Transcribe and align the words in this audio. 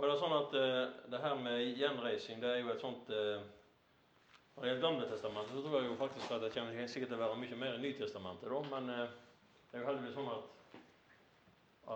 Og 0.00 0.06
det 0.06 0.14
er 0.14 0.20
sånn 0.22 0.32
at 0.32 0.54
uh, 0.56 0.92
det 1.12 1.18
her 1.20 1.34
med 1.36 1.76
gjenreising, 1.76 2.38
det 2.40 2.48
er 2.48 2.62
jo 2.62 2.70
et 2.72 2.80
sånt 2.80 3.04
uh, 3.12 3.44
Når 4.54 4.62
det 4.62 4.68
gjelder 4.70 4.86
Gamle 4.86 5.08
testamentet, 5.10 5.52
så 5.52 5.60
tror 5.66 5.76
jeg 5.76 5.90
jo 5.90 6.00
faktisk 6.00 6.30
at 6.32 6.40
det 6.40 6.54
kommer 6.54 6.88
sikkert 6.88 7.10
til 7.12 7.18
å 7.18 7.20
være 7.20 7.40
mye 7.42 7.58
mer 7.60 7.76
i 7.76 7.82
Nytestamentet, 7.82 8.48
da, 8.48 8.60
men 8.70 8.84
uh, 8.88 9.12
det 9.68 9.76
er 9.76 9.82
jo 9.82 9.88
heldigvis 9.90 10.16
sånn 10.16 10.32
at, 10.32 10.44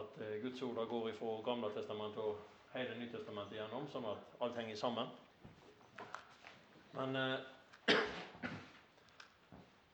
at 0.02 0.12
Guds 0.42 0.60
ord 0.68 0.80
går 0.90 1.04
ifra 1.14 1.30
Gamle 1.48 1.68
testamentet 1.72 2.20
og 2.20 2.34
hele 2.74 2.94
Nytestamentet 3.00 3.56
igjennom, 3.56 3.84
sånn 3.94 4.10
at 4.12 4.20
alt 4.44 4.56
henger 4.60 4.76
sammen. 4.82 5.08
Men 6.98 7.10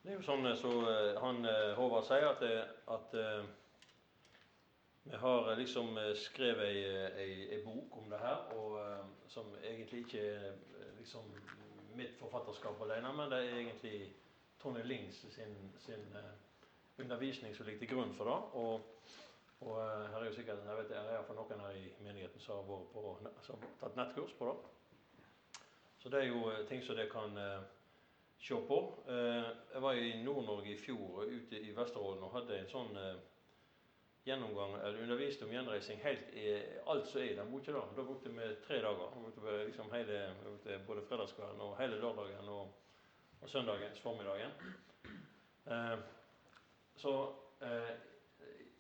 det 0.03 0.09
er 0.11 0.19
jo 0.19 0.27
sånn 0.27 0.43
så 0.59 0.73
han 1.23 1.39
Håvard 1.79 2.11
sier, 2.11 2.27
at, 2.35 2.43
at 2.91 3.15
vi 5.05 5.17
har 5.17 5.57
liksom 5.57 5.99
eh, 5.99 6.15
skrevet 6.15 6.69
ei, 6.69 6.85
eh, 6.85 7.19
ei, 7.19 7.49
ei, 7.55 7.65
bok 7.65 7.97
om 7.97 8.11
det 8.11 8.19
her, 8.19 8.37
og, 8.57 8.77
eh, 8.81 9.07
som 9.29 9.55
egentlig 9.65 10.05
ikke 10.05 10.21
er 10.21 10.53
liksom 10.99 11.33
mitt 11.97 12.19
forfatterskap 12.19 12.83
alene, 12.83 13.13
men 13.13 13.31
det 13.31 13.39
er 13.39 13.57
egentlig 13.57 14.13
Tony 14.61 14.83
Lings 14.85 15.17
sin, 15.17 15.73
sin 15.79 16.05
undervisning 16.99 17.57
som 17.57 17.67
ligger 17.67 17.81
til 17.81 17.97
grunn 17.97 18.15
for 18.15 18.25
det. 18.25 18.37
Og, 18.61 18.81
og 19.61 19.77
her 20.11 20.21
er 20.21 20.27
jo 20.27 20.35
sikkert, 20.37 20.61
jeg 20.67 20.77
vet 20.77 20.89
det 20.89 20.99
er 20.99 21.35
noen 21.35 21.65
her 21.65 21.81
i 21.81 21.89
menigheten 22.05 22.41
som 22.41 22.61
har, 22.69 22.85
på, 22.93 23.17
som 23.43 23.57
har 23.61 23.75
tatt 23.81 23.97
nettkurs 23.97 24.37
på 24.39 24.51
det. 24.51 25.65
Så 26.03 26.09
det 26.09 26.21
er 26.21 26.29
jo 26.29 26.53
ting 26.69 26.85
som 26.85 26.97
dere 26.97 27.11
kan 27.13 27.37
se 28.41 28.61
på. 28.69 28.79
Jeg 29.09 29.83
var 29.83 29.93
i 29.93 30.23
Nord-Norge 30.23 30.73
i 30.73 30.79
fjor, 30.79 31.25
ute 31.25 31.61
i 31.61 31.75
Vesterålen, 31.77 32.23
og 32.25 32.37
hadde 32.37 32.61
en 32.61 32.73
sånn 32.73 32.97
gjennomgang, 34.31 34.75
eller 34.81 35.03
underviste 35.03 35.45
om 35.45 35.53
gjenreising 35.53 36.01
helt 36.05 36.35
i 36.35 36.47
alt 36.87 37.09
som 37.11 37.21
er 37.21 37.33
i 37.33 37.37
den 37.39 37.51
boka. 37.51 37.73
Da 37.73 37.83
Da 37.97 38.03
brukte 38.03 38.29
vi 38.29 38.55
tre 38.67 38.81
dager. 38.83 39.11
Brukte 39.23 39.65
liksom 39.65 39.91
hele, 39.93 40.35
brukte 40.43 40.79
både 40.87 41.03
fredagskvelden 41.09 41.61
og 41.61 41.79
hele 41.79 42.01
lørdagen 42.01 42.49
og, 42.49 42.69
og 43.43 43.49
søndagens 43.49 44.01
formiddagen. 44.01 44.51
Eh, 45.67 45.99
så 46.97 47.15
eh, 47.63 47.95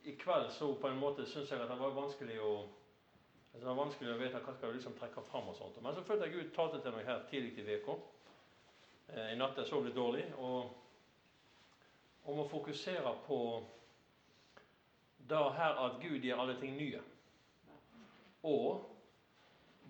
i 0.04 0.16
kveld 0.16 0.50
så 0.50 0.74
på 0.74 0.88
en 0.88 1.00
måte 1.00 1.26
syns 1.26 1.50
jeg 1.50 1.60
at 1.60 1.68
det 1.68 1.80
var 1.80 1.96
vanskelig 1.96 2.40
å 2.40 2.52
altså 3.50 3.64
det 3.64 3.66
var 3.66 3.82
vanskelig 3.84 4.12
å 4.12 4.18
vite 4.20 4.40
hva 4.44 4.52
skal 4.54 4.70
du 4.70 4.76
liksom 4.78 4.98
trekke 4.98 5.22
fram. 5.30 5.48
og 5.48 5.56
sånt. 5.56 5.82
Men 5.82 5.94
så 5.94 6.02
følte 6.02 6.26
jeg 6.26 6.34
Gud 6.34 6.54
talte 6.54 6.80
til 6.80 6.94
meg 6.94 7.06
her 7.06 7.26
tidlig 7.30 7.58
i 7.58 7.80
uka. 7.82 7.96
Eh, 9.08 9.32
I 9.32 9.38
natt 9.38 9.58
jeg 9.58 9.66
sov 9.66 9.84
litt 9.84 9.96
dårlig. 9.96 10.26
og 10.38 10.76
om 12.24 12.40
å 12.42 12.48
fokusere 12.48 13.12
på 13.26 13.38
da 15.30 15.46
her 15.56 15.80
at 15.86 15.98
Gud 16.02 16.26
gjør 16.26 16.42
alle 16.42 16.56
ting 16.60 16.76
nye. 16.76 17.00
Og 18.42 18.84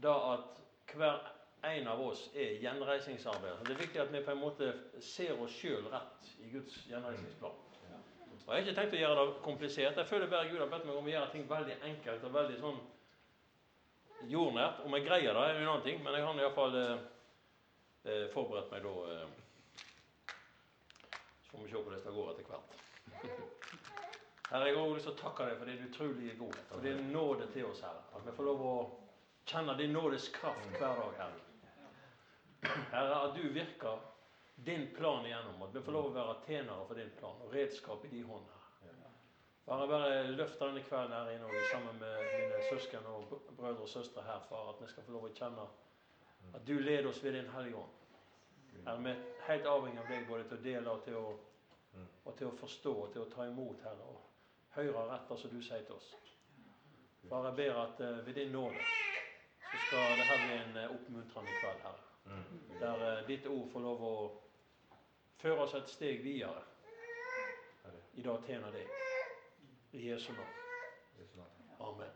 da 0.03 0.15
at 0.35 0.61
hver 0.95 1.21
en 1.71 1.89
av 1.89 2.01
oss 2.01 2.23
er 2.35 2.57
gjenreisingsarbeid. 2.63 3.65
Det 3.67 3.75
er 3.75 3.83
viktig 3.83 4.01
at 4.01 4.13
vi 4.13 4.23
på 4.25 4.33
en 4.33 4.41
måte 4.41 4.71
ser 5.05 5.37
oss 5.41 5.53
sjøl 5.61 5.91
rett 5.93 6.31
i 6.41 6.49
Guds 6.55 6.79
gjenreisingsplan. 6.89 7.59
Og 8.51 8.57
Jeg 8.57 8.63
har 8.65 8.67
ikke 8.67 8.81
tenkt 8.81 8.95
å 8.97 9.03
gjøre 9.03 9.25
det 9.27 9.35
komplisert. 9.45 9.99
Jeg 10.01 10.11
føler 10.11 10.31
bare 10.31 10.49
Gud 10.51 10.59
har 10.59 10.71
bedt 10.73 10.87
meg 10.89 10.97
om 10.99 11.07
å 11.07 11.13
gjøre 11.13 11.31
ting 11.35 11.45
veldig 11.47 11.77
enkelt 11.87 12.25
og 12.27 12.33
veldig 12.35 12.57
sånn 12.59 12.81
jordnært. 14.33 14.81
Om 14.87 14.97
jeg 14.97 15.07
greier 15.07 15.37
det, 15.37 15.45
er 15.45 15.61
en 15.61 15.69
annen 15.69 15.87
ting, 15.87 16.01
men 16.03 16.17
jeg 16.17 16.27
har 16.27 16.43
iallfall 16.43 16.81
eh, 16.81 17.07
eh, 18.09 18.27
forberedt 18.35 18.73
meg 18.75 18.89
da. 18.89 18.97
Eh, 19.13 20.35
så 21.45 21.53
får 21.53 21.63
vi 21.63 21.71
se 21.71 21.79
hvordan 21.79 22.05
det 22.09 22.19
går 22.19 22.35
etter 22.35 22.51
hvert. 22.51 23.51
Herre, 24.51 24.67
jeg 24.67 24.79
har 24.79 24.95
lyst 24.97 25.07
til 25.07 25.13
å 25.13 25.19
takke 25.21 25.45
deg 25.47 25.59
for 25.61 25.69
din 25.71 25.83
utrolige 25.87 26.33
godhet 26.35 26.73
og 26.75 26.81
din 26.83 27.05
nåde 27.15 27.47
til 27.55 27.69
oss, 27.69 27.85
Herre. 27.87 28.01
At 28.19 28.25
vi 28.27 28.33
får 28.35 28.47
lov 28.49 28.63
å 28.67 28.77
kjenne 29.47 29.77
din 29.79 29.93
nådes 29.95 30.25
kraft 30.35 30.73
hver 30.75 30.97
dag, 30.99 31.19
Herre. 31.21 32.73
Herre, 32.91 33.21
at 33.29 33.37
du 33.37 33.45
virker 33.55 34.01
din 34.67 34.89
plan 34.97 35.23
igjennom. 35.29 35.61
At 35.63 35.77
vi 35.77 35.83
får 35.87 35.95
lov 35.95 36.09
å 36.09 36.17
være 36.17 36.35
tjenere 36.49 36.87
for 36.89 36.99
din 36.99 37.13
plan 37.21 37.45
og 37.45 37.55
redskap 37.55 38.03
i 38.09 38.11
din 38.11 38.27
hånd, 38.27 38.49
Herre. 38.81 39.13
Bare, 39.69 39.87
bare 39.87 40.17
løft 40.33 40.59
denne 40.59 40.83
kvelden 40.83 41.15
her 41.15 41.31
inne 41.31 41.61
sammen 41.71 42.01
med 42.01 42.25
mine 42.33 42.59
søsken 42.73 43.07
og 43.07 43.37
brødre 43.53 43.85
og 43.85 43.93
søstre 43.93 44.25
her, 44.27 44.41
far, 44.49 44.73
at 44.73 44.81
vi 44.83 44.89
skal 44.91 45.07
få 45.07 45.15
lov 45.15 45.29
å 45.29 45.31
kjenne 45.37 45.69
at 46.57 46.65
du 46.67 46.73
leder 46.81 47.07
oss 47.13 47.21
ved 47.23 47.39
din 47.39 47.53
Hellige 47.55 47.85
Ånd. 47.85 47.95
Herre, 48.81 48.99
vi 49.07 49.15
er 49.15 49.23
helt 49.47 49.71
avhengig 49.77 50.03
av 50.03 50.11
deg 50.11 50.27
både 50.27 50.49
til 50.51 50.59
å 50.59 50.67
dele 50.67 50.97
og 50.97 51.07
til 51.07 51.21
å, 51.21 51.25
og 52.25 52.35
til 52.35 52.51
å 52.51 52.59
forstå 52.65 52.97
og 53.05 53.15
til 53.15 53.23
å 53.23 53.31
ta 53.31 53.47
imot, 53.47 53.87
Herre 53.87 54.11
høre 54.77 55.07
etter 55.17 55.37
som 55.37 55.51
du 55.51 55.63
sier 55.63 55.85
til 55.87 55.97
oss. 55.97 56.11
Bare 57.31 57.51
jeg 57.51 57.59
ber 57.61 57.83
at 57.83 58.01
uh, 58.01 58.27
ved 58.27 58.35
din 58.35 58.53
nåde 58.53 58.85
så 59.71 59.81
skal 59.87 60.17
det 60.19 60.27
her 60.31 60.41
bli 60.47 60.57
en 60.59 60.79
uh, 60.79 60.95
oppmuntrende 60.95 61.59
kveld, 61.61 61.83
Herre. 61.85 62.07
Der 62.81 63.05
uh, 63.21 63.27
ditt 63.29 63.47
ord 63.47 63.69
får 63.73 63.85
lov 63.87 64.05
å 64.07 64.15
føre 65.43 65.67
oss 65.67 65.75
et 65.79 65.91
steg 65.91 66.25
videre 66.25 66.63
i 68.15 68.23
dag 68.23 68.43
tjener 68.47 68.75
deg. 68.75 68.89
I 69.93 70.09
Jesu 70.11 70.33
navn. 70.33 70.57
Amen. 71.81 72.11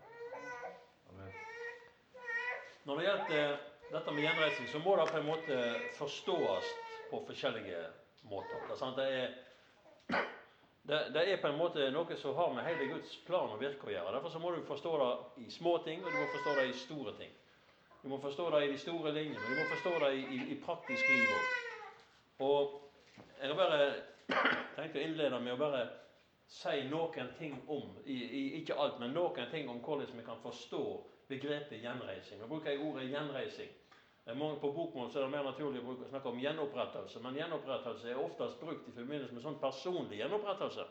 Amen. 1.11 1.33
Når 2.85 2.99
det 2.99 3.05
gjelder 3.07 3.55
dette 3.93 4.13
med 4.13 4.27
gjenreising, 4.27 4.69
så 4.69 4.79
må 4.85 4.97
det 5.01 5.07
på 5.11 5.21
en 5.21 5.27
måte 5.27 5.59
forstås 5.97 6.73
på 7.11 7.23
forskjellige 7.27 7.81
måter. 8.29 8.75
Det 8.99 9.09
er 9.21 10.25
det, 10.87 11.11
det, 11.15 11.33
er 11.33 11.41
på 11.41 11.49
en 11.49 11.57
måte 11.57 11.87
noe 11.93 12.17
som 12.21 12.35
har 12.37 12.51
med 12.53 12.67
hele 12.67 12.91
Guds 12.91 13.17
plan 13.25 13.49
og 13.55 13.61
virke 13.61 13.89
å 13.89 13.93
gjøre. 13.95 14.11
Derfor 14.19 14.33
så 14.35 14.41
må 14.43 14.51
du 14.53 14.61
forstå 14.69 14.91
det 15.01 15.13
i 15.47 15.51
små 15.51 15.79
ting, 15.87 16.03
og 16.05 16.13
du 16.13 16.19
må 16.21 16.27
forstå 16.35 16.57
det 16.59 16.67
i 16.69 16.75
store 16.77 17.15
ting. 17.17 17.31
Du 18.03 18.11
må 18.13 18.19
forstå 18.21 18.51
det 18.53 18.61
i 18.67 18.73
de 18.75 18.81
store 18.83 19.13
linjene, 19.17 19.41
og 19.41 19.49
du 19.49 19.61
må 19.63 19.69
forstå 19.71 19.93
det 20.03 20.11
i, 20.19 20.25
i, 20.37 20.41
i 20.53 20.59
praktisk 20.61 21.09
liv 21.09 21.31
òg. 21.39 21.47
Og 22.45 22.75
jeg 23.41 23.49
har 23.49 23.57
bare 23.57 23.79
tenkt 24.77 24.99
å 24.99 25.07
innlede 25.07 25.41
med 25.41 25.55
å 25.55 25.63
bare 25.63 25.87
si 26.53 26.83
noen 26.91 27.33
ting 27.39 27.57
om 27.73 27.97
i, 28.05 28.19
Ikke 28.61 28.77
alt, 28.77 29.01
men 29.01 29.17
noen 29.17 29.49
ting 29.51 29.71
om 29.73 29.81
hvordan 29.81 30.13
vi 30.21 30.27
kan 30.27 30.43
forstå 30.45 30.85
begrepet 31.33 31.81
gjenreising. 31.81 32.43
Nå 32.43 32.51
bruker 32.51 32.75
jeg 32.75 32.85
ordet 32.85 33.09
gjenreising. 33.09 33.73
På 34.25 34.73
bokmål 34.73 35.11
er 35.11 35.21
det 35.21 35.31
mer 35.31 35.45
naturlig 35.45 35.83
å 35.85 36.09
snakke 36.09 36.31
om 36.31 36.39
gjenopprettelse, 36.41 37.21
men 37.21 37.37
gjenopprettelse 37.37 38.09
er 38.09 38.21
oftest 38.21 38.61
brukt 38.61 38.87
i 38.89 38.95
forbindelse 38.97 39.35
med 39.37 39.45
sånn 39.45 39.59
personlig 39.61 40.23
gjenopprettelse. 40.23 40.87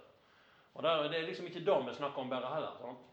Og 0.73 0.83
Det 0.83 1.17
er 1.17 1.25
liksom 1.27 1.47
ikke 1.49 1.66
det 1.66 1.79
vi 1.88 1.95
snakker 1.97 2.21
om 2.21 2.29
bare 2.29 2.53
heller. 2.53 2.77
Sant? 2.81 3.09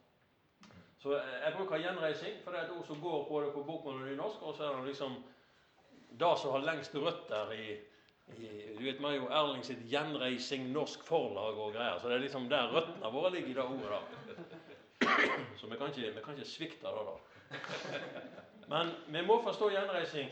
Så 1.00 1.14
Jeg 1.16 1.54
bruker 1.56 1.80
gjenreising, 1.80 2.42
for 2.44 2.52
det 2.52 2.60
er 2.60 2.64
et 2.64 2.76
ord 2.76 2.86
som 2.86 3.00
går 3.00 3.28
både 3.28 3.52
på 3.52 3.62
bokmål 3.64 4.02
og 4.02 4.08
nynorsk. 4.08 4.42
Og 4.42 4.54
så 4.54 4.64
er 4.64 4.76
det 4.76 4.90
liksom 4.92 5.16
det 6.20 6.38
som 6.38 6.52
har 6.52 6.66
lengst 6.66 6.94
røtter 6.94 7.52
i, 7.52 7.78
i 8.36 8.48
Du 8.78 8.84
vet, 8.84 9.00
har 9.00 9.12
jo 9.12 9.28
Erling 9.28 9.64
sitt 9.64 9.80
'Gjenreising 9.88 10.72
norsk 10.72 11.00
forlag' 11.08 11.58
og 11.58 11.72
greier. 11.72 11.98
Så 11.98 12.08
det 12.08 12.16
er 12.16 12.26
liksom 12.26 12.48
der 12.48 12.68
røttene 12.68 13.12
våre 13.12 13.30
ligger 13.30 13.48
i 13.48 13.54
det 13.54 13.64
ordet. 13.64 13.90
da. 13.90 14.00
Så 15.56 15.66
vi 15.66 15.76
kan 15.76 15.88
ikke, 15.88 16.14
vi 16.14 16.22
kan 16.24 16.34
ikke 16.34 16.50
svikte 16.50 16.86
det, 16.86 17.06
da. 17.08 18.46
Men 18.70 18.92
vi 19.10 19.22
må 19.26 19.40
forstå 19.42 19.70
gjenreising 19.74 20.30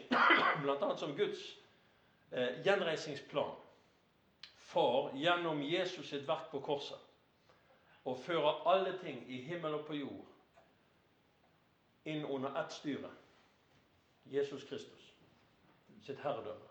bl.a. 0.63 0.97
som 0.97 1.17
Guds 1.19 1.41
eh, 2.31 2.61
gjenreisingsplan 2.63 3.57
for 4.69 5.11
gjennom 5.19 5.63
Jesus 5.63 6.07
sitt 6.13 6.29
verk 6.29 6.51
på 6.53 6.61
korset 6.63 7.03
å 8.07 8.15
føre 8.15 8.53
alle 8.71 8.95
ting 9.03 9.25
i 9.27 9.41
himmel 9.49 9.81
og 9.81 9.87
på 9.89 9.99
jord 9.99 10.29
inn 12.09 12.25
under 12.25 12.55
ett 12.61 12.73
styre 12.73 13.11
Jesus 14.31 14.65
Kristus 14.69 15.09
sitt 16.05 16.21
herredømme. 16.23 16.69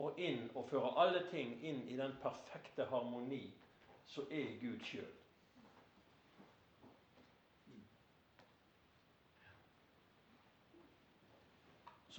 Og 0.00 0.18
inn 0.18 0.46
og 0.54 0.68
føre 0.70 0.94
alle 1.02 1.22
ting 1.30 1.58
inn 1.66 1.82
i 1.92 1.96
den 1.98 2.16
perfekte 2.22 2.86
harmoni 2.90 3.42
som 4.08 4.26
er 4.32 4.56
Gud 4.62 4.80
sjøl. 4.86 5.10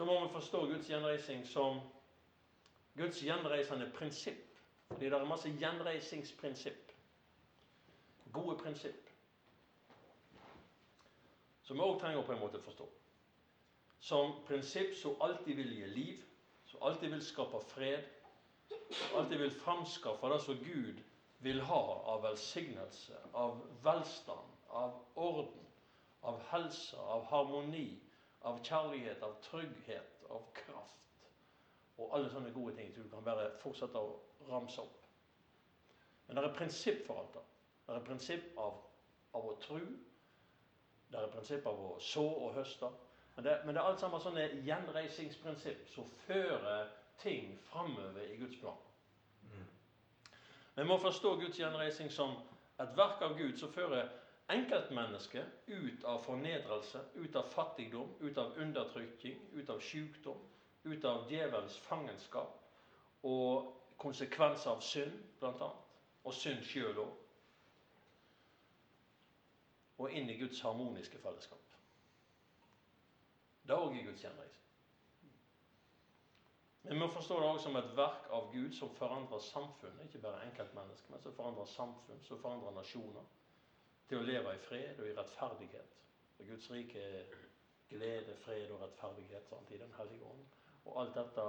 Så 0.01 0.05
må 0.05 0.25
vi 0.25 0.31
forstå 0.33 0.59
Guds 0.65 0.87
gjenreising 0.89 1.43
som 1.45 1.75
Guds 2.97 3.19
gjenreisende 3.21 3.85
prinsipp. 3.93 4.47
Fordi 4.87 5.05
det 5.05 5.13
er 5.13 5.27
masse 5.29 5.51
gjenreisingsprinsipp. 5.61 6.89
Gode 8.33 8.55
prinsipp. 8.63 9.11
Som 11.61 11.77
vi 11.77 11.85
òg 11.85 12.01
trenger 12.01 12.25
på 12.25 12.33
en 12.33 12.41
måte 12.41 12.57
å 12.57 12.65
forstå. 12.65 12.89
Som 14.01 14.33
prinsipp 14.49 14.97
som 14.97 15.21
alltid 15.21 15.61
vil 15.61 15.77
gi 15.77 15.93
liv, 15.93 16.25
som 16.73 16.81
alltid 16.89 17.13
vil 17.13 17.25
skape 17.29 17.61
fred, 17.69 18.09
som 18.89 19.21
alltid 19.21 19.45
vil 19.45 19.57
framskaffe 19.61 20.33
det 20.33 20.43
som 20.47 20.63
Gud 20.65 21.05
vil 21.45 21.61
ha 21.69 21.83
av 22.15 22.25
velsignelse, 22.25 23.21
av 23.37 23.61
velstand, 23.85 24.49
av 24.65 24.97
orden, 25.13 25.67
av 26.25 26.41
helse, 26.49 26.97
av 26.97 27.29
harmoni, 27.29 28.00
av 28.41 28.63
kjærlighet, 28.65 29.23
av 29.23 29.35
trygghet, 29.45 30.23
av 30.29 30.47
kraft 30.53 30.97
og 32.01 32.15
alle 32.15 32.29
sånne 32.33 32.51
gode 32.53 32.75
ting. 32.75 32.93
som 32.93 33.03
du 33.03 33.09
kan 33.09 33.23
bare 33.23 33.51
fortsette 33.61 33.99
å 33.99 34.15
ramse 34.49 34.81
opp. 34.81 34.97
Men 36.27 36.37
det 36.37 36.43
er 36.43 36.55
prinsipp 36.55 37.05
for 37.07 37.21
alt 37.21 37.33
det. 37.33 37.43
Det 37.87 37.95
er 37.95 38.05
prinsipp 38.07 38.57
av, 38.57 38.79
av 39.33 39.45
å 39.45 39.57
tro 39.61 39.79
Det 41.11 41.19
er 41.19 41.27
prinsipp 41.27 41.65
av 41.67 41.79
å 41.83 41.99
så 41.99 42.23
og 42.23 42.53
høste. 42.55 42.87
Men 43.35 43.43
det, 43.43 43.57
men 43.65 43.75
det 43.75 43.81
er 43.81 43.87
alt 43.89 43.99
sammen 43.99 44.21
sånne 44.23 44.45
gjenreisingsprinsipp 44.63 45.89
som 45.91 46.07
fører 46.25 46.87
ting 47.19 47.57
framover 47.67 48.23
i 48.23 48.37
Guds 48.39 48.57
plan. 48.61 48.79
Vi 50.75 50.83
må 50.87 50.97
forstå 50.97 51.35
Guds 51.35 51.59
gjenreising 51.59 52.09
som 52.11 52.37
et 52.79 52.95
verk 52.97 53.21
av 53.21 53.35
Gud 53.37 53.59
som 53.59 53.73
fører 53.73 54.07
enkeltmennesket 54.51 55.67
ut 55.67 56.03
av 56.03 56.23
fornedrelse, 56.25 57.03
ut 57.13 57.35
av 57.35 57.43
fattigdom, 57.43 58.13
ut 58.19 58.37
av 58.37 58.57
undertrykking, 58.57 59.39
ut 59.53 59.69
av 59.69 59.79
sykdom, 59.79 60.41
ut 60.83 61.05
av 61.05 61.31
djevelens 61.31 61.77
fangenskap 61.77 62.57
og 63.23 63.71
konsekvenser 64.01 64.71
av 64.71 64.81
synd, 64.81 65.17
bl.a. 65.39 65.69
Og 66.23 66.33
synd 66.33 66.63
sjøl 66.65 66.99
òg. 67.01 67.11
Og 70.01 70.15
inn 70.17 70.29
i 70.29 70.37
Guds 70.39 70.61
harmoniske 70.65 71.21
fellesskap. 71.21 71.77
Det 73.61 73.73
er 73.75 73.85
òg 73.85 73.95
i 73.97 74.03
Guds 74.05 74.23
gjenreising. 74.25 74.61
Vi 76.81 76.97
må 76.97 77.07
forstå 77.13 77.37
det 77.39 77.49
også 77.49 77.63
som 77.67 77.77
et 77.77 77.91
verk 77.95 78.31
av 78.33 78.47
Gud 78.53 78.73
som 78.73 78.89
forandrer 78.97 79.43
samfunnet. 79.45 80.07
Ikke 80.07 80.23
bare 80.23 80.41
enkeltmennesker, 80.47 81.13
men 81.13 81.21
som 81.21 81.35
forandrer 81.37 81.69
samfunn, 81.69 82.23
som 82.25 82.41
forandrer 82.41 82.73
nasjoner. 82.73 83.27
Til 84.11 84.19
å 84.19 84.27
leve 84.27 84.51
i 84.51 84.57
fred 84.59 84.97
og 84.99 85.05
i 85.07 85.13
rettferdighet. 85.15 85.91
For 86.35 86.49
Guds 86.49 86.65
rike 86.73 86.99
er 86.99 87.29
glede, 87.87 88.33
fred 88.43 88.71
og 88.75 88.81
rettferdighet 88.81 89.45
sant, 89.47 89.69
i 89.71 89.77
Den 89.79 89.93
hellige 89.95 90.25
ånd. 90.27 90.41
Og 90.83 90.97
alt 90.99 91.13
dette 91.15 91.45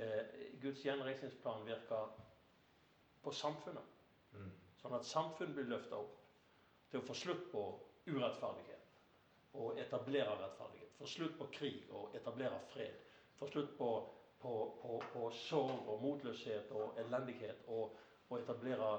eh, 0.00 0.32
Guds 0.64 0.80
gjenreisningsplan 0.82 1.62
virker 1.68 2.08
på 3.22 3.32
samfunnet. 3.38 3.92
Mm. 4.34 4.48
Sånn 4.80 4.96
at 4.98 5.06
samfunnet 5.06 5.54
blir 5.54 5.68
løfta 5.70 6.00
opp 6.02 6.16
til 6.90 6.98
å 6.98 7.04
få 7.06 7.14
slutt 7.20 7.44
på 7.52 7.62
urettferdighet 8.08 9.54
og 9.62 9.78
etablere 9.78 10.34
rettferdighet. 10.40 10.96
Få 10.98 11.06
slutt 11.06 11.36
på 11.38 11.46
krig 11.54 11.84
og 11.94 12.16
etablere 12.18 12.58
fred. 12.72 12.96
Få 13.38 13.46
slutt 13.52 13.76
på, 13.78 13.92
på, 14.42 14.56
på, 14.80 14.98
på 15.12 15.30
sorg 15.44 15.86
og 15.86 16.02
motløshet 16.02 16.74
og 16.74 16.98
elendighet 17.04 17.62
og, 17.70 17.94
og 18.26 18.40
etablere 18.40 18.90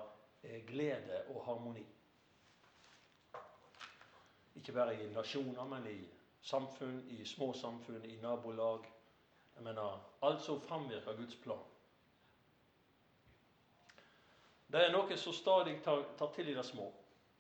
eh, 0.48 0.64
glede 0.72 1.26
og 1.36 1.44
harmoni. 1.50 1.84
Ikke 4.56 4.74
bare 4.76 4.96
i 4.96 5.10
nasjoner, 5.14 5.64
men 5.66 5.88
i 5.90 6.00
samfunn, 6.42 7.00
i 7.10 7.26
små 7.26 7.54
samfunn, 7.54 8.06
i 8.06 8.18
nabolag, 8.22 8.86
jeg 9.56 9.64
mener, 9.64 10.00
alt 10.22 10.42
som 10.42 10.62
framvirker 10.62 11.18
Guds 11.18 11.36
plan. 11.36 11.64
Det 14.74 14.82
er 14.82 14.94
noe 14.94 15.18
som 15.18 15.34
stadig 15.38 15.78
tar, 15.86 16.06
tar 16.18 16.32
til 16.34 16.50
i 16.50 16.56
det 16.58 16.66
små, 16.66 16.88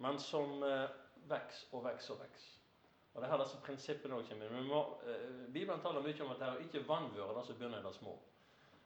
men 0.05 0.19
som 0.21 0.61
eh, 0.63 0.89
vokser 1.29 1.71
og 1.73 1.87
vokser 1.87 2.13
og 2.13 2.19
vokser. 2.21 2.59
Og 3.13 3.21
det 3.21 3.27
er 3.27 3.31
her 3.33 3.41
disse 3.43 3.61
prinsippene 3.65 4.15
også 4.17 4.33
kommer 4.33 4.59
inn. 4.59 4.69
Eh, 4.69 5.25
Bibelen 5.53 5.81
taler 5.81 6.05
mye 6.05 6.25
om 6.25 6.33
at 6.33 6.39
det 6.41 6.47
er 6.49 6.63
ikke 6.65 6.87
vanvøre 6.87 7.35
det 7.37 7.45
som 7.47 7.57
begynner 7.57 7.81
i 7.81 7.87
det 7.87 7.93
små. 7.97 8.13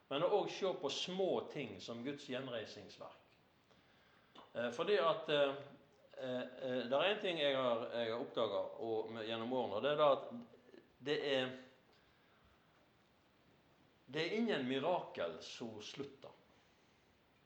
Men 0.09 0.24
å 0.24 0.31
òg 0.39 0.51
se 0.51 0.71
på 0.81 0.91
små 0.91 1.31
ting 1.51 1.75
som 1.83 2.03
Guds 2.03 2.27
gjenreisingsverk. 2.31 3.24
Eh, 4.53 4.69
fordi 4.75 4.97
at 5.03 5.31
eh, 5.31 5.56
Det 6.17 6.97
er 6.97 7.11
én 7.11 7.19
ting 7.21 7.39
jeg 7.39 7.53
har, 7.53 7.83
jeg 7.93 8.11
har 8.11 8.21
oppdaga 8.23 8.61
gjennom 9.27 9.51
årene, 9.53 9.77
og 9.77 9.83
det 9.85 9.91
er 9.91 9.99
da 9.99 10.11
at 10.15 10.29
det 11.05 11.17
er 11.35 11.51
det 14.07 14.21
er 14.21 14.37
ingen 14.37 14.67
mirakel 14.67 15.35
som 15.43 15.81
slutter. 15.83 16.31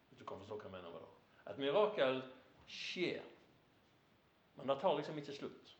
Hvis 0.09 0.19
du 0.19 0.25
kan 0.25 0.37
forstå 0.43 0.59
hva 0.59 0.67
jeg 0.67 0.75
mener 0.75 0.93
med 0.93 1.01
det. 1.01 1.13
Et 1.51 1.61
mirakel 1.63 2.21
skjer, 2.69 3.23
men 4.59 4.69
det 4.69 4.77
tar 4.83 4.93
liksom 4.97 5.17
ikke 5.17 5.35
slutt. 5.39 5.71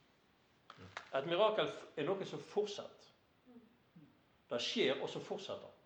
Et 1.14 1.30
mirakel 1.30 1.70
er 1.96 2.08
noe 2.08 2.26
som 2.26 2.42
fortsetter. 2.50 3.12
Det 4.50 4.60
skjer, 4.60 4.98
og 5.00 5.08
så 5.10 5.22
fortsetter 5.24 5.78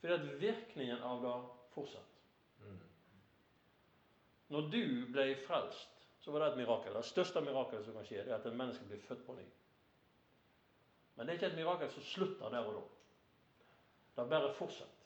Fordi 0.00 0.14
at 0.14 0.28
virkningen 0.40 1.02
av 1.04 1.18
det 1.24 1.34
fortsetter. 1.74 2.09
Når 4.50 4.70
du 4.70 4.84
ble 5.14 5.26
frelst, 5.46 6.06
så 6.20 6.32
var 6.34 6.42
det 6.44 6.52
et 6.52 6.60
mirakel. 6.60 6.94
Det 6.94 7.04
største 7.06 7.40
mirakelet 7.40 7.84
som 7.86 7.96
kan 7.96 8.06
skje, 8.06 8.24
det 8.26 8.32
er 8.32 8.40
at 8.40 8.46
et 8.46 8.56
menneske 8.56 8.86
blir 8.88 9.02
født 9.06 9.26
på 9.26 9.36
ny. 9.38 9.46
Men 11.14 11.26
det 11.26 11.32
er 11.32 11.38
ikke 11.38 11.50
et 11.52 11.60
mirakel 11.60 11.92
som 11.94 12.02
slutter 12.02 12.50
der 12.52 12.66
og 12.66 12.74
da. 12.78 12.86
Det 14.16 14.30
bare 14.30 14.54
fortsetter. 14.54 14.96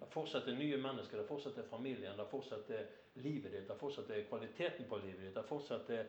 Det 0.00 0.08
fortsetter 0.12 0.56
nye 0.56 0.76
mennesker, 0.76 1.18
det 1.18 1.28
fortsetter 1.28 1.66
familien, 1.70 2.18
det 2.18 2.26
fortsetter 2.30 2.86
livet 3.14 3.52
ditt, 3.52 3.68
det 3.68 3.76
fortsetter 3.80 4.24
kvaliteten 4.28 4.88
på 4.88 4.98
livet 5.00 5.20
ditt, 5.22 5.34
det 5.36 5.44
fortsetter 5.48 6.08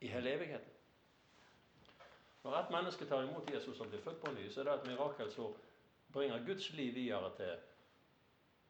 i 0.00 0.08
hele 0.08 0.32
evigheten. 0.34 0.76
Når 2.42 2.56
et 2.56 2.70
menneske 2.72 3.06
tar 3.06 3.22
imot 3.22 3.50
Jesus 3.52 3.80
og 3.80 3.90
blir 3.92 4.00
født 4.00 4.20
på 4.22 4.32
ny, 4.32 4.48
så 4.48 4.60
er 4.60 4.70
det 4.70 4.74
et 4.74 4.88
mirakel 4.92 5.30
som 5.32 5.54
bringer 6.12 6.46
Guds 6.46 6.72
liv 6.72 6.94
videre 6.94 7.30
til 7.36 7.52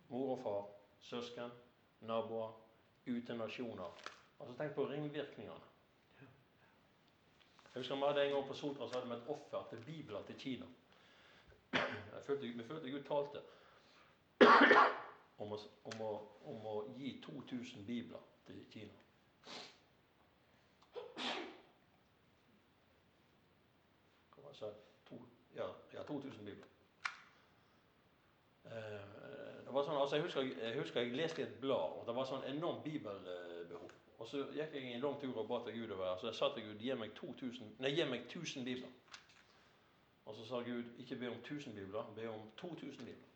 mor 0.09 0.35
og 0.37 0.43
far, 0.43 0.67
søsken, 1.01 1.53
naboer, 2.01 2.60
ut 3.07 3.27
til 3.27 3.37
nasjoner. 3.37 4.01
Altså 4.41 4.57
Tenk 4.57 4.75
på 4.75 4.89
ringvirkningene. 4.89 5.61
Jeg 7.75 7.81
husker 7.81 7.95
Vi 7.95 8.03
hadde 8.07 8.25
en 8.25 8.33
gang 8.33 8.47
på 8.49 8.55
Sotra 8.55 8.89
så 8.89 8.95
hadde 8.95 9.09
vi 9.09 9.15
et 9.15 9.29
offer 9.29 9.67
til 9.71 9.85
bibler 9.85 10.23
til 10.27 10.39
Kina. 10.39 10.67
Jeg 11.73 12.23
følte, 12.27 12.47
vi 12.47 12.65
følte 12.65 12.91
Gud 12.91 13.05
talte 13.05 13.41
om 15.39 15.53
å, 15.53 15.59
om, 15.85 16.01
å, 16.01 16.11
om 16.51 16.67
å, 16.67 16.75
gi 16.97 17.13
2000 17.25 17.87
bibler 17.87 18.25
til 18.47 18.65
Kina. 18.73 18.93
Hva 24.35 24.43
var 24.45 24.59
det 24.61 24.73
to, 25.09 25.21
ja, 25.55 25.69
ja, 25.95 26.03
2000 26.09 26.45
bibler. 26.45 26.67
Eh, 28.65 29.60
det 29.71 29.77
var 29.77 29.85
sånn, 29.87 29.99
altså 30.03 30.17
jeg, 30.19 30.25
husker, 30.25 30.47
jeg 30.51 30.79
husker 30.81 31.05
jeg 31.05 31.15
leste 31.15 31.43
i 31.43 31.45
et 31.45 31.59
blad, 31.63 31.93
og 32.01 32.07
det 32.09 32.15
var 32.17 32.25
sånn 32.27 32.47
enormt 32.51 32.81
bibelbehov. 32.83 33.93
Og 34.19 34.27
så 34.27 34.41
gikk 34.51 34.73
jeg 34.75 34.97
en 34.97 35.05
lang 35.05 35.21
tur 35.21 35.37
og 35.39 35.47
ba 35.47 35.61
til 35.63 35.77
Gud 35.79 35.93
over. 35.95 36.17
Så 36.19 36.27
jeg 36.27 36.39
sa 36.41 36.49
til 36.55 36.67
Gud 36.67 36.83
gi 36.83 36.97
meg, 36.99 37.13
2000, 37.15 37.77
nei, 37.79 37.93
gi 37.95 38.07
meg 38.11 38.25
1000 38.27 38.67
bibler. 38.67 38.91
Og 40.27 40.35
så 40.35 40.49
sa 40.49 40.59
Gud 40.67 40.91
ikke 40.99 41.21
be 41.23 41.31
om 41.31 41.39
1000 41.39 41.79
bibler, 41.79 42.11
be 42.19 42.27
om 42.33 42.43
2000 42.59 42.99
bibler. 42.99 43.31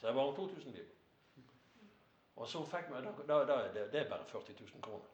Så 0.00 0.08
jeg 0.08 0.16
ba 0.16 0.24
om 0.24 0.34
2000 0.40 0.72
bibler. 0.72 1.44
Og 2.40 2.48
så 2.48 2.64
fikk 2.72 2.88
vi, 2.90 3.04
det, 3.04 3.86
det 3.92 4.00
er 4.00 4.08
bare 4.08 4.24
40 4.32 4.56
000 4.60 4.82
kroner. 4.88 5.12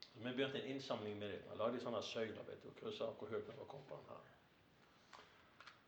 Så 0.00 0.18
Vi 0.24 0.32
begynte 0.32 0.62
en 0.62 0.68
innsamling 0.74 1.18
med 1.18 1.28
det. 1.28 1.42
Vi 1.50 1.60
lagde 1.60 1.84
sånne 1.84 2.02
søyler 2.02 2.48
vet 2.48 2.62
du, 2.62 2.72
og 2.72 2.76
kryssa 2.80 3.12
hvor 3.18 3.28
høyt 3.36 3.46
vi 3.52 3.60
var 3.60 3.68
kommet 3.68 3.88
på 3.92 4.00
den 4.00 4.10
her. 4.14 5.22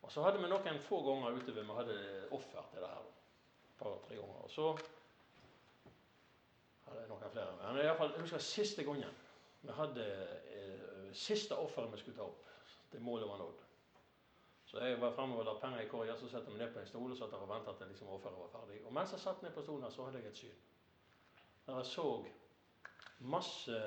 Og 0.01 0.11
så 0.11 0.23
hadde 0.23 0.39
vi 0.39 0.53
noen 0.53 0.81
få 0.85 1.01
ganger 1.03 1.35
utover 1.35 1.63
vi 1.63 1.77
hadde 1.81 2.01
offer 2.31 2.69
til 2.71 2.85
det 2.85 2.89
her. 2.93 3.07
Et 3.77 3.83
par-tre 3.83 4.15
ganger. 4.15 4.41
Og 4.43 4.49
så 4.49 4.71
hadde 6.87 6.99
jeg 7.03 7.09
noen 7.11 7.31
flere. 7.31 7.55
Men 7.61 7.81
i 7.83 7.95
fall, 7.97 8.13
jeg 8.15 8.25
husker 8.25 8.43
siste 8.43 8.83
gangen 8.87 9.23
vi 9.61 9.73
hadde 9.73 10.03
eh, 10.55 11.13
siste 11.13 11.55
offeret 11.57 11.91
vi 11.93 11.97
skulle 12.01 12.17
ta 12.17 12.27
opp. 12.27 12.45
Det 12.91 13.01
målet 13.03 13.27
var 13.29 13.41
nådd. 13.41 13.63
Så 14.67 14.79
jeg 14.83 15.01
var 15.01 15.13
fremme 15.15 15.35
og 15.35 15.45
la 15.47 15.53
penger 15.59 15.81
i 15.81 15.87
korga, 15.87 16.15
så 16.15 16.27
satte 16.27 16.51
jeg 16.51 16.57
meg 16.57 16.65
ned 16.65 16.73
på 16.75 16.79
en 16.79 16.87
stol 16.87 17.11
og 17.11 17.17
satt 17.17 17.31
der 17.31 17.43
og 17.43 17.49
ventet 17.49 17.77
til 17.79 17.91
liksom 17.91 18.09
offeret 18.11 18.39
var 18.39 18.51
ferdig. 18.51 18.79
Og 18.85 18.93
mens 18.93 19.13
jeg 19.15 19.23
satt 19.23 19.43
ned 19.43 19.53
på 19.55 19.63
stolen, 19.63 19.91
så 19.91 20.05
hadde 20.05 20.21
jeg 20.21 20.31
et 20.31 20.41
syn. 20.41 20.63
Der 21.67 21.81
jeg 21.81 21.85
så 21.85 22.07
masse 23.19 23.81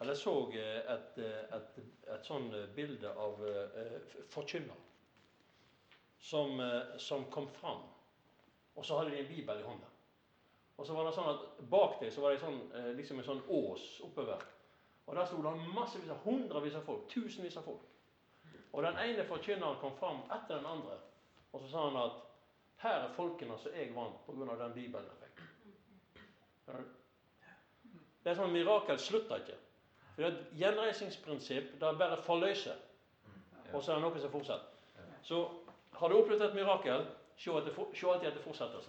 Eller 0.00 0.12
jeg 0.12 0.16
så 0.16 0.34
et, 0.50 1.18
et, 1.56 1.76
et 2.10 2.26
sånn 2.26 2.48
bilde 2.74 3.10
av 3.24 3.38
uh, 3.38 4.14
forkynner 4.34 4.80
som, 6.18 6.58
uh, 6.58 6.96
som, 6.98 7.28
kom 7.30 7.46
fram. 7.54 7.84
Og 8.76 8.84
så 8.84 8.98
hadde 8.98 9.10
de 9.10 9.20
en 9.20 9.28
bibel 9.28 9.60
i 9.60 9.66
hånda. 9.66 9.88
Og 10.76 10.86
så 10.86 10.96
var 10.96 11.06
det 11.06 11.14
sånn 11.14 11.30
at 11.30 11.46
bak 11.70 11.98
dem 12.00 12.10
så 12.10 12.24
var 12.24 12.32
det 12.32 12.40
sånn, 12.42 12.58
uh, 12.72 12.90
liksom 12.96 13.20
en 13.20 13.28
sånn 13.28 13.42
ås 13.52 13.86
oppover. 14.06 14.44
Og 15.06 15.16
der 15.16 15.26
sto 15.28 15.42
det 15.44 15.52
massevis 15.74 16.10
av 16.10 16.22
hundrevis 16.24 16.78
av 16.78 16.86
folk. 16.86 17.08
Tusenvis 17.12 17.58
av 17.60 17.66
folk. 17.66 17.88
Og 18.72 18.84
den 18.86 18.98
ene 19.02 19.24
forkynneren 19.28 19.80
kom 19.82 19.94
fram 19.98 20.22
etter 20.32 20.56
den 20.56 20.66
andre. 20.66 20.96
Og 21.52 21.60
så 21.60 21.68
sa 21.68 21.88
han 21.88 21.98
at 22.00 22.22
her 22.82 23.04
er 23.04 23.14
folkene 23.14 23.58
som 23.60 23.74
jeg 23.76 23.92
vant 23.94 24.22
pga. 24.26 24.56
den 24.64 24.74
bibelen 24.74 25.10
jeg 25.10 25.18
fikk. 25.20 25.42
Det 28.22 28.30
er 28.30 28.38
sånn 28.38 28.54
mirakel 28.54 28.98
slutter 28.98 29.42
ikke. 29.42 29.58
For 30.14 30.22
det 30.22 30.28
er 30.28 30.36
et 30.36 30.56
gjenreisingsprinsipp 30.60 31.74
det 31.80 31.88
er 31.88 31.98
bare 32.00 32.22
forløser. 32.22 32.78
Og 33.72 33.82
så 33.82 33.92
er 33.92 34.00
det 34.00 34.04
noe 34.04 34.20
som 34.20 34.32
fortsetter. 34.32 34.68
Så 35.22 35.42
har 35.98 36.08
du 36.08 36.18
opplevd 36.18 36.42
et 36.48 36.56
mirakel, 36.56 37.06
se, 37.42 37.50
alltid 37.50 38.28
at 38.28 38.34
det 38.34 38.44
fortsetter. 38.44 38.88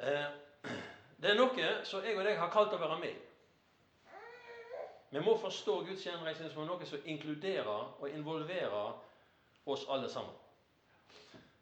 Eh, 0.00 0.30
det 1.20 1.30
er 1.30 1.36
noe 1.38 1.72
som 1.84 2.04
jeg 2.04 2.16
og 2.18 2.24
deg 2.26 2.38
har 2.40 2.52
kalt 2.52 2.74
å 2.74 2.80
være 2.80 3.00
med 3.02 3.26
vi 5.10 5.20
må 5.20 5.34
forstå 5.42 5.72
Guds 5.88 6.04
gjenreisning 6.06 6.52
som 6.52 6.68
noe 6.68 6.86
som 6.86 7.06
inkluderer 7.10 7.96
og 7.98 8.12
involverer 8.14 8.92
oss 9.66 9.82
alle 9.90 10.08
sammen. 10.08 10.36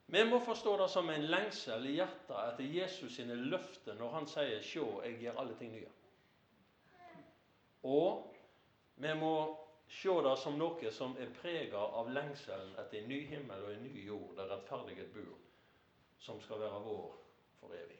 Vi 0.08 0.24
må 0.28 0.40
forstå 0.44 0.74
det 0.80 0.88
som 0.92 1.08
en 1.10 1.24
lengsel 1.32 1.86
i 1.88 1.94
hjertet 1.96 2.34
etter 2.42 2.68
Jesus 2.76 3.14
sine 3.16 3.36
løfter 3.36 3.96
når 3.96 4.12
han 4.12 4.28
sier 4.28 4.60
'Sjå, 4.60 4.84
jeg 5.04 5.16
gjør 5.22 5.40
alle 5.40 5.56
ting 5.56 5.72
nye'. 5.72 5.94
Og 7.82 8.36
vi 8.96 9.14
må 9.14 9.34
se 9.88 10.14
det 10.24 10.34
som 10.38 10.58
noe 10.58 10.90
som 10.92 11.16
er 11.20 11.32
prega 11.40 11.80
av 12.00 12.10
lengselen 12.12 12.74
etter 12.80 13.00
en 13.00 13.08
ny 13.08 13.22
himmel 13.30 13.64
og 13.64 13.72
en 13.72 13.86
ny 13.86 14.04
jord, 14.06 14.36
der 14.36 14.50
rettferdighet 14.52 15.14
bor, 15.14 15.38
som 16.20 16.40
skal 16.44 16.60
være 16.60 16.82
vår 16.84 17.16
for 17.60 17.74
evig. 17.74 17.98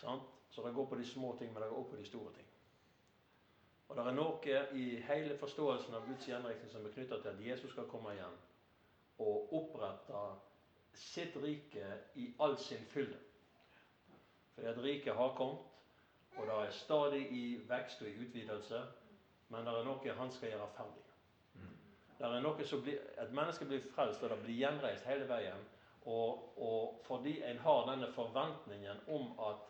Sant? 0.00 0.34
Så 0.50 0.64
det 0.66 0.74
går 0.74 0.86
på 0.90 0.96
de 0.98 1.06
små 1.06 1.36
ting, 1.38 1.52
men 1.52 1.62
det 1.62 1.68
går 1.70 1.78
også 1.78 1.90
på 1.90 2.00
de 2.00 2.06
store 2.06 2.32
ting. 2.34 2.46
Og 3.88 3.96
det 3.96 4.04
er 4.04 4.16
noe 4.16 4.58
i 4.76 4.86
hele 5.08 5.36
forståelsen 5.40 5.94
av 5.96 6.06
Guds 6.08 6.26
gjenreisning 6.28 6.72
som 6.72 6.84
er 6.84 6.92
knytta 6.92 7.20
til 7.22 7.30
at 7.30 7.44
Jesus 7.44 7.72
skal 7.72 7.88
komme 7.88 8.12
igjen 8.16 8.36
og 9.24 9.54
opprette 9.56 10.24
sitt 10.98 11.36
rike 11.42 11.86
i 12.20 12.28
all 12.44 12.58
sin 12.60 12.84
fylde. 12.90 13.18
Fordi 14.54 14.68
at 14.68 14.82
riket 14.82 15.14
har 15.14 15.34
kommet, 15.38 15.64
og 16.36 16.46
det 16.46 16.54
er 16.54 16.74
stadig 16.74 17.22
i 17.32 17.44
vekst 17.68 18.02
og 18.02 18.08
i 18.08 18.18
utvidelse. 18.26 18.82
Men 19.48 19.64
det 19.64 19.74
er 19.74 19.86
noe 19.86 20.14
han 20.20 20.32
skal 20.32 20.52
gjøre 20.52 20.70
ferdig. 20.76 21.04
Det 22.18 22.26
er 22.26 22.40
noe 22.42 22.64
som 22.66 22.80
blir, 22.82 23.02
Et 23.22 23.32
menneske 23.32 23.64
blir 23.64 23.84
frelst, 23.94 24.22
og 24.22 24.32
det 24.32 24.40
blir 24.42 24.58
gjenreist 24.58 25.06
hele 25.06 25.28
veien. 25.28 25.60
Og, 26.08 26.54
og 26.56 27.02
fordi 27.06 27.38
en 27.44 27.60
har 27.62 27.84
denne 27.90 28.08
forventningen 28.12 29.04
om 29.12 29.34
at 29.44 29.66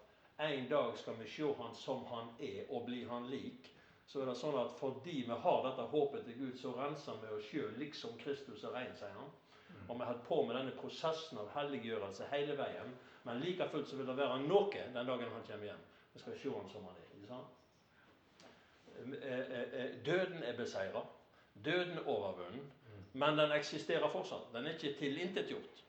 en 0.49 0.69
dag 0.71 0.95
skal 0.99 1.19
vi 1.19 1.27
se 1.29 1.51
han 1.59 1.75
som 1.75 2.05
han 2.07 2.31
er, 2.39 2.63
og 2.71 2.87
bli 2.87 3.03
han 3.09 3.27
lik, 3.31 3.69
så 4.07 4.23
er 4.23 4.31
det 4.31 4.39
sånn 4.41 4.57
at 4.57 4.73
fordi 4.79 5.25
vi 5.29 5.39
har 5.45 5.59
dette 5.67 5.85
håpet 5.91 6.25
til 6.25 6.39
Gud, 6.39 6.55
så 6.57 6.73
renser 6.79 7.19
vi 7.21 7.33
oss 7.35 7.51
sjøl 7.51 7.75
liksom 7.83 8.17
Kristus 8.23 8.65
er 8.65 8.73
ren, 8.73 8.95
sier 8.97 9.13
han. 9.19 9.29
Og 9.89 9.97
vi 9.97 10.05
har 10.05 10.13
holdt 10.13 10.25
på 10.29 10.39
med 10.47 10.57
denne 10.57 10.77
prosessen 10.79 11.41
av 11.43 11.51
helliggjørelse 11.57 12.31
hele 12.33 12.57
veien. 12.57 12.95
Men 13.27 13.43
like 13.43 13.69
fullt 13.69 13.91
så 13.91 13.99
vil 13.99 14.09
det 14.09 14.17
være 14.17 14.41
noe 14.47 14.71
den 14.73 14.95
dagen 14.97 15.35
han 15.35 15.45
kommer 15.51 15.69
hjem. 15.69 15.85
Vi 16.15 16.23
skal 16.23 16.39
se 16.41 16.55
han 16.55 16.71
som 16.73 16.87
han 16.89 16.97
er. 16.97 17.11
ikke 17.19 17.33
sant? 17.35 17.58
Eh, 19.07 19.39
eh, 19.39 19.85
eh, 19.85 20.07
døden 20.07 20.43
er 20.43 20.57
beseira. 20.57 21.07
Døden 21.65 21.99
er 21.99 22.09
overvunnen. 22.09 22.73
Men 23.13 23.39
den 23.39 23.53
eksisterer 23.53 24.11
fortsatt. 24.11 24.53
Den 24.55 24.67
er 24.67 24.71
ikke 24.71 24.99
tilintetgjort. 24.99 25.85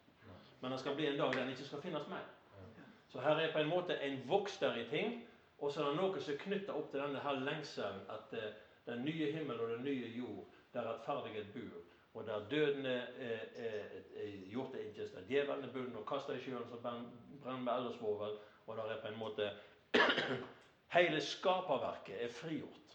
Men 0.61 0.71
den 0.71 0.79
skal 0.79 0.95
bli 0.95 1.07
en 1.07 1.17
dag 1.17 1.33
den 1.33 1.49
ikke 1.49 1.63
skal 1.63 1.81
finnes 1.81 2.07
mer. 2.07 2.25
Så 3.07 3.21
her 3.21 3.35
er 3.35 3.53
på 3.53 3.59
en 3.59 3.69
måte 3.69 4.01
en 4.01 4.29
vokster 4.29 4.75
i 4.75 4.87
ting, 4.89 5.29
og 5.59 5.71
så 5.71 5.83
er 5.83 5.87
det 5.89 5.95
noe 5.95 6.21
som 6.21 6.33
er 6.33 6.37
knytta 6.37 6.73
opp 6.77 6.91
til 6.91 7.01
denne 7.01 7.19
her 7.19 7.39
lengselen 7.39 8.01
at 8.09 8.35
den 8.85 9.05
nye 9.05 9.31
himmel 9.31 9.59
og 9.59 9.69
den 9.69 9.83
nye 9.83 10.11
jord, 10.17 10.45
der 10.73 10.85
rettferdighet 10.89 11.47
bor, 11.53 11.79
og 12.13 12.27
der 12.27 12.45
døden 12.49 12.85
er, 12.85 13.07
er, 13.19 13.39
er, 13.55 13.87
er 14.15 14.35
gjort 14.51 14.71
til 14.73 14.85
intet, 14.85 15.13
der 15.15 15.25
djevelen 15.29 15.63
er 15.63 15.73
bundet 15.73 15.95
og 15.95 16.05
kasta 16.07 16.33
i 16.33 16.43
sjøen 16.43 16.69
som 16.69 16.83
brenner 17.43 17.63
med 17.63 17.73
eldersvovel, 17.73 18.37
og 18.67 18.77
der 18.77 18.93
er 18.93 19.01
på 19.01 19.07
en 19.07 19.19
måte 19.19 19.51
Hele 20.97 21.21
skaperverket 21.21 22.23
er 22.23 22.31
frigjort 22.33 22.88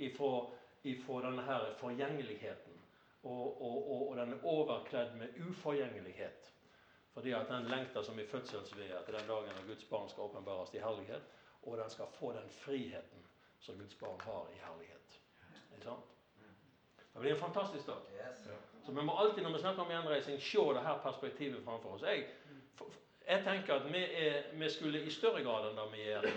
ifra, 0.00 0.50
denne 0.82 1.42
her 1.42 1.66
forgjengeligheten. 1.80 2.76
Og, 3.22 3.62
og, 3.62 3.90
og, 3.92 4.08
og, 4.08 4.16
den 4.16 4.32
er 4.32 4.44
overkledd 4.44 5.16
med 5.20 5.40
uforgjengelighet. 5.48 6.52
Fordi 7.12 7.32
at 7.36 7.48
den 7.48 7.66
lengter 7.68 8.02
som 8.02 8.18
i 8.18 8.26
fødselsveet 8.26 9.04
til 9.04 9.14
den 9.14 9.28
dagen 9.28 9.52
når 9.56 9.66
Guds 9.66 9.84
barn 9.84 10.08
skal 10.08 10.22
åpenbares 10.22 10.74
i 10.74 10.78
herlighet. 10.78 11.22
Og 11.62 11.76
den 11.76 11.90
skal 11.90 12.06
få 12.18 12.32
den 12.32 12.50
friheten 12.50 13.26
som 13.60 13.78
Guds 13.78 13.94
barn 13.94 14.20
har 14.20 14.48
i 14.54 14.58
herlighet. 14.64 15.20
Ikke 15.74 15.84
sant? 15.84 16.04
Det 17.12 17.20
blir 17.20 17.32
en 17.32 17.38
fantastisk 17.38 17.86
dag. 17.86 17.96
Så 18.86 18.92
vi 18.92 19.02
må 19.02 19.16
alltid 19.18 19.42
når 19.42 19.52
vi 19.52 19.58
snakker 19.58 19.82
om 19.82 19.90
gjenreising, 19.90 20.40
se 20.42 20.58
det 20.58 20.82
her 20.86 20.98
perspektivet 21.02 21.64
framfor 21.64 21.94
oss. 21.94 22.02
Jeg, 22.02 22.26
jeg 23.28 23.44
tenker 23.44 23.74
at 23.74 23.92
vi, 23.92 24.04
er, 24.26 24.42
vi, 24.52 24.70
skulle 24.70 25.02
i 25.02 25.10
større 25.10 25.42
grad 25.44 25.68
enn 25.68 25.76
det 25.78 25.88
vi 25.92 26.04
gjør, 26.06 26.28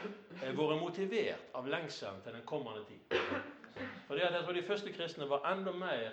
vært 0.59 0.81
motivert 0.81 1.55
av 1.55 1.67
lengselen 1.67 2.21
til 2.25 2.35
den 2.37 2.45
kommende 2.45 2.83
tid. 2.89 3.19
Fordi 4.07 4.21
at 4.21 4.33
jeg 4.33 4.43
tror 4.43 4.53
de 4.53 4.63
første 4.63 4.93
kristne 4.93 5.29
var 5.29 5.51
enda 5.51 5.71
mer 5.71 6.11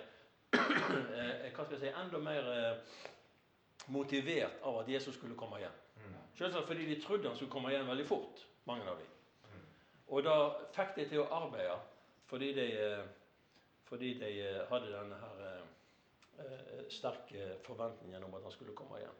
eh, 0.53 1.47
hva 1.55 1.65
skal 1.65 1.77
jeg 1.77 1.81
si, 1.81 1.93
enda 2.03 2.19
mer 2.19 2.49
eh, 2.51 2.99
motivert 3.87 4.59
av 4.63 4.81
at 4.81 4.91
Jesus 4.91 5.15
skulle 5.15 5.37
komme 5.39 5.59
igjen. 5.59 5.77
Selvsagt 6.35 6.67
fordi 6.67 6.85
de 6.87 7.01
trodde 7.01 7.27
han 7.27 7.35
skulle 7.35 7.51
komme 7.51 7.71
igjen 7.71 7.87
veldig 7.87 8.05
fort, 8.07 8.45
mange 8.65 8.87
av 8.87 8.99
dem. 8.99 9.07
Og 10.11 10.23
da 10.23 10.35
fikk 10.75 10.95
de 10.97 11.07
til 11.07 11.23
å 11.23 11.29
arbeide 11.31 11.77
fordi 12.31 12.53
de, 12.55 12.67
eh, 12.79 13.01
fordi 13.87 14.13
de 14.19 14.31
hadde 14.69 14.91
denne 14.93 15.17
her 15.19 15.67
sterke 16.89 17.57
forventningen 17.65 18.23
om 18.23 18.33
at 18.35 18.45
han 18.47 18.53
skulle 18.55 18.75
komme 18.75 18.97
igjen. 18.97 19.17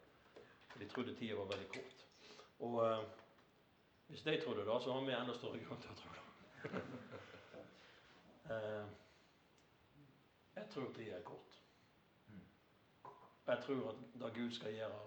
For 0.72 0.80
de 0.80 0.88
trodde 0.90 1.16
tida 1.16 1.36
var 1.36 1.52
veldig 1.52 1.68
kort. 1.76 2.06
Og 2.60 2.80
hvis 4.08 4.24
de 4.24 4.38
trodde 4.42 4.64
det, 4.66 4.80
så 4.84 4.96
har 4.96 5.06
vi 5.06 5.14
enda 5.14 5.36
større 5.36 5.60
grunn 5.60 5.84
til 5.84 5.92
å 5.92 6.00
tro 6.00 6.16
det. 6.16 6.82
uh, 8.50 8.88
jeg 10.56 10.66
tror 10.74 10.92
tida 10.96 11.18
er 11.18 11.24
kort. 11.24 11.62
Jeg 13.48 13.64
tror 13.66 13.90
at 13.90 13.96
det 14.22 14.34
Gud 14.36 14.52
skal 14.52 14.74
gjøre, 14.74 15.00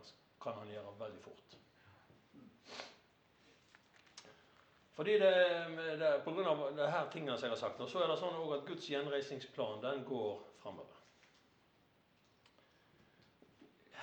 kan 0.43 0.53
han 0.53 0.69
gjøre 0.69 0.99
veldig 0.99 1.23
fort. 1.23 1.59
Fordi 4.95 5.13
det, 5.13 5.35
det, 5.99 6.21
På 6.25 6.31
grunn 6.31 6.47
av 6.47 6.77
det 6.77 6.91
her 6.91 7.11
tingene 7.11 7.39
som 7.39 7.49
jeg 7.49 7.57
har 7.57 7.61
sagt, 7.61 7.81
så 7.91 8.03
er 8.03 8.11
det 8.11 8.19
sånn 8.21 8.37
at 8.55 8.67
Guds 8.67 8.91
gjenreisningsplan 8.91 9.83
den 9.83 10.05
går 10.07 10.43
framover. 10.63 11.01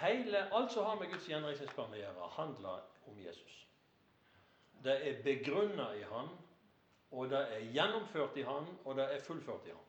Hele, 0.02 0.48
alt 0.52 0.74
som 0.74 0.86
har 0.86 0.98
med 1.00 1.14
Guds 1.14 1.30
gjenreisningsplan 1.30 1.94
å 1.94 2.02
gjøre, 2.02 2.30
handler 2.36 2.84
om 3.08 3.20
Jesus. 3.22 3.58
Det 4.84 4.98
er 5.08 5.24
begrunna 5.24 5.92
i 5.96 6.02
Han, 6.10 6.32
og 7.12 7.30
det 7.30 7.40
er 7.40 7.72
gjennomført 7.74 8.38
i 8.38 8.46
Han, 8.48 8.68
og 8.86 8.96
det 8.96 9.08
er 9.14 9.24
fullført 9.24 9.66
i 9.68 9.74
Han. 9.76 9.88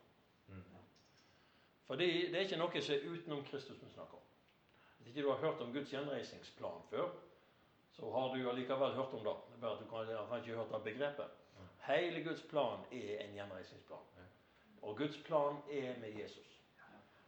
Fordi 1.87 2.07
det 2.31 2.35
er 2.35 2.47
ikke 2.47 2.59
noe 2.59 2.81
som 2.81 2.95
er 2.95 3.07
utenom 3.11 3.43
Kristus 3.45 3.81
vi 3.81 3.89
snakker 3.91 4.17
om. 4.17 4.27
Hvis 4.97 5.07
ikke 5.07 5.21
du 5.27 5.31
har 5.31 5.41
hørt 5.43 5.61
om 5.61 5.73
Guds 5.73 5.91
gjenreisningsplan 5.91 6.83
før, 6.89 7.09
så 7.91 8.11
har 8.11 8.35
du 8.35 8.49
allikevel 8.49 8.95
hørt 8.97 9.13
om 9.13 9.25
det. 9.25 9.35
Det 9.47 9.55
er 9.57 9.61
bare 9.61 9.73
at 9.73 9.79
du 9.79 9.89
kan, 9.89 10.27
har 10.29 10.37
ikke 10.37 10.57
hørt 10.57 10.73
av 10.73 10.83
begrepet. 10.83 11.39
Hele 11.87 12.23
Guds 12.23 12.41
plan 12.49 12.85
er 12.91 13.25
en 13.25 13.35
gjenreisningsplan. 13.35 14.29
Og 14.81 14.97
Guds 14.97 15.17
plan 15.27 15.59
er 15.71 15.99
med 15.99 16.15
Jesus. 16.19 16.59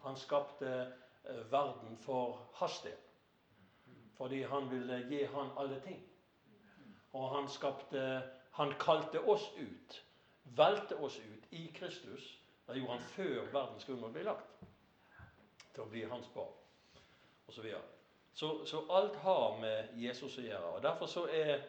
Han 0.04 0.18
skapte 0.18 0.72
Eh, 1.30 1.52
verden 1.52 1.98
for 1.98 2.48
hastighet. 2.54 3.00
Fordi 4.18 4.42
han 4.42 4.72
ville 4.72 5.08
gi 5.10 5.24
han 5.24 5.50
alle 5.58 5.80
ting. 5.82 6.04
Og 7.14 7.36
han 7.36 7.50
skapte 7.50 8.22
Han 8.56 8.74
kalte 8.80 9.20
oss 9.20 9.52
ut. 9.58 10.02
Valgte 10.56 10.96
oss 10.96 11.20
ut 11.20 11.54
i 11.54 11.68
Kristus. 11.76 12.40
Det 12.68 12.78
gjorde 12.80 12.92
han 12.92 13.10
før 13.16 13.52
verdens 13.52 13.86
grunnlag 13.86 14.14
ble 14.16 14.24
lagt. 14.24 14.68
Til 15.74 15.84
å 15.84 15.90
bli 15.92 16.06
hans 16.08 16.30
barn. 16.34 16.54
Og 17.48 17.54
så, 17.54 17.66
så, 18.34 18.52
så 18.66 18.82
alt 18.90 19.16
har 19.26 19.60
med 19.60 19.92
Jesus 20.00 20.38
å 20.40 20.46
gjøre. 20.46 20.72
og 20.78 20.84
Derfor 20.84 21.12
så 21.12 21.26
er, 21.28 21.66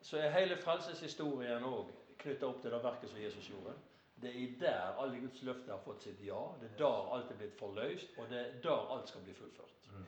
så 0.00 0.18
er 0.18 0.34
hele 0.38 0.56
frelseshistorien 0.62 1.64
òg 1.68 1.92
knytta 2.22 2.48
opp 2.48 2.62
til 2.62 2.72
det 2.72 2.82
verket 2.84 3.12
som 3.12 3.20
Jesus 3.20 3.50
gjorde. 3.52 3.76
Det 4.22 4.30
er 4.30 4.58
der 4.60 4.98
alle 5.02 5.20
Guds 5.20 5.42
løfter 5.42 5.72
har 5.72 5.84
fått 5.84 6.02
sitt 6.02 6.20
ja. 6.24 6.42
Det 6.60 6.70
er 6.70 6.76
der 6.78 7.14
alt 7.14 7.30
er 7.30 7.38
blitt 7.40 7.56
forløst, 7.58 8.18
og 8.18 8.28
det 8.30 8.40
er 8.40 8.60
der 8.62 8.92
alt 8.94 9.08
skal 9.08 9.24
bli 9.26 9.34
fullført. 9.34 9.88
Mm. 9.92 10.06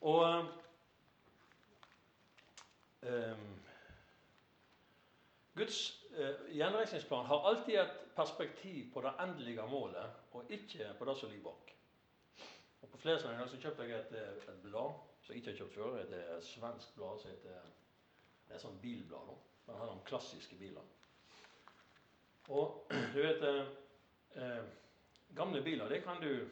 Og 0.00 0.24
um, 3.02 3.50
Guds 5.54 6.04
uh, 6.16 6.56
gjenreisningsplan 6.56 7.26
har 7.26 7.48
alltid 7.48 7.78
et 7.80 7.98
perspektiv 8.16 8.92
på 8.92 9.00
det 9.04 9.12
endelige 9.20 9.66
målet, 9.68 10.10
og 10.32 10.50
ikke 10.50 10.94
på 10.98 11.04
det 11.04 11.16
som 11.18 11.30
ligger 11.30 11.50
bak. 11.50 11.72
Og 12.82 12.88
På 12.88 12.98
ganger 12.98 13.46
så 13.46 13.60
kjøpte 13.60 13.82
jeg 13.82 14.00
et, 14.00 14.12
eh, 14.12 14.54
et 14.54 14.62
blad 14.62 14.94
som 15.22 15.34
jeg 15.34 15.36
ikke 15.36 15.50
har 15.50 15.58
kjøpt 15.58 15.74
før. 15.74 16.04
Det 16.10 16.18
er 16.18 16.36
et 16.36 16.44
svensk 16.44 16.94
blad 16.94 17.20
som 17.20 17.30
heter 17.30 17.50
Det 17.50 18.50
er 18.50 18.54
et 18.54 18.60
sånt 18.60 18.82
bilblad. 18.82 19.26
nå. 19.26 19.38
Det 19.66 19.74
handler 19.74 19.92
om 19.92 20.04
klassiske 20.04 20.56
biler. 20.56 20.82
Og 22.48 22.86
du 23.14 23.22
vet 23.22 23.42
eh, 23.42 23.66
eh, 24.34 24.64
Gamle 25.36 25.62
biler, 25.62 25.88
det 25.88 26.02
kan 26.02 26.20
du 26.20 26.48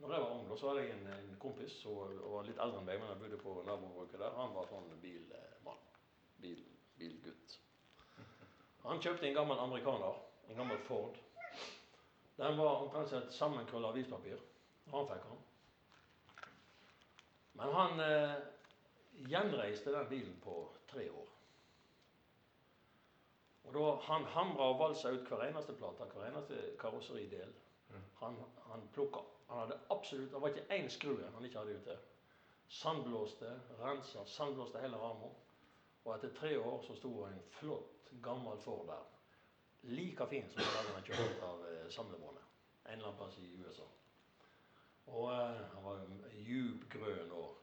Når 0.00 0.12
jeg 0.12 0.20
var 0.22 0.30
ung, 0.30 0.50
da, 0.50 0.56
så 0.56 0.68
hadde 0.68 0.80
jeg 0.80 0.90
en, 0.90 1.06
en 1.06 1.36
kompis 1.38 1.72
som 1.72 1.96
var 2.32 2.42
litt 2.42 2.58
eldre 2.58 2.78
enn 2.78 2.86
meg, 2.86 3.00
men 3.00 3.08
han 3.08 3.18
bodde 3.20 3.36
på 3.36 3.62
nabobruket 3.66 4.20
der. 4.20 4.32
Han 4.32 4.54
var 4.54 4.70
sånn 4.70 4.94
bilmann. 5.02 5.82
Bil, 6.40 6.62
bilgutt. 7.00 7.56
Han 8.84 9.02
kjøpte 9.02 9.28
en 9.28 9.36
gammel 9.36 9.58
amerikaner. 9.58 10.20
En 10.50 10.56
gammel 10.56 10.78
Ford. 10.86 11.16
Den 12.40 12.56
var 12.58 12.84
omtrent 12.84 13.12
et 13.12 13.34
sammenkrølla 13.36 13.92
avispapir. 13.92 14.40
Han 14.92 15.08
fikk 15.08 15.26
han. 15.28 15.42
Men 17.60 17.74
han 17.76 18.00
eh, 18.04 18.38
gjenreiste 19.28 19.92
den 19.92 20.08
bilen 20.08 20.38
på 20.44 20.62
tre 20.88 21.10
år. 21.10 21.26
Og 23.64 23.74
da 23.76 23.90
Han 24.06 24.24
hamra 24.24 24.70
og 24.72 24.78
valsa 24.80 25.12
ut 25.12 25.28
hver 25.28 25.44
eneste 25.46 25.76
plate, 25.78 26.08
hver 26.14 26.30
eneste 26.30 26.62
karosseridel. 26.80 27.52
Han, 28.22 28.38
han 28.70 28.88
plukka. 28.94 29.20
Han 29.50 29.58
hadde 29.58 29.78
absolutt, 29.90 30.32
Det 30.32 30.40
var 30.40 30.48
ikke 30.48 30.78
én 30.78 30.88
skru 30.88 31.16
han 31.34 31.44
ikke 31.44 31.58
hadde 31.58 31.76
ute. 31.76 31.98
Sandblåste, 32.68 33.52
rensa, 33.82 34.24
sandblåste 34.26 34.80
hele 34.80 34.96
ramma. 34.96 35.30
Og 36.04 36.14
etter 36.14 36.28
tre 36.34 36.58
år 36.58 36.82
så 36.86 36.96
sto 36.96 37.24
en 37.26 37.40
flott, 37.60 38.12
gammel 38.22 38.58
Ford 38.58 38.86
der. 38.88 39.04
Like 39.82 40.26
fin 40.26 40.48
som 40.48 40.62
den 40.62 40.94
han 40.94 41.04
kjørte 41.04 41.46
av 41.46 41.64
eh, 41.68 41.88
samlebåndet. 41.88 42.44
En 42.84 42.92
eller 42.92 43.06
annen 43.06 43.18
plass 43.18 43.38
i 43.38 43.56
USA. 43.60 43.86
Og 45.06 45.32
eh, 45.32 45.60
han 45.74 45.84
var 45.84 46.00
djup 46.44 46.88
grønn 46.92 47.32
og 47.32 47.56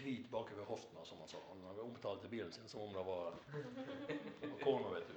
hvit 0.00 0.30
bakover 0.32 0.64
hoftene, 0.64 0.98
hoften, 1.00 1.08
som 1.08 1.18
han 1.20 1.28
sa. 1.28 1.38
Han 1.48 1.64
hadde 1.68 1.84
omtalt 1.84 2.30
bilen 2.30 2.52
sin 2.52 2.68
som 2.68 2.80
om 2.86 2.92
det 2.94 3.04
var, 3.04 3.34
var 4.64 4.90
vet 4.94 5.08
du. 5.08 5.14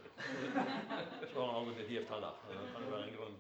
Så 1.30 1.40
har 1.40 1.48
han 1.48 1.56
aldri 1.56 1.74
blitt 1.78 1.94
gift 1.96 2.12
heller. 2.12 2.34
Det 2.48 2.56
kan 2.74 2.84
jo 2.84 2.90
være 2.96 3.06
en 3.08 3.18
grunn 3.18 3.38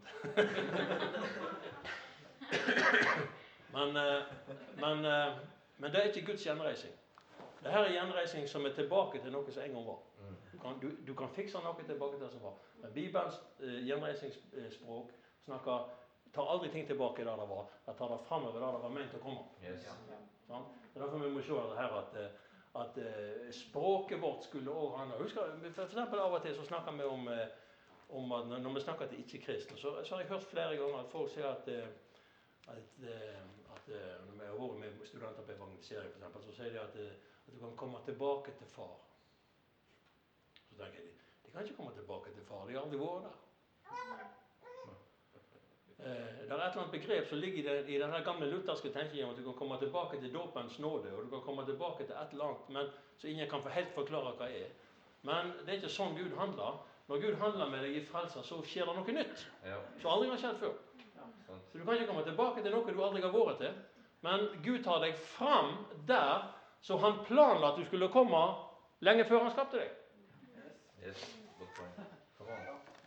men, 3.73 3.95
eh, 3.97 4.21
men, 4.79 4.97
men 5.77 5.91
det 5.91 5.99
er 5.99 6.11
ikke 6.11 6.27
Guds 6.31 6.45
gjenreising. 6.45 6.95
Dette 7.63 7.79
er 7.79 7.93
gjenreising 7.95 8.47
som 8.49 8.65
er 8.67 8.73
tilbake 8.75 9.21
til 9.23 9.31
noe 9.31 9.51
som 9.51 9.63
en 9.63 9.75
gang 9.77 9.85
var. 9.87 9.99
Du 10.51 10.57
kan, 10.59 10.79
du, 10.81 10.89
du 11.07 11.13
kan 11.17 11.31
fikse 11.31 11.61
noe 11.63 11.85
tilbake 11.87 12.17
til 12.17 12.25
det 12.25 12.31
som 12.33 12.43
var. 12.43 12.55
Men 12.81 12.93
Bibelens 12.95 13.39
eh, 13.63 13.79
gjenreisingsspråk 13.87 15.11
snakker, 15.45 15.89
tar 16.35 16.49
aldri 16.51 16.69
ting 16.73 16.87
tilbake 16.87 17.25
der 17.25 17.39
det 17.39 17.49
var. 17.49 17.67
Det 17.85 17.95
tar 17.97 18.11
det 18.11 18.19
framover 18.27 18.59
der 18.59 18.77
det 18.77 18.83
var 18.83 18.95
ment 18.99 19.17
å 19.17 19.21
komme. 19.23 19.45
Yes. 19.63 19.87
Sant? 20.47 20.79
Det 20.93 20.99
er 20.99 21.05
derfor 21.05 21.23
vi 21.23 21.33
må 21.33 21.41
se 21.41 21.59
det 21.71 21.79
her 21.79 21.97
at, 21.99 22.15
eh, 22.21 22.39
at 22.83 22.97
eh, 23.01 23.49
språket 23.55 24.21
vårt 24.21 24.47
skulle 24.47 24.71
òg 24.71 24.97
handle 24.99 25.19
Husker, 25.23 25.53
for 25.73 25.85
eksempel 25.85 26.21
Av 26.21 26.37
og 26.37 26.45
til 26.45 26.55
så 26.57 26.65
snakker 26.67 26.97
vi 26.97 27.09
om, 27.09 27.27
eh, 27.33 27.45
om 28.13 28.31
at 28.37 28.49
når 28.53 28.77
vi 28.77 28.85
snakker 28.85 29.11
til 29.11 29.23
ikke-kristne, 29.23 29.77
så, 29.77 29.95
så 30.03 30.15
har 30.15 30.23
jeg 30.23 30.31
hørt 30.33 30.49
flere 30.51 30.77
ganger 30.77 30.99
at 30.99 31.11
folk 31.11 31.31
sier 31.33 31.47
at, 31.49 31.69
at, 32.75 33.05
at 33.75 33.93
eh, 33.93 34.17
Når 34.27 34.39
vi 34.39 34.49
har 34.49 34.57
vært 34.59 34.81
med 34.83 35.05
studenter 35.07 35.47
på 35.47 35.55
evangelisering, 35.55 36.11
eksempel, 36.13 36.43
så 36.43 36.57
sier 36.59 36.75
de 36.75 36.83
at, 36.83 36.99
kan 37.63 37.77
komme 37.77 38.03
tilbake 38.05 38.53
til 38.59 38.69
far. 38.75 38.93
Så 40.69 40.77
tenker 40.77 40.99
jeg 40.99 41.09
de 41.43 41.51
kan 41.51 41.65
ikke 41.67 41.77
komme 41.77 41.93
tilbake 41.93 42.31
til 42.33 42.45
far. 42.47 42.65
De 42.67 42.73
har 42.73 42.81
aldri 42.81 42.97
vært 42.97 43.27
der. 43.27 43.39
Eh, 46.03 46.39
det 46.47 46.51
er 46.51 46.53
et 46.53 46.53
eller 46.53 46.79
annet 46.81 46.91
begrep 46.91 47.27
som 47.29 47.37
ligger 47.37 47.59
i, 47.59 47.65
den, 47.67 47.89
i 47.89 47.99
denne 48.01 48.21
gamle 48.25 48.49
lutherske 48.51 48.89
tenkningen 48.91 49.27
om 49.27 49.35
at 49.35 49.37
du 49.39 49.43
kan 49.45 49.59
komme 49.59 49.77
tilbake 49.79 50.17
til 50.19 50.33
dåpens 50.33 50.79
nåde, 50.79 51.13
og 51.13 51.23
du 51.23 51.29
kan 51.29 51.43
komme 51.45 51.65
tilbake 51.65 52.07
til 52.07 52.15
et 52.15 52.33
eller 52.33 52.45
annet 52.49 52.73
men, 52.75 52.89
så 53.17 53.27
ingen 53.27 53.49
kan 53.49 53.61
få 53.63 53.69
helt 53.69 53.93
forklare 53.95 54.33
hva 54.33 54.49
det 54.49 54.65
er. 54.65 54.73
Men 55.21 55.53
det 55.61 55.69
er 55.69 55.79
ikke 55.79 55.93
sånn 55.93 56.17
Gud 56.17 56.33
handler. 56.39 56.81
Når 57.07 57.21
Gud 57.21 57.37
handler 57.39 57.69
med 57.69 57.85
deg 57.85 57.95
i 57.99 58.03
frelser, 58.07 58.43
så 58.43 58.59
skjer 58.67 58.89
det 58.89 58.97
noe 58.97 59.15
nytt. 59.15 59.45
Som 60.01 60.11
aldri 60.11 60.33
har 60.33 60.41
skjedd 60.41 60.59
før. 60.59 60.75
Så 61.71 61.77
du 61.77 61.85
kan 61.85 61.95
ikke 61.95 62.09
komme 62.09 62.25
tilbake 62.27 62.63
til 62.63 62.73
noe 62.73 62.91
du 62.91 63.03
aldri 63.03 63.23
har 63.23 63.33
vært 63.37 63.61
til. 63.61 63.79
Men 64.23 64.49
Gud 64.65 64.83
tar 64.83 65.03
deg 65.03 65.15
fram 65.19 65.75
der 66.07 66.49
så 66.83 66.97
han 66.97 67.21
planla 67.25 67.71
at 67.71 67.79
du 67.79 67.85
skulle 67.87 68.11
komme 68.11 68.43
lenge 69.03 69.23
før 69.25 69.45
han 69.45 69.53
skapte 69.55 69.79
deg. 69.79 69.91
Yes. 71.03 71.23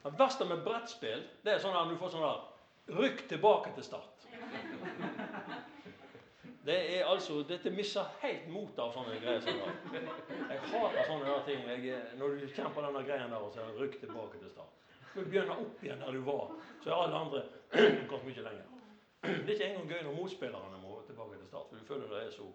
Det 0.02 0.12
verste 0.18 0.46
med 0.48 0.62
brettspill 0.64 1.24
det 1.44 1.56
er 1.56 1.60
sånn 1.60 1.76
at 1.76 1.90
du 1.90 1.96
får 2.00 2.14
sånn 2.14 2.24
der 2.24 2.44
Rykk 2.96 3.24
tilbake 3.28 3.72
til 3.74 3.82
start. 3.82 4.26
Det 6.66 6.76
er 6.96 7.08
altså, 7.10 7.40
Dette 7.48 7.70
mister 7.74 8.12
helt 8.20 8.44
motet 8.50 8.78
av 8.84 8.92
sånne 8.94 9.16
greier. 9.18 9.40
som 9.42 9.58
det. 9.90 10.02
Jeg 10.50 10.60
hater 10.70 11.08
sånne 11.08 11.26
der 11.26 11.42
ting. 11.48 11.66
Jeg, 11.66 11.98
når 12.20 12.38
du 12.38 12.46
kjemper 12.54 12.86
denne 12.86 13.02
greien 13.08 13.34
der 13.34 13.42
og 13.42 13.54
det 13.54 13.66
'rykk 13.80 13.98
tilbake 14.00 14.38
til 14.38 14.50
start'. 14.54 14.72
Du 15.14 15.24
begynner 15.24 15.58
opp 15.58 15.82
igjen 15.82 16.00
der 16.00 16.12
du 16.12 16.20
var, 16.20 16.54
så 16.84 16.90
er 16.90 16.94
alle 16.94 17.16
andre 17.16 17.42
kommet 18.10 18.26
mye 18.26 18.46
lenger. 18.48 18.64
Det 19.22 19.48
er 19.48 19.54
ikke 19.54 19.64
engang 19.64 19.90
gøy 19.90 20.02
når 20.02 20.16
motspillerne 20.20 20.78
må 20.82 21.02
tilbake 21.06 21.38
til 21.38 21.46
start, 21.46 21.66
for 21.68 21.76
du 21.76 21.84
føler 21.84 22.06
det 22.14 22.26
er 22.26 22.30
så 22.30 22.46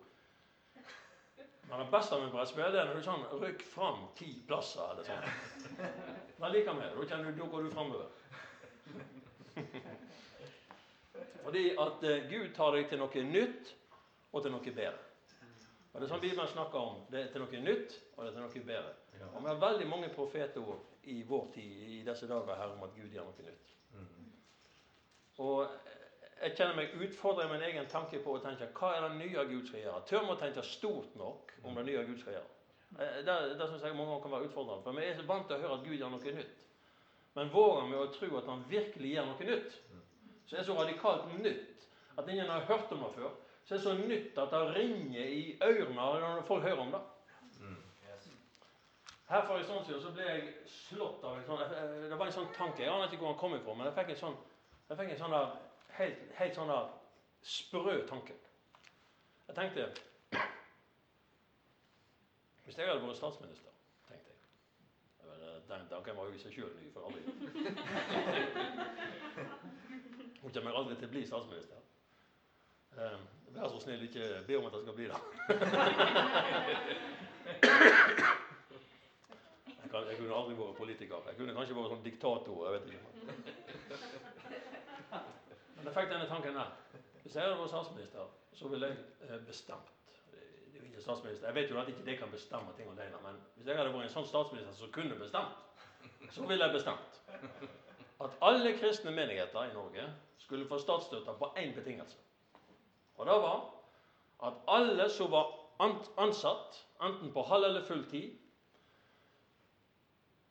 Men 1.72 1.80
det 1.80 1.92
beste 1.92 2.18
med 2.20 2.34
brettspill 2.34 2.76
er 2.76 2.90
når 2.90 2.98
du 3.00 3.06
sånn 3.06 3.22
rykker 3.40 3.68
fram 3.72 4.02
ti 4.20 4.34
plasser 4.48 4.90
eller 4.92 5.06
sånn. 5.08 5.24
Men 6.42 6.52
likevel. 6.52 6.98
Da 6.98 7.06
kjenner 7.08 7.32
du, 7.32 7.38
da 7.38 7.46
går 7.54 7.64
du 7.64 7.70
framover. 7.72 8.10
Fordi 11.46 11.64
at 11.80 12.04
eh, 12.04 12.26
Gud 12.28 12.50
tar 12.58 12.76
deg 12.76 12.90
til 12.92 13.00
noe 13.00 13.24
nytt 13.30 13.72
og 14.34 14.44
til 14.44 14.52
noe 14.52 14.74
bedre. 14.76 15.00
Og 15.94 15.96
Det 15.96 16.06
er 16.06 16.12
sånn 16.12 16.24
Bibelen 16.26 16.52
snakker 16.52 16.90
om. 16.92 17.00
Det 17.12 17.22
er 17.22 17.32
til 17.32 17.46
noe 17.46 17.64
nytt 17.64 17.96
og 18.18 18.20
det 18.20 18.28
er 18.30 18.36
til 18.36 18.44
noe 18.44 18.66
bedre. 18.74 18.92
Ja. 19.16 19.30
Og 19.32 19.40
Vi 19.40 19.50
har 19.54 19.64
veldig 19.64 19.88
mange 19.94 20.12
profetord 20.12 21.08
i 21.08 21.22
vår 21.28 21.48
tid 21.56 21.88
i 21.88 22.02
disse 22.08 22.28
dager 22.28 22.60
her 22.60 22.76
om 22.76 22.84
at 22.84 23.00
Gud 23.00 23.16
gjør 23.16 23.32
noe 23.32 23.48
nytt. 23.48 23.74
Mhm. 23.96 24.30
Og 25.48 25.80
jeg 26.42 26.56
kjenner 26.58 26.76
meg 26.78 26.96
utfordra 27.06 27.46
i 27.46 27.52
min 27.52 27.64
egen 27.68 27.88
tanke 27.92 28.20
på 28.24 28.36
å 28.38 28.42
tenke 28.44 28.68
hva 28.78 28.96
er 28.96 29.06
det 29.06 29.18
nye 29.20 29.46
Gud 29.50 29.68
skal 29.68 29.84
gjøre? 29.84 30.02
Tør 30.10 30.26
vi 30.26 30.34
å 30.34 30.40
tenke 30.42 30.64
stort 30.66 31.16
nok 31.20 31.54
om 31.64 31.78
det 31.78 31.86
nye 31.90 32.06
Gud 32.08 32.20
skal 32.22 32.38
gjøre? 32.38 32.50
Eh, 33.00 33.20
Det, 33.28 33.36
det 33.60 33.68
synes 33.68 33.84
jeg 33.84 33.96
mange 33.96 34.22
kan 34.24 34.32
være 34.32 34.50
utfordrende. 34.50 34.84
For 34.84 34.98
vi 34.98 35.06
er 35.06 35.20
så 35.20 35.28
vant 35.30 35.48
til 35.48 35.58
å 35.58 35.62
høre 35.62 35.78
at 35.78 35.86
Gud 35.86 35.98
gjør 36.00 36.12
noe 36.16 36.36
nytt. 36.40 36.58
Men 37.36 37.54
våger 37.54 37.88
vi 37.88 37.96
å 37.96 38.10
tro 38.12 38.32
at 38.42 38.50
han 38.52 38.66
virkelig 38.70 39.14
gjør 39.14 39.30
noe 39.30 39.48
nytt? 39.52 39.80
Så 40.50 40.58
er 40.58 40.68
så 40.68 40.76
radikalt 40.76 41.30
nytt 41.40 41.88
at 42.20 42.28
ingen 42.28 42.50
har 42.50 42.66
hørt 42.68 42.92
om 42.92 43.06
det 43.06 43.14
før. 43.16 43.32
Så 43.64 43.76
er 43.78 43.84
så 43.86 43.94
nytt 43.96 44.38
at 44.42 44.52
det 44.52 44.62
ringer 44.76 45.30
i 45.32 45.58
ørene 45.64 45.96
når 46.26 46.42
folk 46.50 46.66
hører 46.66 46.82
om 46.84 46.92
det. 46.92 47.02
Her 49.32 49.46
for 49.48 49.56
en 49.58 49.64
stund 49.64 49.86
siden 49.88 50.02
så 50.04 50.10
ble 50.12 50.26
jeg 50.28 50.48
slått 50.68 51.22
av 51.24 51.38
en 51.38 51.46
sånn 51.48 51.62
eh, 51.64 52.10
Det 52.12 52.18
var 52.20 52.28
en 52.28 52.34
sånn 52.36 52.50
tanke. 52.52 52.84
Jeg 52.84 52.92
aner 52.92 53.08
ikke 53.08 53.22
hvor 53.22 53.32
han 53.32 53.40
kom 53.40 53.54
ifra, 53.56 53.76
men 53.80 53.88
jeg 53.88 53.96
fikk 53.96 54.10
en 54.12 54.20
sånn, 54.26 54.34
jeg 54.90 54.98
fikk 55.00 55.14
en 55.14 55.22
sånn 55.22 55.36
der, 55.38 55.54
helt, 55.98 56.20
helt 56.38 56.56
sånn 56.56 56.72
der 56.72 56.88
sprø 57.42 57.96
tanken. 58.10 58.40
Jeg 59.48 59.56
tenkte 59.58 59.88
Hvis 62.66 62.78
jeg 62.78 62.88
hadde 62.88 63.04
vært 63.04 63.18
statsminister, 63.20 63.72
tenkte 64.08 64.32
jeg 64.32 64.38
Jeg 65.28 65.68
Den 65.70 65.90
tanken 65.90 66.18
var 66.18 66.30
jo 66.30 66.38
i 66.38 66.40
seg 66.40 66.54
sjøl 66.56 66.74
ny 66.80 66.88
for 66.94 67.02
aldri. 67.10 67.22
Hun 70.42 70.54
kommer 70.54 70.78
aldri 70.80 70.96
til 70.96 71.08
å 71.10 71.14
bli 71.16 71.26
statsminister. 71.28 71.80
Um, 72.98 73.24
Vær 73.52 73.68
så 73.68 73.80
snill, 73.84 74.04
ikke 74.04 74.44
be 74.48 74.58
om 74.58 74.66
at 74.66 74.74
jeg 74.74 74.82
skal 74.82 74.94
bli 74.96 75.08
det. 75.12 75.20
Jeg, 79.82 79.90
kan, 79.92 80.08
jeg 80.08 80.18
kunne 80.18 80.36
aldri 80.36 80.56
vært 80.56 80.78
politiker. 80.78 81.16
Jeg 81.28 81.36
kunne 81.40 81.56
kanskje 81.58 81.76
vært 81.76 81.92
sånn 81.92 82.06
diktator. 82.06 82.56
jeg 82.66 82.74
vet 82.78 82.86
ikke. 82.88 84.38
Men 85.82 85.88
jeg 85.90 85.96
fikk 85.96 86.12
denne 86.12 86.26
tanken 86.30 86.54
der. 86.54 86.68
Hvis 87.24 87.36
jeg 87.36 87.42
hadde 87.42 87.58
vært 87.58 87.72
statsminister, 87.72 88.26
så 88.54 88.68
ville 88.70 88.88
jeg 88.88 88.98
eh, 89.26 89.40
bestemt 89.48 89.88
Det 90.32 90.42
er 90.78 90.84
jo 90.84 90.90
ikke 90.92 91.02
statsminister. 91.02 91.48
Jeg 91.48 91.56
vet 91.56 91.72
jo 91.72 91.80
at 91.82 91.88
ikke 91.90 92.04
det 92.06 92.18
kan 92.20 92.30
bestemme 92.32 92.74
ting 92.78 92.90
alene, 92.92 93.22
men 93.24 93.40
hvis 93.56 93.68
jeg 93.68 93.78
hadde 93.80 93.94
vært 93.96 94.06
en 94.06 94.12
sånn 94.14 94.28
statsminister 94.30 94.76
som 94.78 94.92
kunne 94.94 95.16
bestemt, 95.18 95.88
så 96.36 96.46
ville 96.46 96.68
jeg 96.68 96.76
bestemt 96.76 97.18
at 98.22 98.36
alle 98.46 98.76
kristne 98.78 99.14
menigheter 99.16 99.72
i 99.72 99.74
Norge 99.74 100.06
skulle 100.44 100.68
få 100.70 100.78
statsstøtte 100.84 101.34
på 101.40 101.50
én 101.58 101.74
betingelse. 101.74 102.20
Og 103.18 103.26
det 103.26 103.38
var 103.42 103.64
at 104.52 104.60
alle 104.76 105.08
som 105.10 105.32
var 105.34 105.50
ansatt, 106.22 106.78
enten 107.02 107.34
på 107.34 107.42
halv 107.50 107.66
eller 107.72 107.88
full 107.90 108.06
tid, 108.12 108.38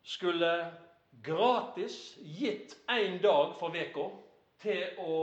skulle 0.03 0.51
gratis 1.23 2.17
gitt 2.19 2.75
én 2.91 3.21
dag 3.23 3.55
for 3.59 3.71
veka 3.71 4.09
til 4.61 4.99
å 4.99 5.15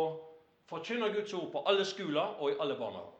forkynne 0.68 1.12
Guds 1.14 1.32
ord 1.34 1.50
på 1.52 1.62
alle 1.70 1.84
skoler 1.84 2.40
og 2.40 2.50
i 2.50 2.56
alle 2.60 2.76
barnehager. 2.78 3.14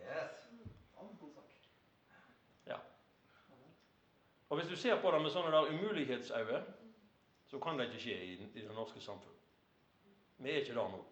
Yes. 0.00 0.46
Ja. 2.66 2.78
Og 4.48 4.58
Hvis 4.58 4.68
du 4.68 4.76
ser 4.76 5.00
på 5.00 5.10
det 5.10 5.22
med 5.22 5.30
sånne 5.30 5.52
der 5.52 5.72
umulighetsøyne, 5.72 6.62
så 7.50 7.58
kan 7.58 7.78
det 7.78 7.90
ikke 7.90 8.04
skje 8.04 8.18
i, 8.24 8.36
i 8.54 8.64
det 8.64 8.74
norske 8.74 9.00
samfunn. 9.00 9.36
Vi 10.38 10.50
er 10.50 10.62
ikke 10.62 10.74
der 10.74 10.94
nå. 10.94 11.02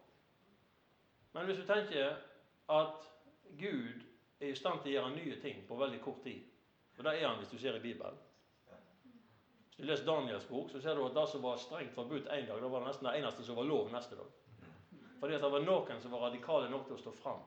Men 1.33 1.45
hvis 1.47 1.61
du 1.61 1.67
tenker 1.67 2.17
at 2.69 3.11
Gud 3.59 4.07
er 4.41 4.49
i 4.49 4.57
stand 4.57 4.81
til 4.83 4.93
å 4.93 4.95
gjøre 4.95 5.17
nye 5.17 5.37
ting 5.43 5.61
på 5.69 5.77
veldig 5.77 6.01
kort 6.01 6.23
tid 6.25 6.51
og 7.01 7.05
det 7.05 7.13
er 7.17 7.29
han 7.29 7.39
hvis 7.41 7.49
du 7.49 7.59
ser 7.59 7.77
i 7.77 7.81
Bibelen. 7.81 8.17
Du 9.81 9.87
leser 9.87 10.05
Daniels 10.05 10.49
bok, 10.49 10.71
så 10.71 10.81
ser 10.81 10.95
du 10.95 11.07
at 11.07 11.15
det 11.17 11.23
som 11.31 11.43
var 11.43 11.57
strengt 11.57 11.95
forbudt 11.97 12.27
én 12.29 12.45
dag, 12.49 12.59
det 12.61 12.69
var 12.69 12.83
nesten 12.85 13.07
det 13.09 13.15
eneste 13.17 13.45
som 13.47 13.57
var 13.57 13.65
lov 13.65 13.89
neste 13.89 14.19
dag. 14.19 14.35
Fordi 15.21 15.35
at 15.35 15.41
det 15.41 15.53
var 15.55 15.65
noen 15.65 16.03
som 16.03 16.13
var 16.13 16.27
radikale 16.27 16.69
nok 16.69 16.85
til 16.89 16.99
å 16.99 17.01
stå 17.01 17.15
fram 17.23 17.41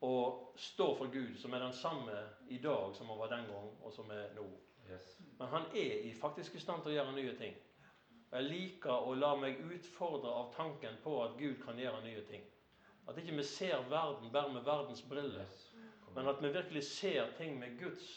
og 0.00 0.54
stå 0.56 0.86
for 0.96 1.12
Gud, 1.12 1.34
som 1.36 1.52
er 1.52 1.60
den 1.60 1.74
samme 1.76 2.16
i 2.48 2.58
dag 2.58 2.94
som 2.96 3.10
han 3.12 3.18
var 3.20 3.28
den 3.28 3.50
gang, 3.50 3.66
og 3.84 3.92
som 3.92 4.08
er 4.10 4.30
nå. 4.32 4.46
Yes. 4.88 5.10
Men 5.38 5.52
han 5.52 5.66
er 5.76 6.06
i 6.08 6.14
faktisk 6.16 6.56
i 6.56 6.62
stand 6.62 6.80
til 6.82 6.94
å 6.94 6.94
gjøre 6.94 7.12
nye 7.18 7.34
ting. 7.36 7.52
Og 8.30 8.38
Jeg 8.38 8.48
liker 8.48 9.04
å 9.10 9.14
la 9.14 9.34
meg 9.36 9.60
utfordre 9.60 10.32
av 10.32 10.54
tanken 10.56 10.96
på 11.04 11.18
at 11.24 11.36
Gud 11.36 11.60
kan 11.64 11.78
gjøre 11.78 12.00
nye 12.06 12.24
ting. 12.30 12.48
At 13.08 13.18
ikke 13.20 13.36
vi 13.36 13.44
ser 13.44 13.84
verden 13.90 14.32
bare 14.32 14.52
med 14.54 14.64
verdens 14.64 15.02
briller, 15.02 15.52
men 16.14 16.28
at 16.32 16.40
vi 16.42 16.48
virkelig 16.48 16.84
ser 16.88 17.36
ting 17.36 17.58
med 17.60 17.76
Guds 17.78 18.08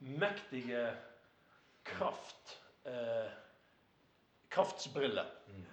mektige 0.00 0.86
kraft. 1.82 2.62
Eh, 2.84 3.30
kraftsbriller. 4.48 5.26
Mm. 5.48 5.66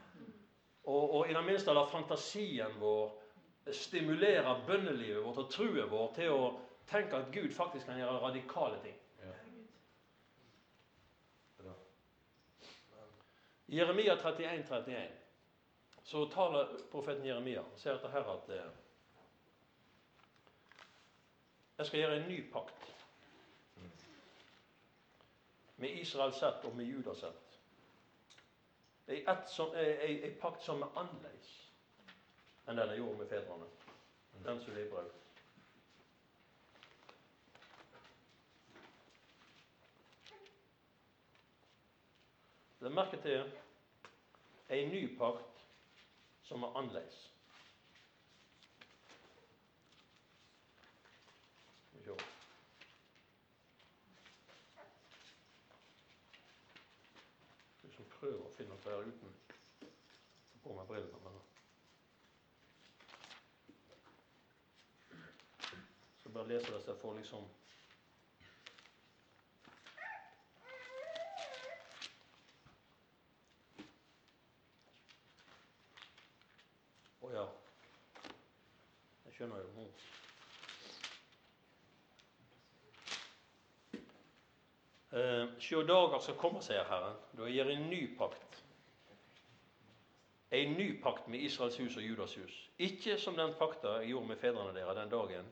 Og, 0.84 1.14
og 1.14 1.30
i 1.30 1.34
det 1.34 1.44
minste 1.46 1.74
la 1.76 1.86
fantasien 1.90 2.80
vår 2.80 3.16
stimulere 3.76 4.56
bønnelivet 4.68 5.24
vårt 5.24 5.44
og 5.44 5.52
troen 5.54 5.90
vår 5.92 6.12
til 6.16 6.34
å 6.34 6.44
tenke 6.90 7.20
at 7.20 7.32
Gud 7.34 7.52
faktisk 7.54 7.86
kan 7.86 8.00
gjøre 8.00 8.22
radikale 8.24 8.80
ting. 8.84 8.98
Ja. 9.22 9.34
I 13.68 13.78
Jeremia 13.78 14.16
31, 14.18 14.64
31 14.66 15.10
så 16.10 16.24
taler 16.34 16.72
profeten 16.90 17.26
Jeremia 17.26 17.62
ser 17.78 18.00
etter 18.00 18.10
her 18.10 18.26
at 18.32 18.48
eh, 18.56 18.70
jeg 21.78 21.86
skal 21.86 22.02
gjøre 22.02 22.16
en 22.18 22.30
ny 22.32 22.40
pakt 22.50 22.88
med 25.80 26.02
Israel 26.02 26.34
sett 26.34 26.66
og 26.68 26.76
med 26.76 26.86
Juda 26.86 27.16
sett. 27.16 27.46
Det 29.08 29.24
et 29.26 29.50
som, 29.50 29.72
ei, 29.74 29.96
ei, 30.06 30.12
ei 30.28 30.36
pakt 30.38 30.62
som 30.64 30.84
er 30.86 30.98
annerledes 31.00 31.56
enn 32.70 32.78
den 32.78 32.92
jeg 32.94 33.02
gjorde 33.02 33.18
med 33.18 33.32
fedrene. 33.32 33.68
Den 34.46 34.60
som 34.62 34.76
de 34.76 34.84
brøt. 34.92 35.16
Legg 42.80 42.94
merke 42.96 43.18
til 43.22 43.50
ei 44.70 44.86
ny 44.88 45.02
pakt 45.18 45.66
som 46.46 46.64
er 46.64 46.78
annerledes. 46.78 47.18
Skal 51.90 52.00
vi 52.00 52.06
se. 52.06 52.16
Jeg 57.84 57.92
skal 57.92 58.79
her 58.90 59.08
uten 59.08 59.30
å 59.30 60.62
få 60.64 60.70
på 60.70 60.76
meg 60.78 60.90
brillene. 60.90 61.42
Så 66.24 66.34
bare 66.34 66.48
leser 66.52 66.74
det 66.74 66.84
så 66.84 66.94
jeg 66.94 67.02
får 67.02 67.18
liksom 67.22 67.48
Å 77.20 77.32
ja. 77.34 77.44
Jeg 79.26 79.36
skjønner 79.36 79.62
jo 79.62 79.74
nå. 79.76 79.90
Eh, 85.12 85.86
dager 85.88 86.20
skal 86.20 86.38
komme, 86.38 86.62
sier 86.62 86.86
Herren, 86.90 87.18
da 87.38 87.46
jeg 87.50 87.60
gir 87.60 87.74
en 87.74 87.90
ny 87.90 88.02
pakt. 88.18 88.60
En 90.70 90.76
ny 90.78 91.02
pakt 91.02 91.28
med 91.28 91.42
Israels 91.42 91.78
hus 91.82 91.96
og 91.98 92.04
Judas 92.04 92.36
hus. 92.38 92.56
Ikke 92.78 93.16
som 93.18 93.38
den 93.38 93.56
pakta 93.58 93.96
jeg 94.00 94.12
gjorde 94.12 94.28
med 94.30 94.38
fedrene 94.38 94.74
deres 94.76 94.98
den 95.00 95.10
dagen 95.10 95.48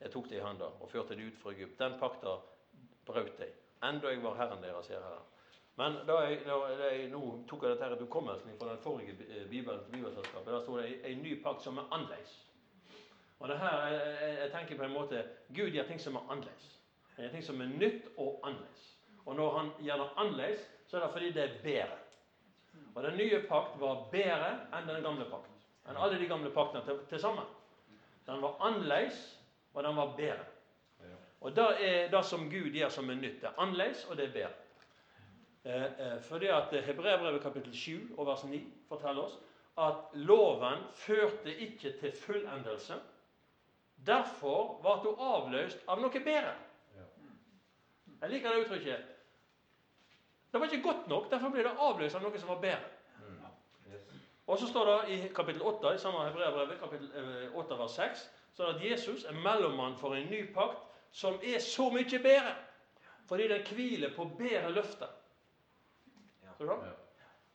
jeg 0.00 0.10
tok 0.10 0.26
det 0.30 0.38
i 0.38 0.42
handa 0.42 0.70
og 0.80 0.90
førte 0.90 1.14
det 1.14 1.28
ut 1.28 1.36
fra 1.38 1.52
Egypt. 1.52 1.76
Den 1.78 1.94
pakta 2.00 2.32
brøt 3.06 3.38
jeg, 3.38 3.52
enda 3.86 4.10
jeg 4.10 4.22
var 4.24 4.34
Herren 4.40 4.62
deres, 4.62 4.88
sier 4.90 5.04
Herren. 5.04 5.28
Men 5.78 6.00
da 6.08 6.16
jeg, 6.24 6.40
da 6.46 6.88
jeg 6.88 7.04
nå 7.12 7.20
tok 7.46 7.62
jeg 7.62 7.76
dette 7.76 7.86
her 7.86 7.94
til 7.94 8.08
hukommelsen 8.08 8.58
fra 8.58 8.72
den 8.72 8.82
forrige 8.82 9.14
bibelen 9.50 9.84
til 9.84 9.94
Bibelselskapet, 9.94 10.50
der 10.50 10.64
sto 10.64 10.80
det 10.80 11.12
en 11.12 11.22
ny 11.22 11.36
pakt 11.42 11.62
som 11.62 11.78
er 11.78 11.86
annerledes. 11.94 12.34
Og 13.38 13.48
det 13.52 13.60
her, 13.62 13.86
jeg, 13.94 14.34
jeg 14.40 14.50
tenker 14.56 14.82
på 14.82 14.88
en 14.88 14.96
måte 14.98 15.22
Gud 15.54 15.70
gjør 15.70 15.86
ting 15.86 16.02
som 16.02 16.18
er 16.18 16.26
annerledes. 16.34 16.66
Han 17.14 17.24
gjør 17.24 17.36
ting 17.36 17.46
som 17.52 17.62
er 17.62 17.72
nytt 17.76 18.10
og 18.16 18.42
annerledes. 18.42 18.90
Og 19.22 19.38
når 19.38 19.56
han 19.58 19.72
gjør 19.86 20.02
det 20.02 20.10
annerledes, 20.16 20.68
så 20.90 20.98
er 20.98 21.06
det 21.06 21.14
fordi 21.14 21.32
det 21.38 21.46
er 21.46 21.58
bedre. 21.62 22.02
Og 22.98 23.04
den 23.04 23.14
nye 23.14 23.38
pakt 23.46 23.76
var 23.78 24.08
bedre 24.10 24.50
enn 24.74 24.88
den 24.90 25.04
gamle 25.06 25.28
pakt. 25.30 25.66
Enn 25.86 25.96
alle 25.96 26.18
de 26.18 26.26
gamle 26.26 26.50
paktene 26.50 26.82
til, 26.82 26.98
til 27.06 27.20
sammen. 27.22 27.46
Den 28.26 28.42
var 28.42 28.56
annerledes, 28.66 29.20
og 29.74 29.84
den 29.86 29.96
var 29.96 30.16
bedre. 30.16 30.46
Og 31.40 31.54
det 31.54 31.66
er 31.86 32.08
det 32.10 32.24
som 32.26 32.48
Gud 32.50 32.74
gjør 32.74 32.90
som 32.90 33.10
er 33.10 33.20
nytt. 33.20 33.36
Det 33.40 33.46
er 33.52 33.60
annerledes, 33.62 34.02
og 34.10 34.18
det 34.18 34.24
er 34.26 34.32
bedre. 34.34 34.56
Eh, 35.64 35.84
eh, 35.84 36.16
fordi 36.26 36.50
at 36.50 36.74
Hebreabrevet 36.84 37.42
kapittel 37.42 37.76
7 37.76 38.16
og 38.18 38.26
vers 38.26 38.42
9 38.44 38.58
forteller 38.88 39.22
oss 39.22 39.38
at 39.78 40.18
loven 40.18 40.82
førte 40.94 41.54
ikke 41.54 41.92
til 42.00 42.16
fullendelse. 42.18 42.98
Derfor 44.06 44.80
ble 44.82 44.96
hun 45.04 45.22
avløst 45.30 45.86
av 45.86 46.02
noe 46.02 46.24
bedre. 46.24 46.56
Jeg 48.20 48.30
liker 48.30 48.50
det 48.50 48.64
uttrykket. 48.64 49.14
Det 50.58 50.66
var 50.66 50.72
ikke 50.72 50.88
godt 50.88 51.08
nok, 51.08 51.30
derfor 51.30 51.48
ble 51.54 51.62
det 51.62 51.70
avløst 51.78 52.16
av 52.18 52.22
noe 52.24 52.38
som 52.42 52.48
var 52.50 52.56
bedre. 52.58 52.86
Mm. 53.22 53.92
Og 54.50 54.58
så 54.58 54.66
står 54.66 54.88
det 54.88 54.96
i 55.14 55.18
kapittel 55.34 55.62
8 55.62 55.92
i 55.94 56.00
samme 56.02 56.24
hebreerbrevet, 56.26 56.80
kapittel 56.80 57.12
eh, 57.14 57.54
8 57.54 57.76
vers 57.78 57.94
6, 57.94 58.24
så 58.56 58.64
er 58.64 58.72
det 58.72 58.80
at 58.80 58.90
Jesus 58.90 59.24
er 59.24 59.38
mellommann 59.38 59.94
for 60.00 60.16
en 60.18 60.26
ny 60.26 60.40
pakt 60.54 60.82
som 61.14 61.38
er 61.46 61.62
så 61.62 61.86
mye 61.94 62.22
bedre. 62.24 62.56
Fordi 63.28 63.46
den 63.48 63.62
hviler 63.70 64.10
på 64.16 64.26
bedre 64.38 64.72
løfter. 64.74 65.14
Ja. 66.42 66.82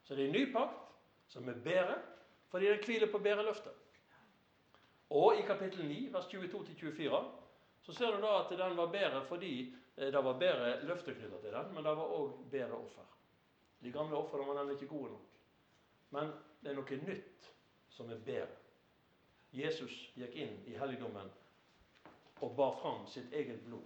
Så 0.04 0.14
det 0.14 0.24
er 0.24 0.26
en 0.26 0.32
ny 0.38 0.46
pakt 0.52 0.80
som 1.28 1.48
er 1.48 1.60
bedre 1.64 2.00
fordi 2.48 2.72
den 2.72 2.84
hviler 2.86 3.12
på 3.12 3.18
bedre 3.18 3.44
løfter. 3.44 3.76
Og 5.10 5.36
i 5.36 5.42
kapittel 5.44 5.84
9, 5.86 6.08
vers 6.12 6.24
22-24, 6.24 7.22
så 7.84 7.94
ser 7.94 8.12
du 8.12 8.22
da 8.22 8.38
at 8.40 8.52
den 8.56 8.76
var 8.76 8.92
bedre 8.92 9.20
fordi 9.28 9.54
eh, 9.96 10.08
det 10.08 10.22
var 10.24 10.40
bedre 10.40 10.80
løfter 10.88 11.16
knytta 11.18 11.40
til 11.42 11.52
den, 11.52 11.72
men 11.74 11.84
det 11.84 11.96
var 11.98 12.16
òg 12.16 12.38
bedre 12.50 12.78
offer. 12.80 13.08
De 13.84 13.92
gamle 13.92 14.16
ofrene 14.16 14.46
var 14.48 14.56
nemlig 14.58 14.78
ikke 14.78 14.92
gode 14.94 15.12
nok. 15.12 15.32
Men 16.16 16.30
det 16.62 16.70
er 16.72 16.78
noe 16.78 17.00
nytt 17.04 17.48
som 17.92 18.10
er 18.10 18.22
bedre. 18.24 18.60
Jesus 19.54 19.98
gikk 20.18 20.34
inn 20.40 20.54
i 20.66 20.78
helligdommen 20.80 21.28
og 22.42 22.56
bar 22.56 22.72
fram 22.80 23.04
sitt 23.06 23.32
eget 23.32 23.60
blod. 23.66 23.84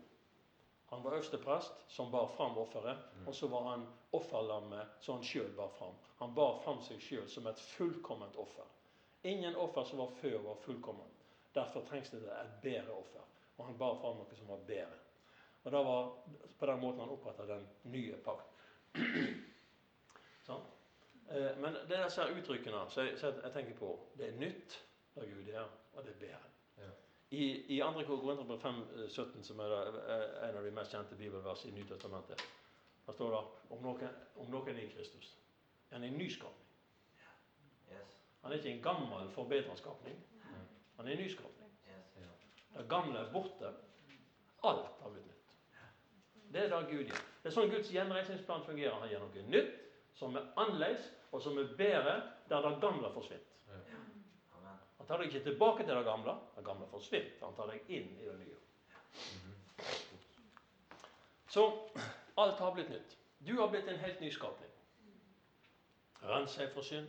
Han 0.88 1.02
var 1.04 1.18
øversteprest 1.18 1.82
som 1.92 2.10
bar 2.10 2.30
fram 2.36 2.56
offeret, 2.58 2.98
og 3.26 3.34
så 3.34 3.48
var 3.52 3.66
han 3.70 3.82
offerlammet 4.16 5.02
som 5.04 5.18
han 5.18 5.26
sjøl 5.26 5.50
bar 5.56 5.68
fram. 5.76 5.98
Han 6.18 6.32
bar 6.34 6.62
fram 6.64 6.80
seg 6.86 7.02
sjøl 7.04 7.26
som 7.28 7.46
et 7.50 7.60
fullkomment 7.74 8.38
offer. 8.40 8.64
Ingen 9.28 9.56
offer 9.56 9.84
som 9.84 10.00
var 10.00 10.14
før, 10.22 10.38
var 10.46 10.62
fullkomment. 10.62 11.26
Derfor 11.54 11.84
trengs 11.84 12.10
det 12.10 12.22
et 12.22 12.54
bedre 12.62 12.94
offer. 12.94 13.26
Og 13.58 13.66
han 13.66 13.78
bar 13.78 13.98
fram 14.00 14.18
noe 14.20 14.38
som 14.38 14.50
var 14.50 14.64
bedre. 14.66 14.98
Og 15.64 15.72
det 15.74 15.84
var 15.84 16.10
på 16.58 16.66
den 16.70 16.80
måten 16.80 17.00
han 17.02 17.12
oppretta 17.12 17.46
den 17.46 17.64
nye 17.92 18.18
pakt. 18.24 18.52
sånn? 20.46 20.62
Eh, 21.28 21.56
Men 21.60 21.80
det 21.88 21.98
disse 22.04 22.28
uttrykkene 22.34 22.84
som 22.90 23.04
jeg, 23.04 23.18
jeg 23.20 23.52
tenker 23.56 23.76
på. 23.78 23.90
Det 24.16 24.28
er 24.28 24.38
nytt, 24.38 24.78
det 25.16 25.26
Gud 25.32 25.50
gjør, 25.50 25.66
og 25.94 26.06
det 26.06 26.14
er 26.14 26.22
bedre. 26.22 26.52
Ja. 26.78 26.92
I, 27.30 27.42
i 27.76 27.80
2. 27.82 28.06
Korinterbrev 28.06 28.62
5, 28.62 28.80
eh, 29.02 29.10
17, 29.10 29.44
som 29.50 29.60
er 29.66 29.74
eh, 29.74 30.24
en 30.48 30.60
av 30.62 30.64
de 30.64 30.72
mest 30.78 30.94
kjente 30.94 31.18
bibelvers 31.18 31.66
i 31.68 31.74
Nytestamentet, 31.74 32.46
der 33.06 33.18
står 33.18 33.34
det 33.34 33.44
om 33.74 33.84
noen, 33.84 34.16
om 34.40 34.50
noen 34.52 34.80
i 34.80 34.88
Kristus. 34.94 35.34
Han 35.90 36.04
er 36.04 36.12
en 36.12 36.18
nyskapning. 36.20 36.64
Han 38.42 38.52
er 38.52 38.60
ikke 38.60 38.70
en 38.70 38.82
gammel 38.82 39.30
forbedringsskapning. 39.34 40.18
Han 40.96 41.06
er 41.06 41.12
en 41.12 41.18
nyskapning. 41.18 41.67
Det 42.76 42.86
gamle 42.88 43.18
er 43.18 43.32
borte. 43.32 43.72
Alt 44.62 45.02
har 45.02 45.10
blitt 45.10 45.26
nytt. 45.26 45.52
Det 46.52 46.64
er 46.64 46.72
det 46.72 46.80
Gud 46.90 47.04
gjør. 47.04 47.22
Det 47.42 47.50
er 47.50 47.54
sånn 47.54 47.70
Guds 47.72 47.90
gjenreisningsplan 47.92 48.64
fungerer. 48.66 48.96
Han 49.00 49.10
gjør 49.12 49.26
noe 49.26 49.44
nytt 49.52 49.74
som 50.18 50.36
er 50.36 50.48
annerledes, 50.58 51.10
og 51.32 51.42
som 51.42 51.58
er 51.60 51.74
bedre 51.78 52.14
der 52.48 52.64
det 52.64 52.78
gamle 52.82 53.10
forsvinner. 53.14 53.44
Han 54.98 55.06
tar 55.06 55.20
deg 55.20 55.30
ikke 55.30 55.44
tilbake 55.50 55.84
til 55.84 55.94
det 55.94 56.04
gamle. 56.04 56.34
Det 56.56 56.64
gamle 56.64 56.88
forsvinner. 56.90 57.36
Han 57.42 57.54
tar 57.56 57.70
deg 57.70 57.92
inn 57.98 58.08
i 58.18 58.26
det 58.26 58.38
nye. 58.40 58.56
Så 61.48 61.64
alt 62.36 62.58
har 62.58 62.74
blitt 62.74 62.90
nytt. 62.90 63.14
Du 63.46 63.54
har 63.60 63.70
blitt 63.70 63.88
en 63.88 64.02
helt 64.02 64.20
ny 64.20 64.30
skapning. 64.34 64.72
Renset 66.22 66.74
for 66.74 66.82
synd. 66.82 67.08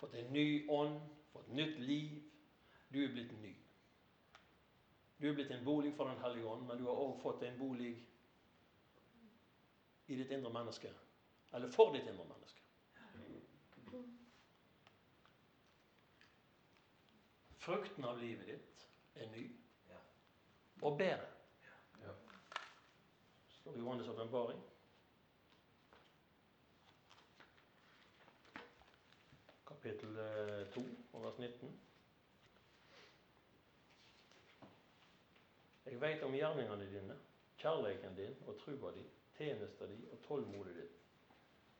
Fått 0.00 0.14
en 0.14 0.32
ny 0.32 0.66
ånd. 0.68 0.98
Fått 1.32 1.48
nytt 1.48 1.78
liv. 1.78 2.18
Du 2.92 3.04
er 3.04 3.12
blitt 3.12 3.32
ny. 3.42 3.54
Du 5.18 5.28
er 5.28 5.34
blitt 5.34 5.50
en 5.50 5.64
bolig 5.64 5.94
for 5.96 6.04
Den 6.04 6.20
hellige 6.22 6.46
ånd, 6.46 6.66
men 6.66 6.78
du 6.78 6.84
har 6.84 6.94
også 6.94 7.22
fått 7.22 7.42
en 7.42 7.58
bolig 7.58 7.90
i 10.06 10.16
ditt 10.16 10.30
indre 10.30 10.52
menneske. 10.52 10.92
Eller 11.52 11.70
for 11.74 11.92
ditt 11.92 12.06
indre 12.06 12.24
menneske. 12.24 12.62
Frukten 17.58 18.04
av 18.04 18.20
livet 18.22 18.46
ditt 18.46 18.86
er 19.18 19.26
ny 19.34 19.42
og 20.82 20.98
bedre. 20.98 21.26
Står 21.98 23.74
står 23.74 23.76
i 23.76 23.82
Johannes' 23.82 24.08
åpenbaring. 24.08 24.62
Kapittel 29.66 30.14
2, 30.74 30.86
vers 31.12 31.38
19. 31.38 31.87
Jeg 35.88 36.00
veit 36.00 36.22
om 36.22 36.34
gjerningene 36.36 36.86
dine, 36.90 37.14
kjærleiken 37.58 38.16
din 38.16 38.34
og 38.46 38.58
trua 38.60 38.90
di, 38.92 39.04
tjenesta 39.38 39.86
di 39.88 39.96
og 40.12 40.18
tålmodet 40.26 40.74
ditt. 40.76 40.96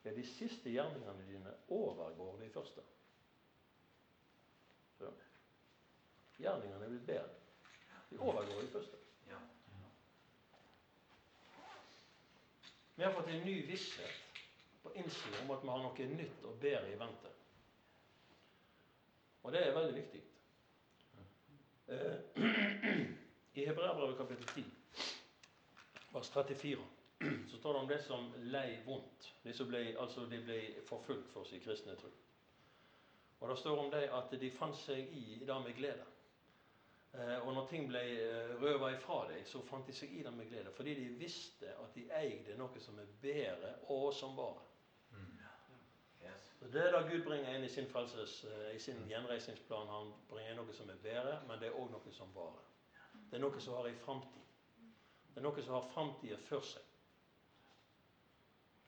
Ja, 0.05 0.14
de 0.16 0.25
siste 0.25 0.71
gjerningene 0.73 1.27
dine 1.29 1.53
overgår 1.68 2.38
de 2.40 2.51
første. 2.51 2.85
Så. 4.99 5.11
Gjerningene 6.38 6.85
er 6.85 6.94
blitt 6.94 7.07
bedre. 7.07 7.35
De 8.11 8.18
overgår 8.18 8.61
de 8.61 8.71
første. 8.73 8.97
Ja. 9.29 9.42
Vi 12.97 13.05
har 13.05 13.12
fått 13.12 13.29
en 13.29 13.44
ny 13.44 13.59
visshet 13.66 14.42
på 14.83 14.94
innsiden 14.94 15.42
om 15.44 15.51
at 15.57 15.62
vi 15.62 15.75
har 15.75 15.85
noe 15.85 16.09
nytt 16.14 16.49
og 16.49 16.57
bedre 16.62 16.94
i 16.94 16.99
vente. 16.99 17.35
Og 19.42 19.53
det 19.53 19.66
er 19.66 19.77
veldig 19.77 19.94
viktig. 20.01 20.25
Eh, 21.88 22.16
I 23.59 23.66
Hebreabrevet 23.66 24.16
kapittel 24.16 24.44
10, 24.44 24.64
vers 26.12 26.29
34, 26.31 26.79
så 27.51 27.57
står 27.57 27.73
det 27.73 27.81
om 27.81 27.88
det 27.88 28.03
som 28.03 28.29
lei 28.37 28.77
vondt. 28.87 29.33
De 29.42 29.53
som 29.53 29.66
ble, 29.66 29.81
altså 29.99 30.29
de 30.31 30.38
ble 30.47 30.59
forfulgt 30.87 31.33
for 31.33 31.49
sin 31.49 31.64
kristne 31.64 31.97
tro. 31.99 32.11
Og 33.40 33.51
det 33.51 33.57
står 33.59 33.81
om 33.83 33.90
det 33.90 34.05
at 34.14 34.37
de 34.40 34.51
fant 34.55 34.79
seg 34.79 35.11
i 35.11 35.40
det 35.42 35.57
med 35.64 35.75
glede. 35.75 36.07
Eh, 37.16 37.35
og 37.49 37.51
når 37.57 37.66
ting 37.73 37.90
ble 37.90 38.05
eh, 38.21 38.55
røva 38.62 38.92
ifra 38.94 39.18
dem, 39.33 39.42
så 39.42 39.64
fant 39.66 39.90
de 39.90 39.97
seg 39.97 40.14
i 40.14 40.23
det 40.23 40.37
med 40.38 40.47
glede. 40.53 40.71
Fordi 40.79 40.94
de 41.01 41.11
visste 41.18 41.75
at 41.83 41.99
de 41.99 42.07
eide 42.21 42.55
noe 42.62 42.87
som 42.87 43.03
er 43.03 43.11
bedre 43.27 43.75
og 43.90 44.12
som 44.14 44.38
varer. 44.38 44.71
Yes. 46.23 46.55
Så 46.61 46.71
Det 46.71 46.87
er 46.87 46.94
det 46.94 47.11
Gud 47.11 47.27
bringer 47.27 47.59
inn 47.59 47.66
i 47.66 47.75
sin 47.75 47.90
frelses, 47.90 48.44
eh, 48.44 48.71
i 48.77 48.79
sin 48.79 49.03
gjenreisningsplan. 49.11 49.90
Han 49.97 50.14
bringer 50.31 50.55
inn 50.55 50.62
noe 50.62 50.79
som 50.79 50.94
er 50.94 51.07
bedre, 51.11 51.40
men 51.51 51.59
det 51.59 51.73
er 51.73 51.83
òg 51.83 51.90
noe 51.90 52.18
som 52.23 52.31
varer. 52.38 52.68
Det 53.31 53.37
er 53.37 53.45
noe 53.45 53.61
som 53.61 53.77
har 53.77 53.88
ei 53.88 53.97
framtid. 54.03 54.45
Det 55.29 55.41
er 55.41 55.45
noe 55.45 55.62
som 55.62 55.77
har 55.77 55.91
framtida 55.93 56.38
for 56.49 56.64
seg. 56.64 56.85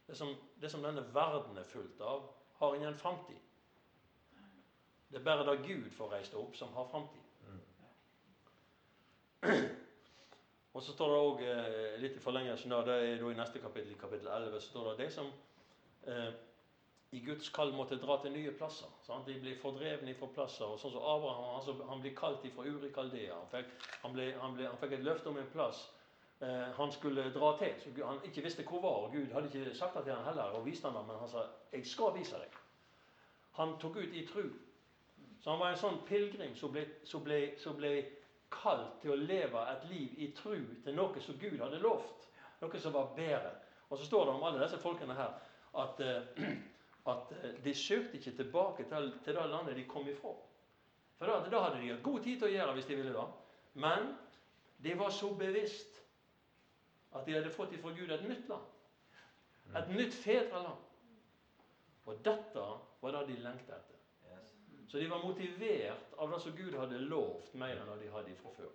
Det 0.07 0.17
som, 0.19 0.33
det 0.61 0.71
som 0.73 0.83
denne 0.83 1.05
verden 1.15 1.59
er 1.61 1.69
fullt 1.71 2.01
av, 2.03 2.25
har 2.59 2.77
ingen 2.77 2.97
framtid. 2.99 3.39
Det 5.11 5.19
er 5.21 5.27
bare 5.27 5.47
det 5.47 5.67
Gud 5.67 5.91
får 5.95 6.11
reist 6.15 6.35
opp, 6.39 6.57
som 6.57 6.73
har 6.75 6.89
framtid. 6.91 7.23
Og 10.75 10.83
så 10.83 10.93
står 10.93 11.09
det 11.11 11.21
òg 11.21 11.41
eh, 11.47 11.95
litt 12.03 12.17
i 12.19 12.23
forlengelsen 12.23 12.73
av 12.73 12.85
det 12.87 12.97
er 13.03 13.23
i 13.27 13.39
neste 13.39 13.63
kapittel, 13.63 13.93
i 13.95 14.01
kapittel 14.01 14.29
11, 14.31 14.61
så 14.61 14.69
står 14.71 14.91
det 14.91 15.05
de 15.05 15.09
som 15.15 15.31
eh, 16.07 16.31
i 17.11 17.21
Guds 17.21 17.49
kall 17.51 17.73
måtte 17.75 17.99
dra 17.99 18.17
til 18.23 18.33
nye 18.35 18.53
plasser. 18.55 18.91
Sant? 19.03 19.27
De 19.27 19.35
blir 19.43 19.59
fordrevne 19.59 20.15
fra 20.19 20.29
plasser. 20.35 20.67
og 20.67 20.79
sånn 20.79 20.93
som 20.95 21.03
Abraham 21.03 21.57
altså, 21.57 21.75
han 21.89 22.03
blir 22.03 22.15
kalt 22.15 22.47
fra 22.55 22.67
Uri 22.67 22.93
Kaldea. 22.95 23.35
Han 23.35 23.49
fikk, 23.51 23.73
han, 24.03 24.15
ble, 24.15 24.29
han, 24.43 24.55
ble, 24.55 24.69
han 24.71 24.79
fikk 24.79 24.95
et 24.99 25.07
løfte 25.09 25.31
om 25.33 25.41
en 25.41 25.51
plass 25.51 25.83
eh, 26.41 26.69
han 26.77 26.95
skulle 26.95 27.27
dra 27.35 27.57
til. 27.59 27.75
så 27.83 28.07
Han 28.07 28.23
ikke 28.31 28.47
visste 28.47 28.67
hvor 28.69 28.83
var. 28.83 29.07
og 29.07 29.13
Gud 29.17 29.35
hadde 29.35 29.51
ikke 29.51 29.75
sagt 29.75 29.99
det 29.99 30.05
til 30.07 30.15
han 30.15 30.29
heller, 30.29 30.55
og 30.55 30.67
viste 30.67 30.87
han 30.87 30.97
det, 31.01 31.07
men 31.09 31.19
han 31.19 31.29
sa 31.29 31.47
'Jeg 31.73 31.87
skal 31.87 32.15
vise 32.15 32.37
deg'. 32.37 32.59
Han 33.59 33.79
tok 33.79 33.97
ut 33.97 34.15
i 34.15 34.27
tru. 34.27 34.51
Så 35.41 35.51
han 35.51 35.61
var 35.61 35.71
en 35.71 35.83
sånn 35.83 36.01
pilegrim 36.07 36.57
som 36.57 36.73
ble, 36.73 36.87
som 37.05 37.25
ble, 37.25 37.59
som 37.59 37.77
ble 37.77 38.05
kalt 38.51 39.01
til 39.03 39.11
å 39.11 39.17
leve 39.17 39.63
et 39.73 39.85
liv 39.91 40.19
i 40.19 40.33
tru 40.37 40.59
til 40.85 40.95
noe 40.95 41.21
som 41.21 41.39
Gud 41.39 41.59
hadde 41.59 41.79
lovt. 41.79 42.29
Noe 42.61 42.79
som 42.79 42.93
var 42.93 43.15
bedre. 43.17 43.51
Og 43.91 43.99
så 43.99 44.05
står 44.05 44.25
det 44.25 44.35
om 44.35 44.43
alle 44.43 44.63
disse 44.63 44.79
folkene 44.79 45.15
her 45.15 45.33
at, 45.75 46.01
eh, 46.01 46.23
at 47.07 47.33
eh, 47.43 47.65
de 47.65 47.75
søkte 47.75 48.19
ikke 48.19 48.37
tilbake 48.37 48.85
til, 48.89 49.13
til 49.25 49.37
det 49.37 49.47
landet 49.51 49.77
de 49.77 49.87
kom 49.89 50.09
ifra. 50.09 50.35
For 51.19 51.29
da, 51.29 51.39
da 51.53 51.63
hadde 51.67 51.81
de 51.81 51.93
hatt 51.93 52.03
god 52.05 52.21
tid 52.25 52.41
til 52.41 52.49
å 52.49 52.53
gjøre 52.53 52.75
hvis 52.77 52.89
de 52.89 52.99
ville 52.99 53.15
det. 53.17 53.27
Men 53.81 54.13
de 54.85 54.99
var 54.99 55.13
så 55.15 55.33
bevisst 55.37 56.01
at 57.13 57.27
de 57.27 57.35
hadde 57.37 57.53
fått 57.53 57.75
ifra 57.77 57.93
Gud 57.97 58.11
et 58.11 58.29
nytt 58.29 58.49
land. 58.49 58.69
Et 59.77 59.91
nytt 59.95 60.15
fedreland. 60.15 60.87
Og 62.09 62.23
dette 62.25 62.67
var 63.01 63.17
det 63.17 63.27
de 63.29 63.41
lengta 63.45 63.77
etter. 63.77 63.97
Så 64.91 64.99
de 64.99 65.07
var 65.07 65.23
motivert 65.23 66.15
av 66.19 66.33
det 66.33 66.41
som 66.43 66.55
Gud 66.57 66.75
hadde 66.75 66.99
lovt 66.99 67.53
mer 67.55 67.79
enn 67.79 67.93
det 67.93 68.01
de 68.01 68.09
hadde 68.11 68.35
fra 68.41 68.51
før. 68.57 68.73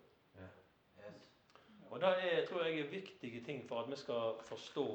Og 1.92 2.00
det 2.02 2.12
er, 2.28 2.46
tror 2.48 2.64
jeg 2.64 2.80
er 2.80 2.92
viktige 2.92 3.42
ting 3.44 3.62
for 3.68 3.84
at 3.84 3.90
vi 3.92 3.98
skal 4.00 4.40
forstå 4.48 4.88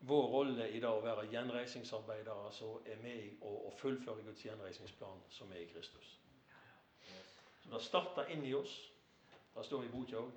vår 0.00 0.26
rolle 0.26 0.68
i 0.70 0.80
dag 0.80 0.94
å 0.94 1.02
være 1.02 1.26
gjenreisingsarbeidere 1.32 2.52
som 2.54 2.86
er 2.86 3.00
med 3.02 3.24
i 3.24 3.30
å, 3.42 3.70
fullføre 3.78 4.22
Guds 4.26 4.44
gjenreisingsplan 4.44 5.24
som 5.30 5.52
er 5.52 5.64
i 5.64 5.70
Kristus. 5.72 6.18
Så 7.62 7.70
Det 7.70 7.82
starter 7.82 8.30
inni 8.30 8.54
oss. 8.54 8.92
Det 9.54 9.64
står 9.64 9.84
i 9.84 9.88
boka 9.88 10.22
òg. 10.22 10.32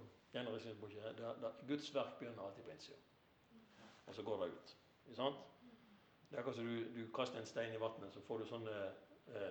Guds 1.67 1.93
verk 1.93 2.19
begynner 2.19 2.43
alltid 2.43 2.63
på 2.63 2.71
innsida. 2.71 2.97
Og 4.07 4.15
så 4.15 4.23
går 4.23 4.43
det 4.43 4.53
ut. 4.53 4.77
Ikke 5.05 5.15
sant? 5.15 5.35
Det 6.29 6.37
er 6.37 6.39
akkurat 6.39 6.55
som 6.55 6.65
du, 6.65 6.83
du 6.95 7.11
kaster 7.13 7.39
en 7.39 7.45
stein 7.45 7.73
i 7.75 7.79
vannet, 7.79 8.13
så 8.13 8.21
får 8.23 8.37
du 8.39 8.45
sånne, 8.47 8.75
eh, 9.27 9.49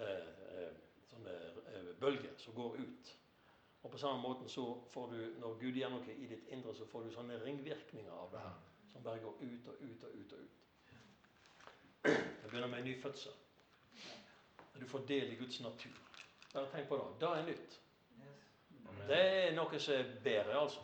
eh, 0.00 0.28
eh, 0.56 0.70
sånne 1.10 1.34
eh, 1.72 1.90
bølger 2.00 2.32
som 2.40 2.54
går 2.56 2.78
ut. 2.80 3.10
Og 3.82 3.90
på 3.90 3.98
samme 3.98 4.22
måten 4.22 4.48
så 4.48 4.64
får 4.90 5.10
du, 5.12 5.18
når 5.40 5.58
Gud 5.60 5.76
gjør 5.76 5.92
noe 5.92 6.14
i 6.16 6.30
ditt 6.30 6.48
indre, 6.48 6.74
så 6.74 6.88
får 6.88 7.04
du 7.04 7.12
sånne 7.14 7.36
ringvirkninger 7.44 8.12
av 8.12 8.32
det 8.32 8.40
her. 8.40 8.56
Som 8.96 9.04
bare 9.04 9.18
går 9.20 9.34
ut 9.40 9.66
og 9.68 9.74
ut 9.80 10.04
og 10.04 10.10
ut 10.14 10.32
og 10.32 10.38
ut. 10.38 10.62
Det 12.42 12.50
begynner 12.50 12.68
med 12.68 12.78
en 12.78 12.84
ny 12.84 13.02
fødsel. 13.02 13.32
Du 14.80 14.86
får 14.88 14.98
del 15.08 15.32
i 15.32 15.34
Guds 15.36 15.60
natur. 15.60 15.98
Bare 16.54 16.70
tenk 16.72 16.88
på 16.88 16.96
det. 16.96 17.20
Det 17.20 17.28
er 17.38 17.46
nytt. 17.46 17.80
Det 19.08 19.18
er 19.18 19.52
noe 19.56 19.80
som 19.80 19.94
er 19.94 20.14
bedre, 20.24 20.56
altså. 20.60 20.80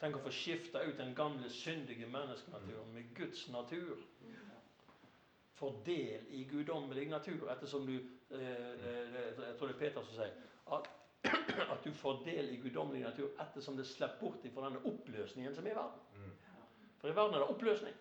Tenk 0.00 0.16
å 0.16 0.24
få 0.24 0.32
skifte 0.32 0.80
ut 0.80 0.96
den 0.98 1.12
gamle, 1.14 1.50
syndige 1.52 2.08
menneskenaturen 2.08 2.90
med 2.96 3.12
Guds 3.16 3.44
natur. 3.52 4.00
Få 5.60 5.74
del 5.84 6.24
i 6.30 6.46
guddommelig 6.50 7.08
natur, 7.12 7.50
ettersom 7.52 7.86
du 7.86 7.94
eh, 7.94 8.40
eh, 8.40 9.14
Jeg 9.14 9.56
tror 9.58 9.68
det 9.68 9.74
er 9.76 9.78
Peter 9.78 10.02
som 10.02 10.16
sier 10.16 10.32
at, 10.72 10.88
at 11.68 11.84
du 11.84 11.92
får 12.00 12.24
del 12.24 12.50
i 12.56 12.60
guddommelig 12.64 13.04
natur 13.04 13.30
ettersom 13.44 13.76
det 13.76 13.86
slipper 13.86 14.20
bort 14.20 14.48
fra 14.54 14.66
denne 14.66 14.82
oppløsningen 14.88 15.54
som 15.54 15.66
er 15.68 15.76
i 15.76 15.78
verden. 15.78 16.13
For 17.04 17.10
i 17.10 17.16
verden 17.16 17.34
er 17.34 17.38
det 17.38 17.48
oppløsning. 17.48 17.96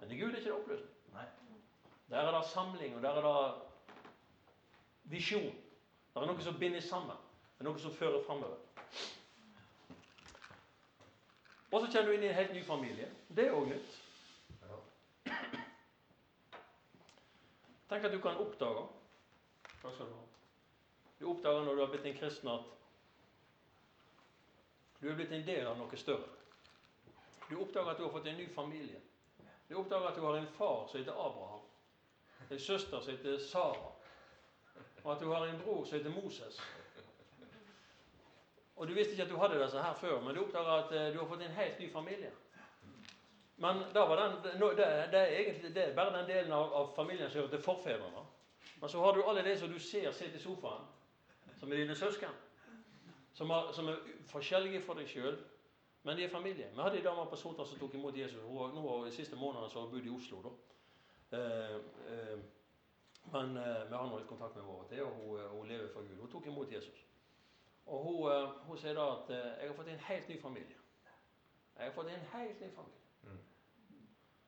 Men 0.00 0.10
i 0.10 0.20
Gud 0.20 0.30
er 0.30 0.36
ikke 0.36 0.50
det 0.50 0.52
oppløsning. 0.52 0.92
Nei. 1.12 1.24
Der 2.10 2.18
er 2.18 2.38
det 2.38 2.48
samling, 2.48 2.96
og 2.96 3.02
der 3.02 3.08
er 3.10 3.20
det 3.26 3.60
visjon. 5.04 5.56
Det 6.14 6.22
er 6.22 6.26
noe 6.30 6.42
som 6.46 6.56
binder 6.58 6.80
sammen. 6.80 7.18
Det 7.58 7.60
er 7.60 7.68
noe 7.68 7.82
som 7.82 7.92
fører 7.92 8.22
framover. 8.24 8.56
Og 11.70 11.84
så 11.84 11.90
kjenner 11.92 12.08
du 12.08 12.14
inn 12.14 12.24
i 12.24 12.30
en 12.30 12.38
helt 12.38 12.56
ny 12.56 12.62
familie. 12.64 13.10
Det 13.28 13.44
er 13.44 13.58
òg 13.58 13.68
nytt. 13.74 14.00
Tenk 17.92 18.08
at 18.08 18.12
du 18.16 18.20
kan 18.24 18.40
oppdage 18.40 18.88
Takk 19.82 19.92
skal 19.92 20.06
du 20.08 20.16
ha. 20.16 20.24
Du 21.20 21.28
oppdager 21.34 21.60
når 21.68 21.74
du 21.76 21.84
har 21.84 21.92
blitt 21.92 22.08
en 22.08 22.18
kristen, 22.22 22.48
at 22.48 22.64
du 25.02 25.12
er 25.12 25.20
blitt 25.20 25.36
en 25.36 25.46
del 25.52 25.68
av 25.68 25.76
noe 25.76 26.04
større. 26.06 26.37
Du 27.48 27.56
oppdager 27.56 27.90
at 27.90 27.98
du 27.98 28.02
har 28.02 28.10
fått 28.12 28.26
en 28.26 28.36
ny 28.36 28.48
familie. 28.54 29.00
Du 29.68 29.74
oppdager 29.74 30.08
at 30.08 30.16
du 30.16 30.20
har 30.20 30.36
en 30.36 30.46
far 30.46 30.86
som 30.88 31.00
heter 31.00 31.12
Abraham. 31.12 31.64
En 32.50 32.58
søster 32.60 33.00
som 33.00 33.12
heter 33.12 33.38
Sara. 33.38 33.92
Og 35.02 35.12
at 35.12 35.20
du 35.20 35.30
har 35.32 35.46
en 35.46 35.60
bror 35.60 35.84
som 35.84 35.98
heter 35.98 36.10
Moses. 36.22 36.60
Og 38.76 38.88
du 38.88 38.94
visste 38.94 39.12
ikke 39.12 39.22
at 39.22 39.30
du 39.30 39.36
hadde 39.36 39.62
disse 39.62 39.82
her 39.82 39.94
før, 39.94 40.20
men 40.20 40.34
du 40.34 40.44
oppdager 40.44 40.70
at 40.70 40.92
eh, 40.92 41.12
du 41.12 41.18
har 41.18 41.28
fått 41.28 41.42
en 41.42 41.56
helt 41.56 41.78
ny 41.78 41.92
familie. 41.92 42.30
Men 43.56 43.82
da 43.94 44.04
var 44.06 44.20
den, 44.22 44.36
det, 44.44 44.76
det, 44.76 45.18
er 45.18 45.26
egentlig, 45.26 45.74
det 45.74 45.94
bare 45.96 46.18
den 46.18 46.28
delen 46.28 46.52
av, 46.52 46.72
av 46.72 46.92
familien 46.96 47.30
som 47.30 47.40
hører 47.40 47.56
til 47.56 47.62
forfedrene. 47.62 48.22
Men 48.80 48.90
så 48.90 49.00
har 49.02 49.12
du 49.12 49.24
alle 49.24 49.42
de 49.42 49.56
som 49.58 49.72
du 49.72 49.78
ser 49.82 50.12
sitter 50.12 50.38
i 50.38 50.42
sofaen, 50.42 50.84
som 51.60 51.72
er 51.72 51.76
dine 51.82 51.96
søsken. 51.98 52.36
Som, 53.34 53.50
har, 53.50 53.72
som 53.72 53.88
er 53.88 53.98
forskjellige 54.30 54.82
fra 54.86 54.94
deg 54.98 55.10
sjøl, 55.10 55.40
men 56.02 56.16
de 56.16 56.24
er 56.24 56.30
familie. 56.30 56.70
Vi 56.74 56.82
hadde 56.82 56.98
en 56.98 57.04
dame 57.04 57.26
på 57.30 57.36
Sotra 57.36 57.66
som 57.66 57.78
tok 57.78 57.94
imot 57.94 58.16
Jesus. 58.16 58.42
Hun 58.42 58.74
nå 58.74 58.84
har 58.88 59.04
de 59.04 59.12
siste 59.12 59.36
månedene 59.36 59.70
så 59.70 59.80
har 59.80 59.86
hun 59.86 59.94
bodd 59.96 60.06
i 60.06 60.14
Oslo. 60.14 60.42
da. 60.42 60.52
Eh, 61.38 61.74
eh, 62.12 62.38
men 63.32 63.56
eh, 63.56 63.84
vi 63.88 63.94
har 63.94 64.06
nå 64.06 64.18
litt 64.18 64.28
kontakt 64.28 64.54
med 64.56 64.64
henne 64.64 64.74
av 64.74 64.84
og 64.84 64.88
til, 64.88 65.02
og 65.04 65.16
hun, 65.18 65.40
eh, 65.40 65.50
hun 65.52 65.68
lever 65.68 65.88
for 65.92 66.06
Gud. 66.08 66.20
Hun 66.20 66.30
tok 66.32 66.46
imot 66.46 66.72
Jesus. 66.72 67.02
Og 67.86 68.04
hun, 68.04 68.20
eh, 68.32 68.54
hun 68.68 68.78
sier 68.78 68.94
da 68.94 69.08
at 69.16 69.30
eh, 69.30 69.50
'jeg 69.58 69.68
har 69.68 69.76
fått 69.76 69.88
en 69.88 70.06
helt 70.10 70.28
ny 70.28 70.40
familie'. 70.40 70.80
Jeg 71.78 71.84
har 71.84 71.92
fått 71.92 72.06
en 72.06 72.30
helt 72.32 72.60
ny 72.60 72.70
familie. 72.70 72.98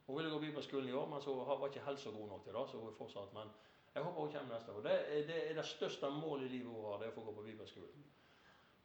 Hun 0.06 0.16
ville 0.16 0.30
gå 0.30 0.38
bibelskolen 0.38 0.88
i 0.88 0.92
år, 0.92 1.08
men 1.08 1.20
så 1.22 1.34
var 1.34 1.66
ikke 1.66 1.84
helsa 1.84 2.10
god 2.10 2.28
nok 2.28 2.44
til 2.44 2.52
det. 2.52 2.68
så 2.70 2.78
hun 2.78 2.88
er 2.88 2.96
fortsatt, 2.98 3.34
Men 3.34 3.48
jeg 3.94 4.02
håper 4.02 4.20
hun 4.20 4.32
kommer 4.32 4.54
neste 4.54 4.72
år. 4.72 4.80
Det 4.80 5.26
det, 5.26 5.50
er 5.50 5.54
det 5.54 5.64
største 5.64 6.10
målet 6.10 6.44
i 6.44 6.48
livet 6.48 6.72
hun 6.72 6.84
har, 6.84 6.98
det 6.98 7.06
er 7.06 7.10
å 7.10 7.14
få 7.14 7.24
gå 7.24 7.32
på 7.32 7.42
bibelskolen. 7.42 8.04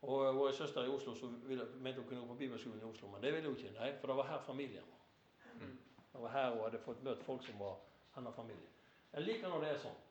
Og 0.01 0.35
vår 0.35 0.51
søster 0.51 0.85
i 0.85 0.91
Oslo 0.91 1.15
så 1.15 1.27
ville, 1.47 1.65
mente 1.81 2.01
hun 2.01 2.07
kunne 2.07 2.21
gå 2.21 2.27
på 2.27 2.33
bibelskolen 2.33 2.79
i 2.81 2.83
Oslo, 2.83 3.07
men 3.07 3.21
det 3.23 3.33
ville 3.33 3.49
hun 3.49 3.57
ikke. 3.57 3.73
Nei, 3.79 3.91
for 3.99 4.07
det 4.07 4.17
var 4.17 4.27
her 4.27 4.41
familien 4.45 4.83
var. 4.89 5.67
Det 6.13 6.21
var 6.21 6.29
her 6.29 6.49
hun 6.51 6.63
hadde 6.63 6.79
fått 6.83 7.03
møtt 7.03 7.23
folk 7.23 7.43
som 7.43 7.59
var 7.59 7.77
hennes 8.15 8.35
familie. 8.35 8.69
Jeg 9.13 9.23
liker 9.23 9.49
når 9.49 9.63
det 9.63 9.69
er 9.69 9.83
sånn. 9.83 10.01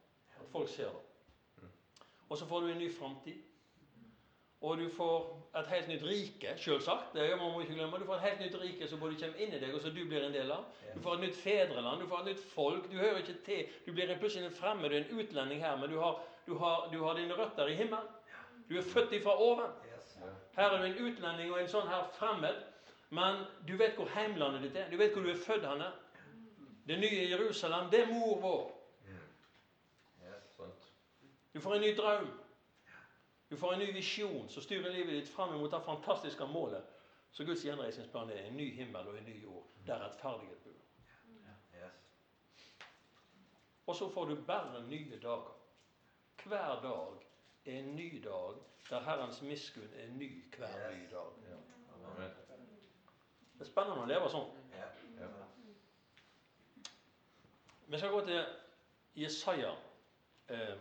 At 0.40 0.48
folk 0.52 0.68
ser 0.68 0.90
det. 0.92 1.68
Og 2.28 2.38
så 2.38 2.46
får 2.48 2.60
du 2.60 2.72
en 2.72 2.80
ny 2.80 2.90
framtid. 2.92 3.42
Og 4.64 4.78
du 4.80 4.86
får 4.96 5.24
et 5.60 5.66
helt 5.68 5.88
nytt 5.88 6.04
rike, 6.08 6.54
selvsagt. 6.56 7.12
Det 7.12 7.26
må 7.36 7.50
man 7.52 7.62
ikke 7.62 7.74
glemme. 7.76 7.98
Du 8.00 8.06
får 8.08 8.14
et 8.14 8.26
helt 8.28 8.40
nytt 8.40 8.54
rike 8.62 8.88
som 8.88 9.00
både 9.00 9.18
kommer 9.20 9.42
inn 9.44 9.52
i 9.52 9.60
deg, 9.60 9.74
og 9.76 9.82
som 9.84 9.92
du 9.92 10.00
blir 10.08 10.24
en 10.24 10.32
del 10.32 10.52
av. 10.54 10.64
Du 10.94 11.02
får 11.04 11.18
et 11.18 11.24
nytt 11.26 11.36
fedreland, 11.36 12.00
du 12.00 12.08
får 12.08 12.22
et 12.22 12.30
nytt 12.30 12.44
folk. 12.54 12.88
Du 12.88 12.96
hører 12.96 13.20
ikke 13.20 13.36
til. 13.44 13.74
Du 13.84 13.92
blir 13.92 14.14
plutselig 14.16 14.48
en 14.48 14.56
fremmed, 14.56 14.88
du 14.90 14.96
en 14.96 15.20
utlending 15.20 15.60
her, 15.60 15.76
men 15.76 15.92
du 15.92 15.98
har, 16.00 16.22
du 16.46 16.54
har, 16.62 16.88
du 16.92 16.96
har 17.04 17.20
dine 17.20 17.36
røtter 17.36 17.68
i 17.68 17.76
himmelen. 17.76 18.08
Du 18.68 18.76
er 18.78 18.82
født 18.82 19.12
ifra 19.12 19.36
oven. 19.42 19.70
Her 20.56 20.64
er 20.70 20.78
du 20.78 20.84
en 20.84 21.06
utlending 21.06 21.52
og 21.52 21.60
en 21.60 21.68
sånn 21.68 21.88
her 21.88 22.06
fremmed, 22.18 22.62
Men 23.10 23.44
du 23.68 23.76
vet 23.76 23.94
hvor 23.94 24.08
heimlandet 24.10 24.62
ditt 24.62 24.76
er. 24.76 24.88
Du 24.90 24.96
vet 24.96 25.12
hvor 25.12 25.22
du 25.22 25.30
er 25.30 25.38
født 25.38 25.66
henne. 25.68 25.92
Det 26.88 26.96
nye 26.98 27.28
Jerusalem, 27.30 27.90
det 27.90 28.00
er 28.00 28.08
mor 28.10 28.40
vår. 28.40 28.64
Du 31.54 31.60
får 31.60 31.74
en 31.74 31.80
ny 31.80 31.92
drøm. 31.96 32.26
Du 33.50 33.56
får 33.56 33.72
en 33.72 33.78
ny 33.78 33.92
visjon 33.94 34.48
som 34.50 34.62
styrer 34.62 34.90
livet 34.90 35.14
ditt 35.14 35.28
fram 35.30 35.52
mot 35.54 35.70
det 35.70 35.82
fantastiske 35.84 36.46
målet. 36.50 36.82
Så 37.30 37.44
Guds 37.44 37.64
gjenreisningsplan 37.64 38.30
er 38.30 38.48
en 38.48 38.56
ny 38.56 38.72
himmel 38.74 39.08
og 39.08 39.18
en 39.18 39.24
ny 39.24 39.36
jord 39.42 39.68
der 39.86 40.02
rettferdighet 40.02 40.58
bor. 40.64 40.80
Og 43.86 43.96
så 43.96 44.08
får 44.10 44.24
du 44.24 44.36
bare 44.46 44.82
nye 44.88 45.20
dager. 45.22 45.54
Hver 46.44 46.80
dag 46.82 47.23
er 47.64 47.78
en 47.78 47.96
ny 47.96 48.22
dag 48.24 48.54
der 48.90 49.00
Herrens 49.00 49.42
miskunn 49.42 49.94
er 49.96 50.08
ny 50.08 50.44
hver 50.56 50.90
ny 50.96 51.06
dag. 51.10 51.30
Det 53.54 53.60
er 53.60 53.70
spennende 53.70 54.02
å 54.02 54.08
leve 54.08 54.28
sånn. 54.32 54.50
Vi 57.86 58.00
skal 58.00 58.12
gå 58.12 58.20
til 58.26 58.44
Jesaja 59.16 59.70
eh, 60.48 60.76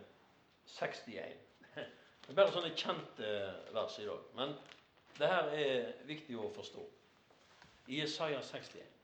61. 0.66 1.40
Det 1.74 2.32
er 2.32 2.38
bare 2.38 2.52
sånne 2.52 2.72
kjente 2.76 3.30
vers 3.76 3.98
i 4.00 4.06
dag. 4.08 4.28
Men 4.36 4.54
det 5.18 5.28
her 5.30 5.50
er 5.54 5.90
viktig 6.08 6.36
å 6.40 6.50
forstå. 6.56 6.84
I 7.92 8.00
Jesaja 8.00 8.40
61. 8.42 8.94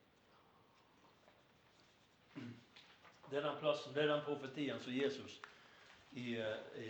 Det 3.31 3.39
er 3.39 3.45
den 3.47 3.61
plassen, 3.61 3.95
det 3.95 4.03
er 4.03 4.11
den 4.11 4.25
profetien 4.27 4.81
som 4.83 4.93
Jesus 4.93 5.37
i, 6.19 6.33
eh, 6.35 6.81
i, 6.83 6.89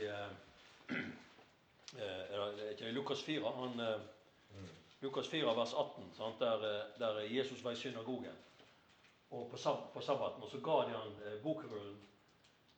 eh, 1.98 2.80
eh, 2.80 2.92
Lukas 2.94 3.22
4 3.22 3.52
han, 3.56 3.80
eh. 3.80 4.00
Lukas 5.00 5.28
4, 5.28 5.56
vers 5.56 5.74
18, 5.74 6.12
sant, 6.16 6.40
der, 6.40 6.64
eh, 6.70 6.98
der 6.98 7.20
Jesus 7.20 7.64
var 7.64 7.72
i 7.72 7.76
synagogen 7.76 8.36
og 9.30 9.50
på, 9.50 9.56
på 9.94 10.00
sabbaten. 10.00 10.42
Og 10.42 10.50
så 10.50 10.60
ga 10.60 10.70
de 10.70 10.96
han 10.96 11.12
eh, 11.24 11.42
bokrullen 11.42 11.98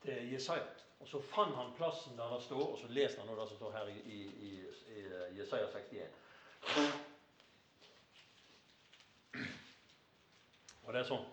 til 0.03 0.33
Jesaja. 0.33 0.67
Og 1.01 1.09
så 1.09 1.21
fant 1.23 1.57
han 1.57 1.73
plassen 1.77 2.17
der 2.17 2.35
det 2.35 2.43
står, 2.43 2.73
og 2.73 2.79
så 2.79 2.87
leste 2.89 3.21
han 3.21 3.39
det 3.39 3.49
som 3.49 3.57
står 3.57 3.73
her 3.73 3.87
i, 3.87 3.99
i, 3.99 4.23
i, 4.23 4.51
i 4.97 5.01
eh, 5.01 5.39
Jesaja 5.39 5.67
61. 5.67 6.03
Og 10.83 10.93
det 10.93 11.01
er 11.01 11.09
sånn. 11.09 11.25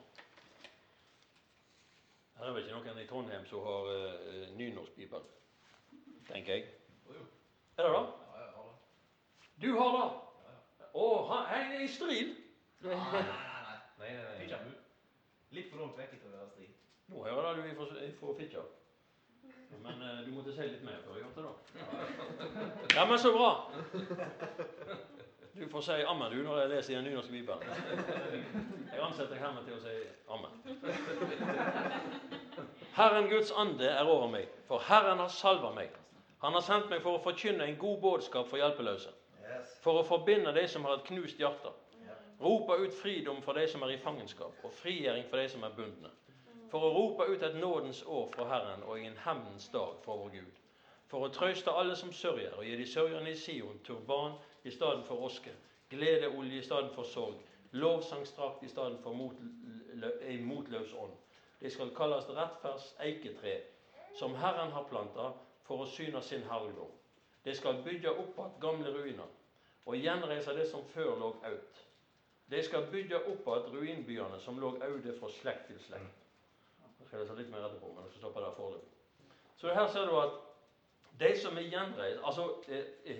Her 2.39 2.48
er 2.48 2.56
vel 2.56 2.63
ikke 2.63 2.78
noen 2.78 3.02
i 3.02 3.08
Trondheim 3.10 3.46
som 3.50 3.65
har 3.65 3.89
uh, 3.89 4.44
nynorsk 4.56 4.94
bibel, 4.96 5.26
tenker 6.32 6.54
jeg. 6.60 6.65
Er 7.78 7.84
det 7.84 7.94
det? 7.94 8.06
Du 9.62 9.70
har 9.76 9.96
det? 9.98 10.08
Å, 10.94 11.06
han 11.30 11.54
er 11.56 11.82
i 11.84 11.88
strid. 11.92 12.36
Nei, 12.82 12.96
nei, 12.96 13.22
nei. 14.00 14.48
Nei. 14.48 14.60
Litt 15.52 15.72
for 15.72 15.82
langt 15.82 15.98
vekk 16.00 16.15
til 16.15 16.30
å 16.30 16.36
være 16.38 16.52
strid. 16.54 16.76
Nå 17.10 17.24
hører 17.26 17.58
du 17.58 17.65
ifra, 17.68 17.86
får 18.20 18.38
Fitjar. 18.38 18.68
Men 19.84 20.02
eh, 20.02 20.20
du 20.26 20.32
måtte 20.34 20.54
si 20.54 20.65
litt 20.65 20.84
mer 20.86 21.00
før 21.06 21.18
jeg 21.20 21.26
hørte 21.28 21.42
det. 21.46 21.54
Ja, 22.96 23.06
men 23.10 23.20
så 23.22 23.32
bra. 23.36 23.52
Du 25.54 25.68
får 25.70 25.82
si 25.86 25.98
ammen 26.08 26.32
du 26.32 26.39
når 26.46 26.62
jeg 26.62 26.72
leser 26.74 26.94
i 26.94 26.98
en 27.00 27.08
nynorsk 27.10 27.32
bibel. 27.34 27.63
Jeg 27.68 29.02
ansetter 29.04 29.34
deg 29.36 29.42
hermed 29.44 29.68
til 29.68 29.76
å 29.76 29.82
si 29.84 29.96
ammen. 30.32 30.54
Herren 32.96 33.30
Guds 33.32 33.52
ande 33.52 33.89
er 33.92 34.06
over 34.08 34.30
meg, 34.32 34.48
for 34.70 34.84
Herren 34.88 35.20
har 35.20 35.32
salva 35.34 35.74
meg. 35.76 35.99
Han 36.39 36.54
har 36.54 36.63
sendt 36.63 36.88
meg 36.89 37.02
for 37.04 37.17
å 37.17 37.23
forkynne 37.23 37.65
en 37.67 37.78
god 37.80 37.97
budskap 38.04 38.47
for 38.47 38.62
hjelpeløse. 38.62 39.12
For 39.84 39.99
å 39.99 40.06
forbinde 40.08 40.54
de 40.56 40.63
som 40.71 40.86
har 40.88 40.99
et 40.99 41.08
knust 41.10 41.39
hjerte. 41.39 41.71
Rope 42.39 42.78
ut 42.80 42.93
fridom 42.95 43.41
for 43.43 43.60
de 43.60 43.65
som 43.67 43.84
er 43.84 43.91
i 43.97 43.99
fangenskap, 43.99 44.62
og 44.63 44.71
frigjøring 44.80 45.25
for 45.28 45.41
de 45.41 45.49
som 45.52 45.65
er 45.67 45.73
bundne. 45.75 46.12
For 46.71 46.86
å 46.86 46.91
rope 46.95 47.25
ut 47.28 47.43
et 47.43 47.58
nådens 47.60 47.99
år 48.08 48.30
fra 48.32 48.45
Herren 48.47 48.86
og 48.88 49.02
en 49.02 49.17
hevnens 49.25 49.67
dag 49.73 49.97
fra 50.06 50.15
vår 50.15 50.30
Gud. 50.38 50.62
For 51.12 51.25
å 51.25 51.32
trøste 51.34 51.73
alle 51.73 51.97
som 51.99 52.13
sørger, 52.13 52.54
og 52.56 52.63
gi 52.63 52.78
de 52.78 52.86
sørgende 52.88 53.34
i 53.34 53.39
Sion 53.41 53.82
turban 53.84 54.38
i 54.63 54.71
stedet 54.71 55.04
for 55.10 55.25
oske, 55.25 55.52
gledeolje 55.91 56.62
i 56.62 56.63
stedet 56.63 56.93
for 56.95 57.10
sorg, 57.10 57.41
lovsangstrakt 57.71 58.63
i 58.63 58.71
stedet 58.71 59.02
for 59.04 59.17
mot, 59.17 59.36
en 60.21 60.45
motløs 60.45 60.93
ånd. 60.93 61.17
De 61.60 61.69
skal 61.73 61.91
kalles 61.97 62.30
rettferds 62.32 62.93
eiketre, 63.04 63.58
som 64.15 64.38
Herren 64.39 64.71
har 64.71 64.88
planta 64.88 65.34
for 65.70 65.86
å 65.86 65.90
syne 65.90 66.22
sin 66.26 66.42
herligdom. 66.50 66.90
De 67.46 67.54
skal 67.56 67.84
bygge 67.86 68.12
opp 68.12 68.40
igjen 68.40 68.58
gamle 68.62 68.94
ruiner 68.96 69.30
og 69.86 69.98
gjenreise 69.98 70.54
det 70.58 70.66
som 70.70 70.86
før 70.94 71.16
lå 71.22 71.30
aut. 71.50 71.80
De 72.50 72.62
skal 72.66 72.88
bygge 72.92 73.22
opp 73.22 73.48
igjen 73.48 73.74
ruinbyene 73.76 74.40
som 74.42 74.58
lå 74.60 74.74
aude 74.82 75.14
fra 75.20 75.30
slekt 75.38 75.68
til 75.70 75.80
slekt. 75.86 76.26
Jeg 77.00 77.08
skal 77.08 77.22
lese 77.24 77.38
litt 77.38 77.52
mer 77.54 77.68
etterpå, 77.68 77.94
men 77.94 78.04
jeg 78.06 78.16
skal 78.16 78.26
stoppe 78.26 78.44
der 78.44 78.56
foreløpig. 78.58 78.96
Så 79.62 79.74
her 79.76 79.88
ser 79.94 80.10
du 80.10 80.18
at 80.20 80.38
de 81.20 81.30
som 81.38 81.58
er 81.58 81.68
gjenreist 81.68 82.24
altså, 82.24 82.46
eh, 82.68 82.86
eh, 83.06 83.20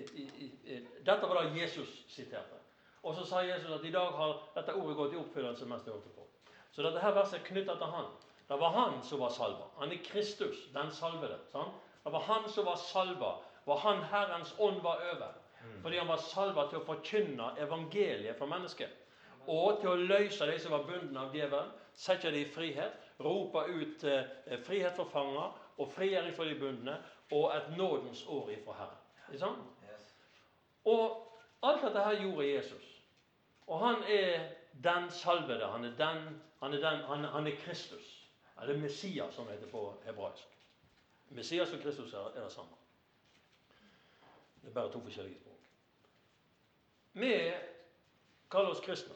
eh, 0.64 0.88
Dette 1.06 1.28
var 1.28 1.42
det 1.42 1.60
Jesus 1.60 1.90
siterte. 2.08 2.58
Og 3.02 3.14
så 3.14 3.24
sa 3.26 3.42
Jesus 3.44 3.70
at 3.72 3.84
i 3.84 3.92
dag 3.92 4.12
har 4.16 4.40
dette 4.54 4.74
ordet 4.74 4.96
gått 4.96 5.14
i 5.14 5.20
oppfyllelse 5.20 5.68
mens 5.68 5.84
det 5.84 5.94
hørte 5.94 6.12
på. 6.16 6.26
Så 6.70 6.82
dette 6.82 7.00
her 7.00 7.14
verset 7.16 7.40
er 7.40 7.46
knytta 7.46 7.76
til 7.76 7.94
han. 7.94 8.10
Det 8.48 8.58
var 8.60 8.74
han 8.74 9.02
som 9.06 9.20
var 9.20 9.30
salva. 9.30 9.68
Han 9.78 9.92
er 9.92 10.02
Kristus, 10.04 10.66
den 10.74 10.90
salvede. 10.92 11.38
sant? 11.52 11.89
Det 12.10 12.16
var 12.16 12.26
han 12.26 12.48
som 12.50 12.64
var 12.64 12.76
salva. 12.76 13.36
Var 13.64 13.78
han 13.78 14.02
Herrens 14.02 14.54
ånd 14.58 14.80
var 14.82 14.96
over. 15.14 15.32
Fordi 15.82 15.98
han 15.98 16.08
var 16.08 16.16
salva 16.16 16.64
til 16.66 16.80
å 16.80 16.86
forkynne 16.88 17.52
evangeliet 17.62 18.34
for 18.38 18.50
mennesket. 18.50 18.90
Og 19.46 19.78
til 19.78 19.92
å 19.92 20.08
løse 20.10 20.48
de 20.50 20.56
som 20.58 20.74
var 20.74 20.88
bundet 20.88 21.20
av 21.20 21.36
djevelen, 21.36 21.70
sette 21.94 22.32
dem 22.34 22.42
i 22.42 22.50
frihet, 22.50 22.98
rope 23.22 23.62
ut 23.70 24.02
eh, 24.10 24.58
frihet 24.66 24.98
for 24.98 25.06
fanger 25.12 25.54
og 25.78 25.94
frigjøring 25.94 26.34
for 26.34 26.50
de 26.50 26.58
bundne, 26.58 26.98
og 27.30 27.54
et 27.54 27.70
nådens 27.78 28.24
år 28.26 28.50
ifra 28.56 28.74
Herren. 28.80 29.00
Ikke 29.28 29.44
sant? 29.44 29.88
Og 30.90 31.62
alt 31.62 31.86
dette 31.86 32.06
her 32.08 32.22
gjorde 32.24 32.50
Jesus. 32.50 32.92
Og 33.70 33.86
han 33.86 34.02
er 34.10 34.48
den 34.82 35.10
salvede. 35.14 35.66
Han 35.66 35.86
er, 35.86 35.94
den, 35.94 36.40
han 36.58 36.74
er, 36.74 36.82
den, 36.82 37.04
han, 37.06 37.24
han 37.38 37.46
er 37.46 37.62
Kristus. 37.62 38.16
Eller 38.58 38.82
Messias, 38.82 39.34
som 39.34 39.46
det 39.46 39.60
heter 39.60 39.70
på 39.70 39.92
hebraisk. 40.04 40.48
Messias 41.30 41.72
og 41.72 41.80
Kristus 41.80 42.12
er, 42.12 42.18
er 42.18 42.42
det 42.42 42.52
samme. 42.52 42.76
Det 44.62 44.68
er 44.68 44.72
bare 44.72 44.92
to 44.92 45.00
forskjellige 45.00 45.38
språk. 45.40 45.58
Vi 47.12 47.52
kaller 48.50 48.70
oss 48.70 48.80
kristne. 48.80 49.14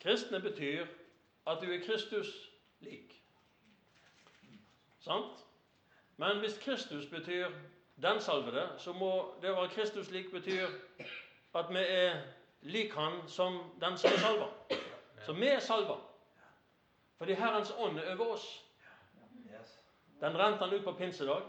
Kristne 0.00 0.40
betyr 0.40 0.86
at 1.46 1.58
du 1.62 1.72
er 1.72 1.84
Kristus 1.86 2.50
lik. 2.80 3.22
Sant? 5.00 5.44
Men 6.16 6.38
hvis 6.38 6.58
Kristus 6.58 7.06
betyr 7.06 7.50
den 8.02 8.20
salvede, 8.20 8.68
så 8.78 8.92
må 8.92 9.34
det 9.42 9.50
å 9.50 9.60
være 9.60 9.72
Kristus 9.76 10.10
lik 10.10 10.32
betyr 10.32 10.66
at 11.54 11.70
vi 11.70 11.84
er 11.84 12.20
lik 12.62 12.92
han 12.94 13.22
som 13.28 13.60
den 13.80 13.98
som 13.98 14.12
er 14.12 14.18
salva. 14.18 14.48
Så 15.26 15.32
vi 15.32 15.48
er 15.48 15.60
salva. 15.60 15.96
Fordi 17.18 17.32
Herrens 17.32 17.72
ånd 17.78 17.98
er 17.98 18.14
over 18.14 18.32
oss. 18.36 18.65
Den 20.20 20.38
rente 20.38 20.64
han 20.64 20.72
ut 20.72 20.84
på 20.84 20.92
pinsedag. 20.92 21.42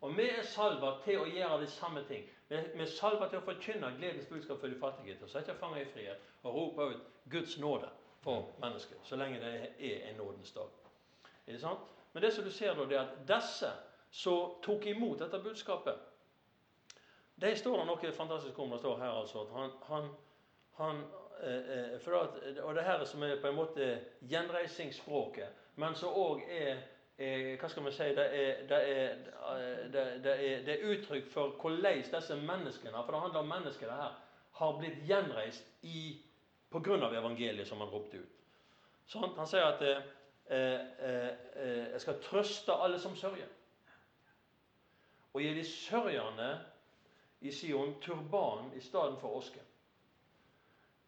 Og 0.00 0.16
vi 0.16 0.28
er 0.28 0.42
salva 0.46 0.96
til 1.04 1.22
å 1.22 1.26
gjøre 1.26 1.60
de 1.62 1.68
samme 1.72 2.02
ting. 2.06 2.26
Vi 2.48 2.56
er 2.56 2.90
salva 2.90 3.28
til 3.30 3.40
å 3.40 3.46
forkynne 3.46 3.94
gledens 3.96 4.28
budskap 4.30 4.60
for 4.60 4.70
de 4.70 4.78
fattige, 4.78 5.16
til 5.16 5.26
å 5.26 5.32
sette 5.32 5.56
fanger 5.58 5.82
i 5.82 5.88
frihet 5.90 6.28
og 6.44 6.54
rope 6.54 6.90
ut 6.92 7.06
Guds 7.32 7.56
nåde 7.58 7.88
for 8.22 8.52
mennesket, 8.62 8.98
så 9.04 9.16
lenge 9.16 9.40
det 9.42 9.52
er 9.78 10.08
en 10.10 10.16
nådens 10.20 10.52
dag. 10.52 10.70
Er 11.46 11.52
det 11.52 11.60
sant? 11.60 11.90
Men 12.12 12.22
det 12.22 12.32
som 12.34 12.44
du 12.44 12.50
ser 12.50 12.74
da, 12.74 12.84
det 12.86 12.96
er 12.98 13.02
at 13.02 13.18
disse 13.28 13.70
som 14.10 14.54
tok 14.62 14.86
imot 14.86 15.18
dette 15.18 15.38
budskapet, 15.42 15.98
de 17.36 17.52
står 17.56 17.76
det 17.78 17.86
noe 17.86 18.12
fantastisk 18.16 18.58
om. 18.58 18.70
Det 18.72 18.78
står 18.80 18.98
her 18.98 19.12
altså 19.12 19.42
at 19.42 19.50
han, 19.52 19.72
han, 19.88 20.06
han 20.78 21.02
eh, 21.42 21.72
eh, 21.98 22.20
at, 22.20 22.38
Og 22.64 22.74
det 22.74 22.84
her 22.86 23.04
som 23.04 23.22
er 23.22 23.40
på 23.40 23.50
en 23.50 23.58
måte 23.58 23.88
gjenreisingsspråket, 24.20 25.64
men 25.76 25.94
som 25.94 26.14
òg 26.16 26.46
er 26.48 26.80
hva 27.16 27.68
skal 27.68 27.84
vi 27.86 27.92
si, 27.96 28.06
det 28.12 28.24
er, 28.38 28.58
det 28.68 28.78
er, 28.92 29.12
eh, 29.56 29.92
det, 29.92 30.32
er, 30.32 30.64
det 30.66 30.74
er 30.74 30.88
uttrykk 30.92 31.30
for 31.32 31.54
hvordan 31.60 32.02
disse 32.04 32.36
menneskene 32.36 33.04
for 33.04 33.12
det 33.12 33.20
handler 33.20 33.40
om 33.40 33.48
mennesker 33.48 33.88
det 33.88 33.96
her, 33.96 34.18
har 34.56 34.76
blitt 34.78 34.98
gjenreist 35.08 35.64
i, 35.82 36.18
på 36.70 36.80
grunn 36.80 37.04
av 37.04 37.14
evangeliet 37.16 37.68
som 37.68 37.80
han 37.80 37.92
ropte 37.92 38.20
ut. 38.20 38.36
Så 39.06 39.22
Han 39.22 39.48
sier 39.48 39.64
at 39.64 39.82
eh, 39.82 40.02
eh, 40.50 40.80
eh, 41.08 41.84
jeg 41.92 42.00
skal 42.00 42.22
trøste 42.22 42.72
alle 42.72 43.00
som 43.00 43.16
sørger. 43.16 43.48
Og 45.32 45.40
gi 45.40 45.52
de 45.54 45.64
sørgende 45.64 46.50
i 47.40 47.52
Sion 47.52 47.94
turban 48.00 48.72
i 48.76 48.80
stedet 48.80 49.20
for 49.20 49.36
oske. 49.40 49.60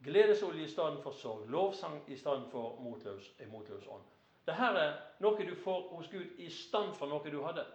Gledesolje 0.04 0.64
i 0.64 0.70
stedet 0.70 1.02
for 1.02 1.10
sorg. 1.10 1.48
Lovsang 1.50 2.00
i 2.06 2.16
stedet 2.16 2.48
for 2.52 2.80
motløs, 2.80 3.32
motløs 3.50 3.88
ånd. 3.88 4.04
Dette 4.48 4.68
er 4.80 4.94
noe 5.20 5.44
du 5.44 5.54
får 5.60 5.82
hos 5.92 6.08
Gud 6.08 6.38
i 6.40 6.48
stand 6.50 6.94
for 6.96 7.10
noe 7.10 7.30
du 7.30 7.42
hadde. 7.44 7.66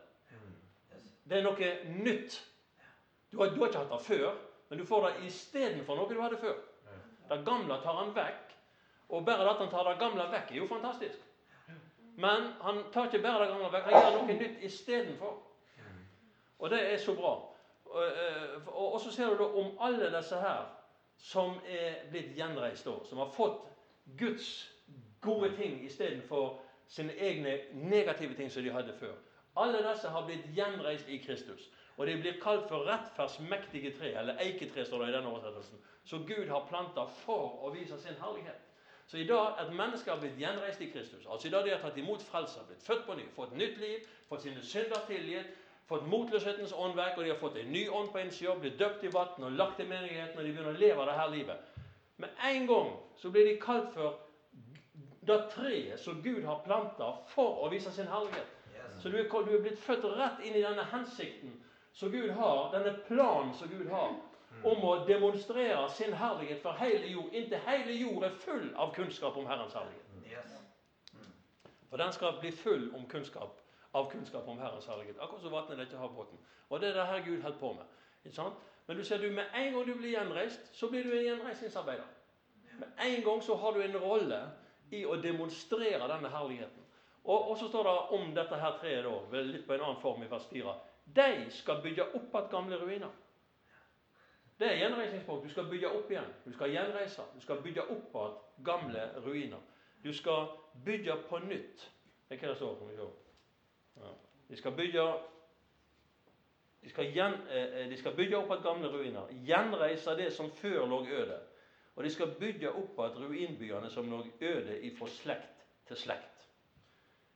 Det 1.24 1.38
er 1.38 1.45
noe 1.45 1.69
nytt. 2.01 2.39
Du 3.30 3.38
har, 3.39 3.53
du 3.53 3.61
har 3.61 3.69
ikke 3.69 3.84
hatt 3.84 3.93
det 3.93 4.01
før, 4.07 4.34
men 4.69 4.80
du 4.80 4.86
får 4.86 5.05
det 5.07 5.28
istedenfor 5.28 5.99
noe 5.99 6.09
du 6.09 6.21
hadde 6.21 6.39
før. 6.41 6.57
Det 7.30 7.39
gamle 7.45 7.78
tar 7.84 7.99
han 8.01 8.11
vekk. 8.15 8.57
Og 9.13 9.26
bare 9.26 9.45
at 9.51 9.61
han 9.61 9.69
tar 9.69 9.86
det 9.91 9.99
gamle 10.01 10.26
vekk, 10.32 10.51
er 10.51 10.57
jo 10.57 10.67
fantastisk. 10.67 11.21
Men 12.17 12.51
han 12.61 12.84
tar 12.93 13.09
ikke 13.09 13.21
bare 13.21 13.45
det 13.45 13.53
gamle 13.53 13.71
vekk, 13.74 13.89
han 13.89 13.99
gjør 13.99 14.17
noe 14.17 14.38
nytt 14.41 14.65
istedenfor. 14.65 15.39
Og 16.59 16.69
det 16.74 16.82
er 16.93 16.97
så 16.97 17.13
bra. 17.17 17.34
Eh, 17.93 18.67
og 18.74 19.01
så 19.01 19.11
ser 19.11 19.30
du 19.30 19.43
da 19.43 19.49
om 19.61 19.74
alle 19.80 20.09
disse 20.13 20.39
her 20.41 20.65
som 21.21 21.59
er 21.69 22.07
blitt 22.09 22.34
gjenreist, 22.38 22.86
da, 22.88 22.97
som 23.05 23.21
har 23.21 23.34
fått 23.36 23.61
Guds 24.17 24.47
gode 25.21 25.53
ting 25.55 25.84
istedenfor 25.86 26.62
sine 26.88 27.13
egne 27.17 27.57
negative 27.73 28.36
ting 28.36 28.51
som 28.51 28.63
de 28.63 28.71
hadde 28.71 28.93
før. 28.99 29.15
Alle 29.55 29.84
disse 29.86 30.09
har 30.09 30.25
blitt 30.25 30.45
gjenreist 30.55 31.09
i 31.09 31.17
Kristus. 31.17 31.69
Og 31.97 32.07
de 32.07 32.17
blir 32.17 32.39
kalt 32.41 32.65
for 32.69 32.88
rettferdsmektige 32.89 33.93
tre, 33.97 34.15
eller 34.17 34.39
eiketre, 34.41 34.86
står 34.86 35.03
det 35.03 35.09
i 35.09 35.15
denne 35.17 35.29
oversettelsen. 35.29 35.81
Så 36.05 36.17
Gud 36.27 36.49
har 36.49 36.65
planta 36.69 37.05
for 37.21 37.59
å 37.61 37.73
vise 37.73 37.99
sin 38.01 38.17
herlighet. 38.21 38.69
Så 39.07 39.17
i 39.17 39.27
dag 39.27 39.59
et 39.61 39.73
menneske 39.75 40.09
har 40.09 40.19
blitt 40.19 40.39
gjenreist 40.39 40.81
i 40.81 40.89
Kristus. 40.89 41.25
Altså 41.29 41.47
i 41.47 41.51
dag 41.51 41.65
de 41.65 41.75
har 41.75 41.84
tatt 41.84 41.99
imot 42.01 42.23
frelser, 42.25 42.65
blitt 42.67 42.86
født 42.88 43.05
på 43.05 43.17
ny, 43.19 43.27
fått 43.36 43.53
nytt 43.59 43.77
liv, 43.77 44.07
fått 44.29 44.41
sine 44.47 44.63
synder 44.65 45.05
tilgitt, 45.07 45.51
fått 45.88 46.07
motløshetens 46.09 46.73
åndverk, 46.73 47.17
og 47.17 47.23
de 47.23 47.34
har 47.34 47.41
fått 47.41 47.59
en 47.61 47.71
ny 47.75 47.84
ånd 47.89 48.09
på 48.09 48.23
innsida, 48.23 48.55
blitt 48.57 48.79
døpt 48.79 49.03
i 49.03 49.11
vann 49.13 49.45
og 49.45 49.59
lagt 49.59 49.84
i 49.84 49.86
menigheten, 49.88 50.39
og 50.39 50.45
de 50.47 50.53
begynner 50.55 50.73
å 50.73 50.81
leve 50.81 51.05
det 51.09 51.17
her 51.19 51.34
livet. 51.36 51.73
Med 52.23 52.45
en 52.49 52.67
gang 52.67 52.93
så 53.19 53.29
blir 53.29 53.45
de 53.51 53.59
kalt 53.61 53.91
for 53.93 54.22
det 55.28 55.39
treet 55.53 55.99
som 55.99 56.21
Gud 56.21 56.43
har 56.45 56.63
planta 56.65 57.13
for 57.34 57.63
å 57.63 57.69
vise 57.71 57.91
sin 57.91 58.07
herlighet. 58.07 58.59
Så 58.99 59.09
du 59.09 59.17
er, 59.17 59.30
du 59.30 59.55
er 59.55 59.61
blitt 59.61 59.80
født 59.80 60.05
rett 60.17 60.43
inn 60.45 60.55
i 60.55 60.63
denne 60.63 60.84
hensikten 60.91 61.57
som 61.93 62.11
Gud 62.11 62.30
har, 62.38 62.71
denne 62.74 62.93
planen 63.07 63.53
som 63.53 63.69
Gud 63.69 63.89
har, 63.89 64.15
om 64.63 64.86
å 64.86 64.93
demonstrere 65.05 65.89
sin 65.89 66.13
herlighet 66.13 66.61
for 66.61 66.78
hele 66.80 67.07
jord, 67.07 67.34
inntil 67.34 67.61
hele 67.65 67.93
jord 67.97 68.24
er 68.24 68.38
full 68.45 68.69
av 68.76 68.93
kunnskap 68.95 69.38
om 69.38 69.47
Herrens 69.49 69.74
herlighet. 69.74 70.13
For 71.89 72.01
den 72.01 72.13
skal 72.13 72.39
bli 72.39 72.51
full 72.51 72.88
om 72.95 73.05
kunnskap, 73.09 73.59
av 73.91 74.11
kunnskap 74.11 74.47
om 74.47 74.59
Herrens 74.59 74.88
herlighet. 74.89 75.19
Akkurat 75.21 75.41
som 75.41 75.51
vannet 75.53 75.84
ikke 75.86 75.99
havbåten. 76.01 76.39
Og 76.69 76.82
det 76.82 76.89
er 76.89 76.93
det 76.93 77.05
her 77.07 77.26
Gud 77.26 77.41
holder 77.41 77.59
på 77.59 77.74
med. 77.74 78.53
Men 78.88 78.97
du 78.97 79.03
ser 79.03 79.17
du, 79.17 79.30
med 79.32 79.45
en 79.55 79.74
gang 79.74 79.86
du 79.88 79.93
blir 79.93 80.09
gjenreist, 80.09 80.76
så 80.76 80.89
blir 80.89 81.03
du 81.03 81.11
en 81.17 81.26
gjenreisningsarbeider. 81.26 82.07
Med 82.80 82.88
en 83.05 83.24
gang 83.24 83.43
så 83.43 83.55
har 83.55 83.71
du 83.71 83.82
en 83.82 83.97
rolle 83.97 84.39
i 84.91 85.03
å 85.05 85.15
demonstrere 85.21 86.07
denne 86.07 86.29
herligheten. 86.29 86.84
Og, 87.23 87.49
og 87.51 87.57
så 87.57 87.67
står 87.67 87.88
det 87.88 87.93
om 88.17 88.34
dette 88.36 88.59
her 88.59 88.77
treet, 88.81 89.05
da, 89.05 89.43
litt 89.47 89.67
på 89.67 89.75
en 89.75 89.86
annen 89.86 90.01
form 90.01 90.23
i 90.23 90.29
vers 90.31 90.47
4. 90.49 90.73
De 91.15 91.29
skal 91.55 91.81
bygge 91.84 92.09
opp 92.17 92.36
igjen 92.36 92.49
gamle 92.51 92.79
ruiner. 92.81 93.19
Det 94.59 94.69
er 94.69 94.81
gjenreisningspunkt. 94.84 95.47
Du 95.47 95.51
skal 95.51 95.67
bygge 95.71 95.89
opp 95.91 96.11
igjen. 96.11 96.29
Du 96.45 96.51
skal 96.53 96.71
gjenreise. 96.71 97.25
Du 97.36 97.41
skal 97.41 97.61
bygge 97.63 97.84
opp 97.89 98.15
igjen 98.15 98.65
gamle 98.65 99.07
ruiner. 99.25 99.63
Du 100.03 100.13
skal 100.13 100.51
bygge 100.86 101.17
på 101.29 101.39
nytt. 101.47 101.88
Det 102.29 102.38
er 102.38 102.43
hva 102.43 102.51
det 102.53 102.59
står. 102.59 102.75
Kan 102.79 102.91
vi. 102.91 104.11
De 104.49 104.59
skal 104.59 104.75
bygge 104.77 105.07
de 106.84 106.89
skal, 106.89 107.05
gjen, 107.15 107.34
eh, 107.47 107.89
de 107.89 107.97
skal 107.97 108.15
bygge 108.15 108.38
opp 108.38 108.49
igjen 108.51 108.63
gamle 108.63 108.89
ruiner. 108.91 109.29
Gjenreise 109.47 110.15
det 110.19 110.34
som 110.36 110.51
før 110.51 110.86
lå 110.86 111.05
øde. 111.07 111.39
Og 111.95 112.03
de 112.03 112.11
skal 112.11 112.35
bygge 112.39 112.71
opp 112.71 112.97
igjen 112.99 113.19
ruinbyene 113.21 113.89
som 113.93 114.09
lå 114.09 114.23
øde 114.41 114.79
ifra 114.87 115.07
slekt 115.09 115.65
til 115.87 115.97
slekt. 115.97 116.47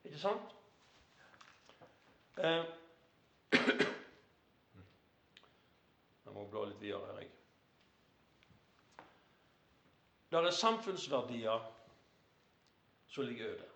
Ikke 0.04 0.20
sant? 0.20 0.56
Eh, 2.38 2.66
jeg 6.26 6.34
må 6.34 6.48
bla 6.50 6.66
litt 6.70 6.82
videre 6.82 7.06
her, 7.12 7.20
jeg. 7.22 7.32
Der 10.32 10.42
er 10.44 10.52
samfunnsverdier 10.52 11.74
som 13.08 13.24
ligger 13.30 13.54
øde. 13.54 13.70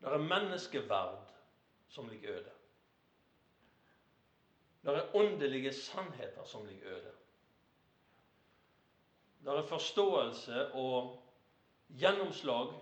Der 0.00 0.10
er 0.14 0.18
menneskeverd 0.18 1.34
som 1.88 2.08
ligger 2.08 2.38
øde. 2.38 2.52
Der 4.84 4.92
er 4.92 5.16
åndelige 5.16 5.72
sannheter 5.72 6.44
som 6.44 6.66
ligger 6.66 6.96
øde. 6.96 7.12
Det 9.44 9.52
er 9.52 9.66
forståelse 9.68 10.72
og 10.72 11.22
gjennomslag 11.88 12.74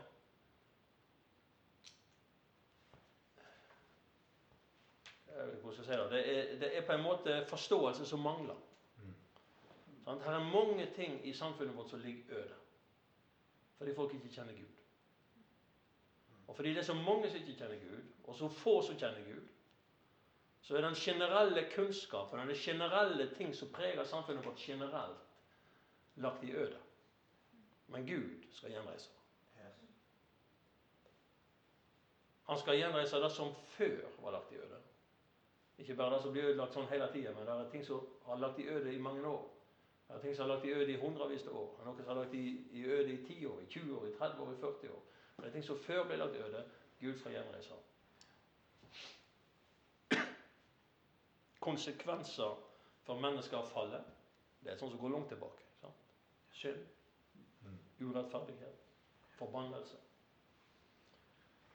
Jeg 5.42 5.46
vet 5.46 5.54
ikke 5.54 5.62
hvordan 5.62 5.78
jeg 5.78 5.84
skal 5.84 5.84
si 5.84 6.00
det. 6.00 6.10
Det 6.10 6.52
er, 6.52 6.58
det 6.58 6.68
er 6.78 6.86
på 6.86 6.92
en 6.92 7.02
måte 7.02 7.46
forståelse 7.48 8.06
som 8.06 8.20
mangler. 8.22 8.58
Sant? 10.04 10.22
Her 10.22 10.36
er 10.38 10.52
mange 10.52 10.86
ting 10.94 11.16
i 11.26 11.32
samfunnet 11.32 11.76
vårt 11.76 11.90
som 11.90 11.98
ligger 11.98 12.36
øde. 12.36 12.54
Fordi 13.78 13.94
folk 13.94 14.14
ikke 14.14 14.28
kjenner 14.34 14.52
Gud. 14.52 14.70
Og 16.46 16.56
fordi 16.56 16.68
det 16.68 16.78
er 16.78 16.82
så 16.82 16.94
mange 16.94 17.30
som 17.30 17.40
ikke 17.40 17.58
kjenner 17.58 17.76
Gud, 17.76 18.02
og 18.24 18.34
så 18.36 18.48
få 18.48 18.82
som 18.82 18.98
kjenner 18.98 19.24
Gud, 19.24 19.48
så 20.62 20.76
er 20.76 20.80
den 20.80 20.94
generelle 20.94 21.66
kunnskapen 21.74 22.40
og 22.40 22.48
de 22.48 22.54
generelle 22.54 23.34
ting 23.34 23.54
som 23.54 23.72
preger 23.72 24.04
samfunnet 24.04 24.44
vårt 24.44 24.58
generelt, 24.58 25.31
lagt 26.16 26.44
i 26.44 26.52
øde. 26.52 26.78
Men 27.86 28.06
Gud 28.06 28.52
skal 28.52 28.70
gjenreise. 28.70 29.10
Han 32.42 32.58
skal 32.58 32.76
gjenreise 32.76 33.16
det 33.16 33.32
som 33.32 33.54
før 33.76 34.08
var 34.22 34.30
lagt 34.30 34.52
i 34.52 34.56
øde. 34.56 34.78
Ikke 35.78 35.94
bare 35.94 36.14
det 36.14 36.22
som 36.22 36.32
blir 36.32 36.44
ødelagt 36.50 36.74
sånn 36.76 36.88
hele 36.90 37.06
tida, 37.12 37.32
men 37.32 37.46
det 37.46 37.54
er 37.54 37.70
ting 37.70 37.84
som 37.86 38.02
har 38.26 38.40
lagt 38.42 38.58
i 38.60 38.66
øde 38.68 38.92
i 38.92 38.98
mange 39.00 39.22
år. 39.26 39.46
Det 40.08 40.16
er 40.16 40.20
ting 40.20 40.36
som 40.36 40.44
har 40.44 40.54
lagt 40.54 40.66
i 40.66 40.74
øde 40.74 40.92
i 40.92 40.98
hundrevis 41.00 41.46
av 41.46 41.56
år. 41.56 41.70
Det 41.72 41.80
er 41.80 41.88
noe 41.88 41.96
som 41.96 42.10
har 42.10 42.18
lagt 42.20 42.34
i, 42.34 42.44
i 42.76 42.84
øde 42.84 43.12
i 43.12 43.16
10 43.26 43.46
år, 43.46 43.60
i 43.62 43.66
20 43.70 43.96
år, 43.96 44.06
i 44.06 44.12
30 44.18 44.42
år, 44.42 44.52
i 44.52 44.60
40 44.60 44.92
år. 44.92 45.02
Det 45.36 45.46
er 45.46 45.54
ting 45.54 45.64
som 45.64 45.80
før 45.86 46.04
ble 46.04 46.18
lagt 46.20 46.36
øde. 46.36 46.64
Gud 47.00 47.18
skal 47.18 47.32
gjenreise. 47.32 47.80
Konsekvenser 51.62 52.60
for 53.06 53.20
mennesker 53.22 53.56
av 53.58 53.70
fallet, 53.72 54.14
det 54.62 54.74
er 54.74 54.78
sånn 54.78 54.92
som 54.92 55.00
går 55.00 55.14
langt 55.16 55.32
tilbake. 55.32 55.61
Synd, 56.52 56.86
urettferdighet, 58.00 58.88
forbannelse. 59.38 59.98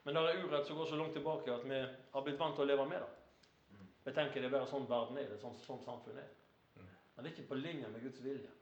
Men 0.06 0.14
det 0.14 0.22
er 0.24 0.44
urett 0.44 0.66
som 0.66 0.78
går 0.78 0.86
så 0.86 0.96
langt 0.96 1.12
tilbake 1.12 1.52
at 1.52 1.64
vi 1.68 1.78
har 2.12 2.22
blitt 2.24 2.38
vant 2.40 2.54
til 2.56 2.64
å 2.64 2.68
leve 2.70 2.86
med 2.88 3.02
det. 3.02 3.80
Vi 4.06 4.14
tenker 4.16 4.40
det 4.40 4.48
er 4.48 4.54
bare 4.54 4.70
sånn 4.70 4.86
verden 4.88 5.18
er, 5.20 5.26
det 5.28 5.36
er 5.36 5.42
sånn, 5.42 5.58
sånn 5.66 5.82
samfunnet 5.84 6.22
er. 6.22 6.86
Men 7.14 7.24
det 7.24 7.28
er 7.28 7.34
ikke 7.34 7.50
på 7.50 7.58
linje 7.58 7.90
med 7.92 8.04
Guds 8.06 8.22
vilje. 8.24 8.52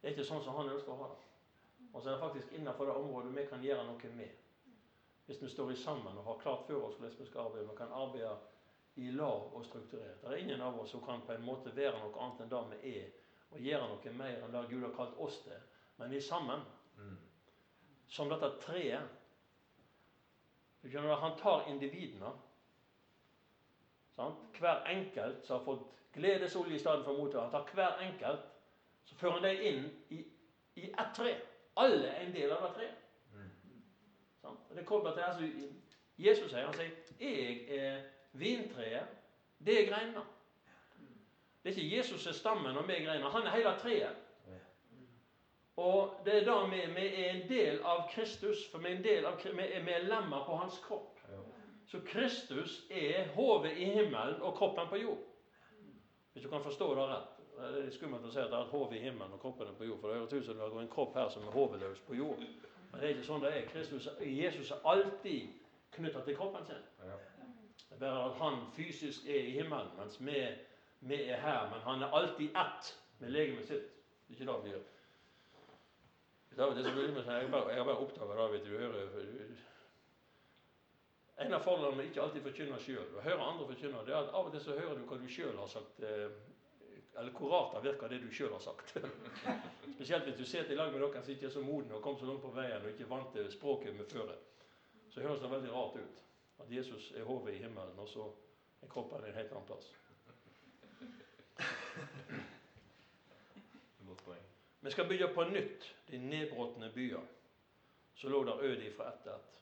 Det 0.00 0.10
er 0.10 0.12
ikke 0.12 0.26
sånn 0.28 0.42
som 0.44 0.58
han 0.58 0.68
ønsker 0.74 0.92
å 0.92 0.98
ha 1.00 1.06
det. 1.14 1.28
Og 1.94 2.02
så 2.02 2.10
er 2.10 2.16
det 2.16 2.20
faktisk 2.24 2.52
innenfor 2.58 2.90
det 2.90 2.96
området 2.98 3.30
vi 3.38 3.46
kan 3.48 3.64
gjøre 3.64 3.86
noe 3.88 4.10
med. 4.18 4.34
Hvis 5.24 5.40
vi 5.40 5.48
står 5.48 5.72
i 5.72 5.78
sammen 5.80 6.18
og 6.18 6.26
har 6.28 6.42
klart 6.42 6.66
for 6.66 6.90
oss 6.90 6.98
hvordan 6.98 7.16
vi 7.22 7.28
skal 7.30 7.46
arbeide. 7.46 7.70
Vi 7.70 7.76
kan 7.78 7.94
arbeide 7.96 8.34
i 9.00 9.10
lag 9.14 9.54
og 9.54 9.64
strukturert. 9.64 10.20
Det 10.20 10.28
er 10.28 10.42
ingen 10.42 10.60
av 10.60 10.76
oss 10.82 10.92
som 10.92 11.00
kan 11.06 11.24
på 11.24 11.32
en 11.32 11.46
måte 11.46 11.72
være 11.72 12.02
noe 12.02 12.20
annet 12.20 12.44
enn 12.44 12.52
det 12.52 12.64
vi 12.74 12.92
er, 12.98 13.14
og 13.54 13.60
gjøre 13.60 13.88
noe 13.88 14.14
mer 14.18 14.42
enn 14.42 14.54
det 14.54 14.64
Gud 14.70 14.82
har 14.82 14.96
kalt 14.96 15.20
oss 15.22 15.38
til. 15.44 15.60
Men 15.98 16.10
vi 16.10 16.18
er 16.18 16.26
sammen. 16.26 16.64
Som 18.08 18.30
dette 18.30 18.50
treet. 18.62 19.20
Han 20.84 21.38
tar 21.38 21.68
individene. 21.70 22.32
Sant? 24.14 24.58
Hver 24.58 24.84
enkelt 24.90 25.46
som 25.46 25.58
har 25.58 25.64
fått 25.64 25.86
gledesolje 26.14 26.76
i 26.76 26.78
stedet 26.78 27.04
for 27.04 27.18
motor. 27.18 27.40
Han 27.40 27.50
tar 27.50 27.70
hver 27.74 28.02
enkelt, 28.04 28.44
så 29.04 29.16
fører 29.18 29.38
han 29.38 29.48
dem 29.48 29.64
inn 29.70 29.88
i, 30.14 30.20
i 30.76 30.90
ett 30.90 31.14
tre. 31.16 31.32
Alle 31.76 32.10
er 32.10 32.26
en 32.26 32.34
del 32.34 32.52
av 32.54 32.68
det 32.68 32.74
treet. 32.76 33.00
Sant? 34.42 34.68
Og 34.70 34.76
Det 34.76 34.86
kommer 34.86 35.14
til 35.14 35.22
det 35.40 35.72
Jesus 36.18 36.50
sier. 36.50 36.66
Han 36.66 36.74
sier 36.74 36.90
'Jeg 37.20 37.78
er 37.78 38.02
vintreet, 38.32 39.06
det 39.58 39.80
er 39.80 39.90
greinene'. 39.90 40.33
Det 41.64 41.72
er 41.72 41.80
ikke 41.80 41.96
Jesus 41.96 42.26
er 42.26 42.36
stammen 42.36 42.76
og 42.76 42.88
vi 42.88 42.92
er. 42.92 43.28
Han 43.28 43.46
er 43.46 43.56
hele 43.56 43.74
treet. 43.80 44.22
Og 45.76 46.20
det 46.24 46.34
er 46.34 46.44
da 46.46 46.58
vi, 46.70 46.80
vi 46.94 47.06
er 47.06 47.30
en 47.30 47.48
del 47.48 47.80
av 47.82 48.04
Kristus, 48.12 48.68
for 48.70 48.78
vi 48.78 48.92
er, 48.92 48.96
en 48.96 49.04
del 49.04 49.24
av, 49.26 49.40
vi 49.42 49.64
er, 49.64 49.80
vi 49.82 49.94
er 49.96 50.04
lemmer 50.06 50.44
på 50.46 50.56
hans 50.60 50.76
kropp. 50.84 51.18
Så 51.86 52.00
Kristus 52.06 52.84
er 52.90 53.32
hodet 53.34 53.72
i 53.76 53.84
himmelen 53.84 54.42
og 54.42 54.54
kroppen 54.54 54.88
på 54.88 54.96
jord. 54.96 55.24
Hvis 56.32 56.44
du 56.44 56.50
kan 56.50 56.62
forstå 56.62 56.94
det 56.94 57.08
rett. 57.08 57.34
Det 57.54 57.66
er 57.66 57.74
litt 57.84 57.94
skummelt 57.94 58.24
å 58.26 58.30
si 58.34 58.40
at 58.42 58.48
det 58.50 58.58
er 58.58 58.64
et 58.66 58.72
hode 58.74 58.96
i 58.98 59.02
himmelen 59.02 59.34
og 59.36 59.40
kroppen 59.42 59.68
er 59.70 59.76
på 59.78 59.86
jord. 59.86 60.00
For 60.02 60.10
det 60.10 60.16
høres 60.18 60.32
ut 60.32 60.46
som 60.46 60.56
det 60.58 60.64
er 60.66 60.80
en 60.82 60.88
kropp 60.90 61.14
her 61.14 61.28
som 61.30 61.44
er 61.46 61.54
hodeløs 61.54 62.00
på 62.06 62.16
jord. 62.18 62.40
Men 62.90 63.00
det 63.00 63.06
er 63.06 63.14
ikke 63.14 63.26
sånn 63.28 63.44
det 63.44 63.52
er. 63.54 63.68
Kristus, 63.70 64.08
Jesus 64.20 64.72
er 64.74 64.88
alltid 64.90 65.52
knytta 65.94 66.24
til 66.26 66.38
kroppen 66.38 66.66
sin. 66.66 66.82
Det 67.04 67.94
er 67.94 68.00
bare 68.00 68.24
at 68.30 68.40
han 68.40 68.58
fysisk 68.74 69.28
er 69.30 69.46
i 69.46 69.54
himmelen, 69.54 69.92
mens 69.98 70.18
vi, 70.18 70.40
vi 71.08 71.20
er 71.28 71.40
her. 71.40 71.68
Men 71.70 71.80
han 71.80 72.02
er 72.02 72.16
alltid 72.16 72.56
ett 72.56 72.94
med 73.18 73.32
legemet 73.32 73.68
sitt. 73.68 73.90
Det 74.26 74.34
er 74.34 74.40
ikke 74.40 74.52
det 74.52 74.64
vi 74.64 74.74
gjør. 74.74 74.90
David 76.56 76.86
er 76.86 76.94
med, 76.94 77.24
jeg, 77.26 77.50
bare, 77.50 77.68
jeg 77.68 77.78
har 77.78 77.84
bare 77.84 77.98
oppdaga 77.98 78.34
det. 78.42 78.52
vet 78.52 78.64
du, 78.64 78.78
hører, 78.78 79.08
En 81.36 81.54
av 81.54 81.64
fordelene 81.66 81.96
med 81.96 82.06
ikke 82.06 82.22
alltid 82.22 82.44
forkynne 82.44 82.76
sjøl, 82.78 83.08
å 83.18 83.22
høre 83.24 83.42
andre 83.42 83.64
forkynne, 83.66 84.04
det 84.06 84.12
er 84.14 84.20
at 84.20 84.34
av 84.38 84.46
og 84.46 84.52
til 84.54 84.60
så 84.62 84.76
hører 84.78 85.00
du 85.00 85.08
hva 85.08 85.16
du 85.18 85.24
sjøl 85.26 85.56
har 85.58 85.72
sagt, 85.72 85.98
eh, 86.06 86.30
eller 87.18 87.34
hvor 87.34 87.50
rart 87.50 87.74
det 87.74 87.82
virker, 87.88 88.12
det 88.12 88.20
du 88.22 88.30
sjøl 88.30 88.54
har 88.54 88.62
sagt. 88.62 88.94
Spesielt 89.96 90.28
hvis 90.28 90.38
du 90.38 90.44
sitter 90.46 90.76
i 90.76 90.78
lag 90.78 90.92
med 90.94 91.02
noen 91.02 91.18
som 91.18 91.34
ikke 91.34 91.48
er 91.50 91.56
så 91.56 91.64
modne 91.66 91.98
og 91.98 92.06
kom 92.06 92.20
så 92.20 92.30
langt 92.30 92.42
på 92.46 92.54
veien 92.54 92.86
og 92.86 92.92
ikke 92.92 93.10
vant 93.10 93.34
til 93.34 93.50
språket 93.50 93.98
med 93.98 94.06
før. 94.14 94.30
Så 95.10 95.26
høres 95.26 95.42
det 95.42 95.50
veldig 95.50 95.74
rart 95.74 95.98
ut 95.98 96.22
at 96.62 96.70
Jesus 96.70 97.10
er 97.18 97.26
hodet 97.26 97.56
i 97.56 97.62
himmelen, 97.66 97.98
og 97.98 98.08
så 98.08 98.30
er 98.82 98.94
kroppen 98.94 99.26
en 99.26 99.34
helt 99.34 99.50
annen 99.50 99.66
plass. 99.66 99.90
Vi 104.84 104.90
skal 104.90 105.08
bygge 105.08 105.28
på 105.34 105.44
nytt 105.48 105.94
de 106.10 106.18
nedbråtne 106.18 106.90
byer 106.92 107.22
som 108.14 108.30
lå 108.30 108.44
der 108.44 108.60
øde 108.62 108.90
fra 108.92 109.08
ett 109.08 109.22
til 109.22 109.32
ett. 109.32 109.60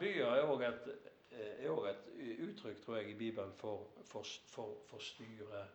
Byer 0.00 0.26
er 0.26 0.50
òg 0.52 0.62
et, 0.68 0.88
et 1.32 2.42
uttrykk, 2.44 2.82
tror 2.84 2.96
jeg, 2.96 3.10
i 3.10 3.14
Bibelen 3.14 3.54
for, 3.56 3.88
for, 4.04 4.24
for, 4.52 4.76
for 4.90 4.98
styre. 4.98 5.66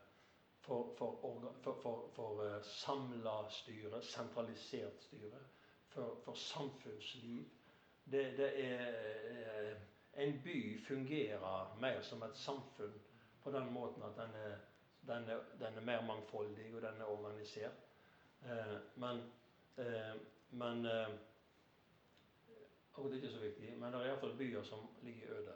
For, 0.61 0.93
for, 0.97 2.43
uh, 2.45 2.61
samla 2.63 3.49
styre, 3.49 4.03
sentralisert 4.05 5.01
styre. 5.01 5.41
For 5.89 6.33
samfunnsliv. 6.33 7.49
Det, 8.05 8.37
det 8.37 8.51
er 8.65 8.93
eh, 9.29 9.77
En 10.13 10.41
by 10.43 10.85
fungerer 10.87 11.77
mer 11.79 12.01
som 12.01 12.23
et 12.23 12.37
samfunn 12.37 12.93
på 13.43 13.51
den 13.51 13.73
måten 13.73 14.03
at 14.03 14.17
den 14.17 14.33
er, 14.35 14.57
den 15.07 15.29
er, 15.29 15.39
den 15.59 15.77
er 15.77 15.81
mer 15.81 16.01
mangfoldig, 16.05 16.67
og 16.75 16.81
den 16.81 17.01
er 17.01 17.09
organisert. 17.09 17.87
Eh, 18.45 18.77
men 18.95 19.23
eh, 19.77 20.15
men 20.51 20.85
eh, 20.85 21.07
og 22.93 23.03
det 23.03 23.11
er 23.11 23.21
ikke 23.21 23.33
så 23.33 23.39
viktig, 23.39 23.77
men 23.79 23.93
det 23.93 23.99
er 24.01 24.09
iallfall 24.09 24.33
byer 24.37 24.63
som 24.67 24.89
ligger 25.01 25.31
øde, 25.37 25.53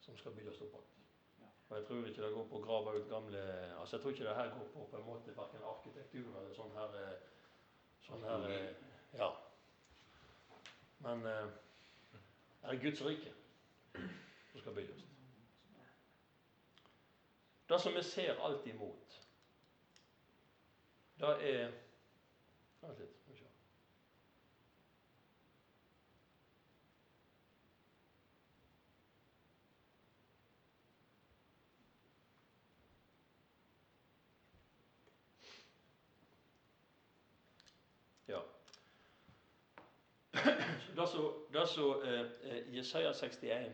som 0.00 0.16
skal 0.16 0.32
bygges 0.32 0.60
opp 0.64 0.72
igjen. 0.78 0.88
Og 1.68 1.76
jeg 1.76 1.86
tror 1.86 2.06
ikke 2.06 2.22
det 2.22 2.32
går 2.34 2.48
på 2.48 2.58
å 2.58 2.64
grave 2.64 2.94
ut 2.96 3.08
gamle 3.08 3.42
altså 3.80 3.96
Jeg 3.96 4.02
tror 4.02 4.12
ikke 4.12 4.24
det 4.24 4.34
her 4.36 4.50
går 4.54 4.66
på 4.72 4.86
på 4.90 4.98
en 4.98 5.06
måte 5.06 5.36
verken 5.36 5.68
arkitektur 5.68 6.26
eller 6.40 6.56
sånn 6.56 6.74
her 6.76 6.96
eh, 7.02 7.28
sånn 8.08 8.26
her 8.28 8.48
eh, 8.48 8.90
Ja. 9.20 9.30
Men 11.04 11.24
eh, 11.28 11.54
det 12.62 12.74
er 12.74 12.82
Guds 12.82 13.04
rike 13.04 13.32
som 13.92 14.60
skal 14.60 14.76
bygges. 14.80 15.04
Det 17.72 17.80
som 17.80 17.94
vi 17.94 18.02
ser 18.02 18.40
alt 18.44 18.66
imot, 18.66 19.20
det 21.20 21.28
er 21.52 21.70
Vent 22.82 22.98
litt. 22.98 23.14
skal 23.16 23.32
vi 23.32 23.38
se. 23.38 23.46
Ja. 38.26 38.42
Det 40.92 41.68
som, 41.68 42.02
eh, 42.02 42.20
eh, 42.20 42.76
Jesaja 42.76 43.12
61 43.14 43.72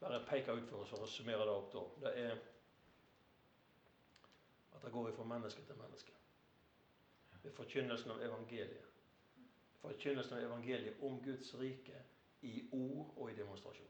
bare 0.00 0.24
peker 0.28 0.52
ut 0.52 0.68
for 0.68 0.76
oss 0.82 0.88
for 0.88 1.06
å 1.06 1.06
summere 1.06 1.46
det 1.46 1.56
opp, 1.56 1.72
da, 1.72 1.80
det 2.00 2.18
er 2.26 2.51
at 4.92 4.98
vi 4.98 5.10
går 5.10 5.16
fra 5.16 5.24
menneske 5.24 5.62
til 5.66 5.76
menneske. 5.76 6.12
Ved 7.42 7.52
forkynnelsen 7.52 8.10
av 8.10 8.22
evangeliet. 8.22 8.84
Forkynnelsen 9.80 10.36
av 10.36 10.44
evangeliet 10.44 11.00
om 11.02 11.22
Guds 11.24 11.54
rike 11.54 12.02
i 12.42 12.68
ord 12.72 13.14
og 13.16 13.30
i 13.30 13.34
demonstrasjon. 13.34 13.88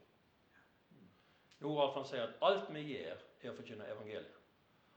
Noralf 1.59 2.07
sier 2.07 2.23
at 2.23 2.39
alt 2.41 2.71
vi 2.73 2.81
gjør, 2.89 3.19
er 3.43 3.51
å 3.51 3.55
forkynne 3.55 3.87
evangeliet. 3.91 4.39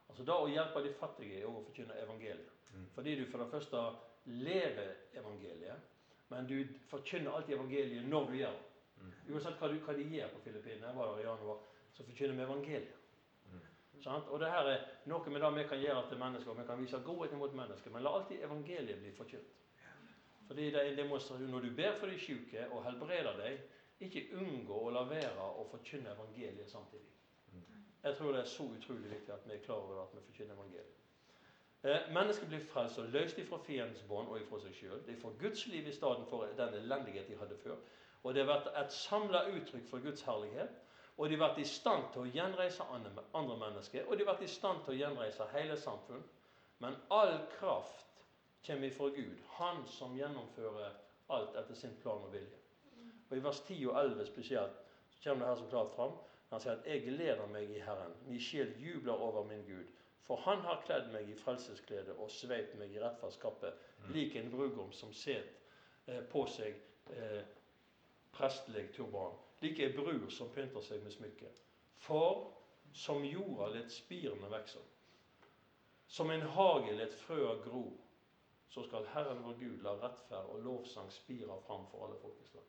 Altså 0.09 0.24
Da 0.24 0.38
å 0.40 0.48
hjelpe 0.48 0.82
de 0.82 0.94
fattige 0.94 1.40
er 1.40 1.48
å 1.50 1.62
forkynne 1.66 1.98
evangeliet. 2.02 2.52
Mm. 2.72 2.86
Fordi 2.94 3.14
du 3.18 3.26
for 3.30 3.42
det 3.42 3.50
første 3.50 3.82
lever 4.24 4.94
evangeliet, 5.14 5.92
men 6.28 6.46
du 6.46 6.57
forkynner 6.90 7.34
alltid 7.36 7.54
evangeliet 7.54 8.09
når 8.09 8.30
du 8.30 8.36
gjør 8.40 8.57
det. 8.57 8.64
Mm. 8.96 9.12
Uansett 9.34 9.59
hva, 9.61 9.68
du, 9.70 9.78
hva 9.84 9.94
de 9.94 10.07
gjør 10.11 10.32
på 10.32 10.42
Filippinene, 10.46 10.94
var 10.96 11.12
der 11.12 11.22
i 11.22 11.26
januar, 11.28 11.61
så 11.92 12.07
forkynner 12.07 12.38
vi 12.38 12.46
evangeliet. 12.46 13.05
Sant? 14.03 14.28
Og 14.28 14.40
det 14.40 14.51
her 14.51 14.68
er 14.70 14.82
noe 15.11 15.30
med 15.32 15.42
det 15.42 15.53
vi 15.57 15.68
kan 15.68 15.80
gjøre 15.80 16.09
til 16.09 16.18
mennesker. 16.18 16.51
og 16.51 16.59
Vi 16.59 16.66
kan 16.66 16.82
vise 16.82 17.03
godhet 17.05 17.38
mot 17.38 17.55
mennesker, 17.55 17.90
men 17.90 18.03
la 18.03 18.12
alltid 18.18 18.44
evangeliet 18.44 18.99
bli 19.01 19.12
forkynt. 19.16 19.55
Fordi 20.47 20.70
det 20.70 20.82
er 20.82 20.97
demonstrasjon 20.97 21.51
når 21.51 21.61
du 21.61 21.70
ber 21.76 21.97
for 21.99 22.07
de 22.07 22.18
syke 22.20 22.68
og 22.70 22.84
helbreder 22.84 23.40
deg, 23.40 23.59
ikke 24.01 24.26
unngå 24.36 24.76
å 24.86 24.92
la 24.92 25.03
være 25.09 25.49
å 25.61 25.64
forkynne 25.70 26.12
evangeliet 26.12 26.70
samtidig. 26.70 27.12
Jeg 28.03 28.16
tror 28.16 28.32
det 28.32 28.40
er 28.40 28.51
så 28.51 28.62
utrolig 28.62 29.11
viktig 29.11 29.32
at 29.34 29.47
vi 29.49 29.57
er 29.57 29.64
klar 29.64 29.82
over 29.82 30.03
at 30.05 30.12
vi 30.14 30.22
forkynner 30.28 30.55
evangeliet. 30.55 30.97
Eh, 31.86 32.12
mennesker 32.14 32.47
blir 32.47 32.62
frelst 32.66 32.99
og 32.99 33.09
løst 33.14 33.38
ifra 33.38 33.59
fiendens 33.62 34.03
bånd 34.09 34.28
og 34.28 34.40
ifra 34.40 34.61
seg 34.62 34.74
sjøl. 34.74 35.01
De 35.07 35.16
får 35.20 35.34
Guds 35.40 35.66
liv 35.72 35.88
i 35.88 35.94
stedet 35.94 36.28
for 36.30 36.47
den 36.59 36.74
elendighet 36.80 37.28
de 37.28 37.38
hadde 37.38 37.59
før. 37.62 37.76
Og 38.22 38.34
det 38.34 38.42
har 38.42 38.53
vært 38.53 38.70
et 38.80 38.94
samla 38.94 39.44
uttrykk 39.53 39.88
for 39.90 40.03
Guds 40.03 40.22
herlighet. 40.26 40.78
Og 41.17 41.29
de 41.29 41.37
har 41.37 41.49
vært 41.49 41.62
i 41.62 41.69
stand 41.69 42.11
til 42.12 42.27
å 42.27 42.33
gjenreise 42.33 42.85
andre 42.93 43.57
mennesker, 43.57 44.05
og 44.05 44.17
de 44.17 44.25
har 44.25 44.35
vært 44.35 44.45
i 44.45 44.53
stand 44.53 44.83
til 44.85 44.93
å 44.95 44.99
gjenreise 44.99 45.49
hele 45.55 45.77
samfunn. 45.81 46.25
Men 46.85 46.97
all 47.11 47.39
kraft 47.57 48.25
kommer 48.67 48.91
ifra 48.91 49.09
Gud, 49.09 49.39
Han 49.57 49.87
som 49.89 50.17
gjennomfører 50.17 50.93
alt 51.33 51.57
etter 51.57 51.75
sin 51.75 51.97
plan 52.03 52.23
og 52.23 52.33
vilje. 52.33 52.59
Og 53.31 53.37
I 53.37 53.43
vers 53.43 53.61
10 53.61 53.87
og 53.89 54.01
11 54.03 54.27
spesielt 54.27 54.83
så 55.11 55.23
kommer 55.23 55.47
det 55.47 55.53
her 55.55 55.62
så 55.62 55.71
klart 55.71 55.95
fram. 55.95 56.12
Han 56.51 56.61
sier 56.61 56.73
at 56.73 56.87
'jeg 56.87 57.03
gleder 57.03 57.47
meg 57.47 57.71
i 57.71 57.81
Herren'. 57.81 58.17
Min 58.27 58.41
sjel 58.41 58.75
jubler 58.79 59.12
over 59.12 59.45
min 59.45 59.64
Gud. 59.67 59.87
For 60.23 60.37
Han 60.37 60.59
har 60.59 60.83
kledd 60.87 61.12
meg 61.12 61.29
i 61.29 61.35
frelsesklede 61.35 62.14
og 62.19 62.31
sveipt 62.31 62.75
meg 62.79 62.95
i 62.95 63.01
rettferdskappe, 63.01 63.73
lik 64.09 64.37
en 64.37 64.51
brudgom 64.51 64.93
som 64.93 65.12
set 65.12 65.61
eh, 66.07 66.23
på 66.23 66.47
seg 66.47 66.75
eh, 67.11 67.43
prestelig 68.37 68.91
turban. 68.95 69.34
like 69.61 69.82
ei 69.82 69.93
brud 69.97 70.32
som 70.32 70.51
pynter 70.55 70.80
seg 70.84 71.03
med 71.03 71.12
smykke. 71.12 71.49
For 71.97 72.53
som 72.93 73.24
jorda 73.24 73.70
let 73.72 73.93
spirene 73.93 74.51
vekse, 74.53 74.82
som 76.07 76.30
en 76.30 76.43
hage 76.43 76.93
let 76.97 77.14
frøa 77.14 77.55
gro, 77.64 77.87
så 78.68 78.82
skal 78.82 79.07
Herren 79.14 79.43
vår 79.45 79.59
Gud 79.61 79.82
la 79.82 79.95
rettferd 80.03 80.51
og 80.53 80.62
lovsang 80.62 81.12
spire 81.12 81.61
fram 81.66 81.87
for 81.91 82.07
alle 82.07 82.18
folkeslag. 82.20 82.64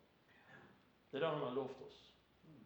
Det 1.11 1.18
er 1.18 1.26
det 1.26 1.30
han 1.30 1.43
har 1.43 1.55
lovt 1.55 1.82
oss. 1.82 2.13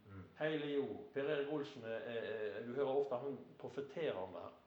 Mm. 0.07 0.23
Hele 0.39 0.71
jord. 0.73 1.03
Per 1.13 1.29
Erik 1.29 1.53
Olsen, 1.53 1.83
er, 1.83 1.99
er, 2.13 2.65
du 2.65 2.73
hører 2.73 2.95
ofte 2.95 3.15
han 3.15 3.37
profeterer 3.59 4.17
om 4.17 4.33
det 4.33 4.41
her. 4.41 4.57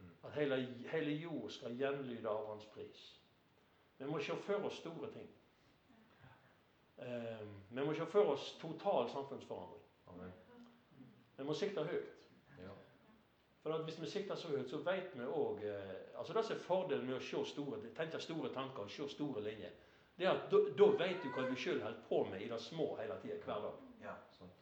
Mm. 0.00 0.10
At 0.24 0.32
hele, 0.32 0.58
hele 0.92 1.10
jord 1.10 1.50
skal 1.50 1.76
gjenlyde 1.78 2.28
av 2.28 2.46
hans 2.48 2.66
pris. 2.66 3.04
Vi 3.98 4.06
må 4.06 4.18
se 4.18 4.36
for 4.46 4.66
oss 4.66 4.80
store 4.82 5.10
ting. 5.12 5.30
Eh, 6.96 7.46
vi 7.68 7.84
må 7.84 7.94
se 7.94 8.06
for 8.06 8.34
oss 8.34 8.58
total 8.60 9.08
samfunnsforandring. 9.10 9.82
Amen. 10.06 10.32
Vi 11.36 11.44
må 11.44 11.54
sikte 11.54 11.84
høyt. 11.84 12.28
Ja. 12.58 12.74
For 13.62 13.82
Hvis 13.82 14.00
vi 14.00 14.10
sikter 14.10 14.34
så 14.34 14.48
høyt, 14.48 14.70
så 14.70 14.78
vet 14.86 15.14
vi 15.14 15.26
òg 15.26 15.64
eh, 15.64 16.18
altså 16.18 16.32
Det 16.32 16.44
som 16.44 16.56
er 16.56 16.60
fordelen 16.60 17.06
med 17.06 17.16
å 17.16 17.24
se 17.24 17.44
store, 17.54 17.80
tenke 17.96 18.20
store 18.20 18.52
tanker 18.54 18.86
og 18.86 18.90
se 18.90 19.08
store 19.08 19.42
linjer, 19.42 19.72
det 20.18 20.26
er 20.26 20.36
at 20.36 20.50
da, 20.50 20.86
vet 20.98 21.24
du 21.24 21.32
hva 21.34 21.48
du 21.48 21.56
sjøl 21.58 21.80
holder 21.82 22.04
på 22.08 22.20
med 22.30 22.42
i 22.42 22.48
det 22.48 22.60
små 22.62 22.92
hele 23.00 23.16
tida, 23.22 23.40
hver 23.42 23.64
dag. 23.66 23.80
Ja. 24.04 24.14
Sant. 24.38 24.60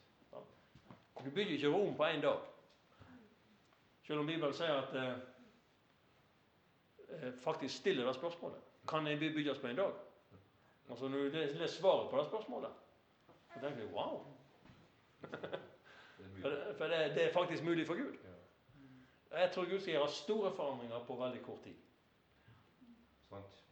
Du 1.24 1.30
bygger 1.30 1.52
ikke 1.52 1.68
Rom 1.68 1.96
på 1.96 2.04
én 2.04 2.22
dag. 2.22 2.38
Selv 4.02 4.20
om 4.20 4.26
Bibelen 4.26 4.54
sier 4.54 4.72
at 4.80 4.94
eh, 4.96 5.18
eh, 7.08 7.32
faktisk 7.44 7.76
stiller 7.76 8.06
det 8.06 8.14
spørsmålet 8.14 8.58
Kan 8.88 9.06
en 9.06 9.18
by 9.18 9.28
bygges 9.34 9.58
på 9.58 9.66
en 9.66 9.76
dag? 9.76 9.92
Altså 10.90 11.08
Når 11.08 11.18
du 11.18 11.36
leser 11.36 11.66
svaret 11.66 12.10
på 12.10 12.18
det 12.18 12.26
spørsmålet, 12.26 12.70
så 13.54 13.60
tenker 13.60 13.82
du 13.82 13.94
wow. 13.94 14.26
For, 16.42 16.48
det, 16.48 16.74
for 16.78 16.84
det, 16.84 17.14
det 17.14 17.24
er 17.24 17.32
faktisk 17.32 17.62
mulig 17.64 17.86
for 17.86 17.94
Gud. 17.94 18.16
Jeg 19.32 19.50
tror 19.54 19.64
Gud 19.70 19.80
skal 19.80 19.92
gjøre 19.92 20.08
store 20.08 20.52
forandringer 20.56 21.04
på 21.06 21.16
veldig 21.16 21.42
kort 21.42 21.62
tid. 21.64 21.76
Sant. 23.28 23.62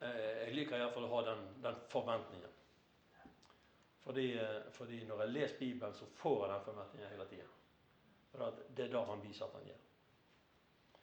Jeg 0.00 0.54
liker 0.54 0.80
iallfall 0.80 1.06
å 1.06 1.12
ha 1.12 1.20
den, 1.28 1.44
den 1.62 1.76
forventningen. 1.92 2.56
Fordi, 4.00 4.26
eh, 4.40 4.62
fordi 4.72 5.04
når 5.04 5.22
jeg 5.22 5.34
leser 5.34 5.58
Bibelen, 5.58 5.94
så 5.94 6.08
får 6.22 6.46
jeg 6.46 6.54
den 6.54 6.64
forventningen 6.64 7.12
hele 7.12 7.28
tida. 7.28 7.46
For 8.30 8.58
det 8.76 8.86
er 8.88 8.92
da 8.96 9.04
han 9.04 9.22
viser 9.22 9.44
at 9.46 9.58
han 9.58 9.68
gjør. 9.68 9.84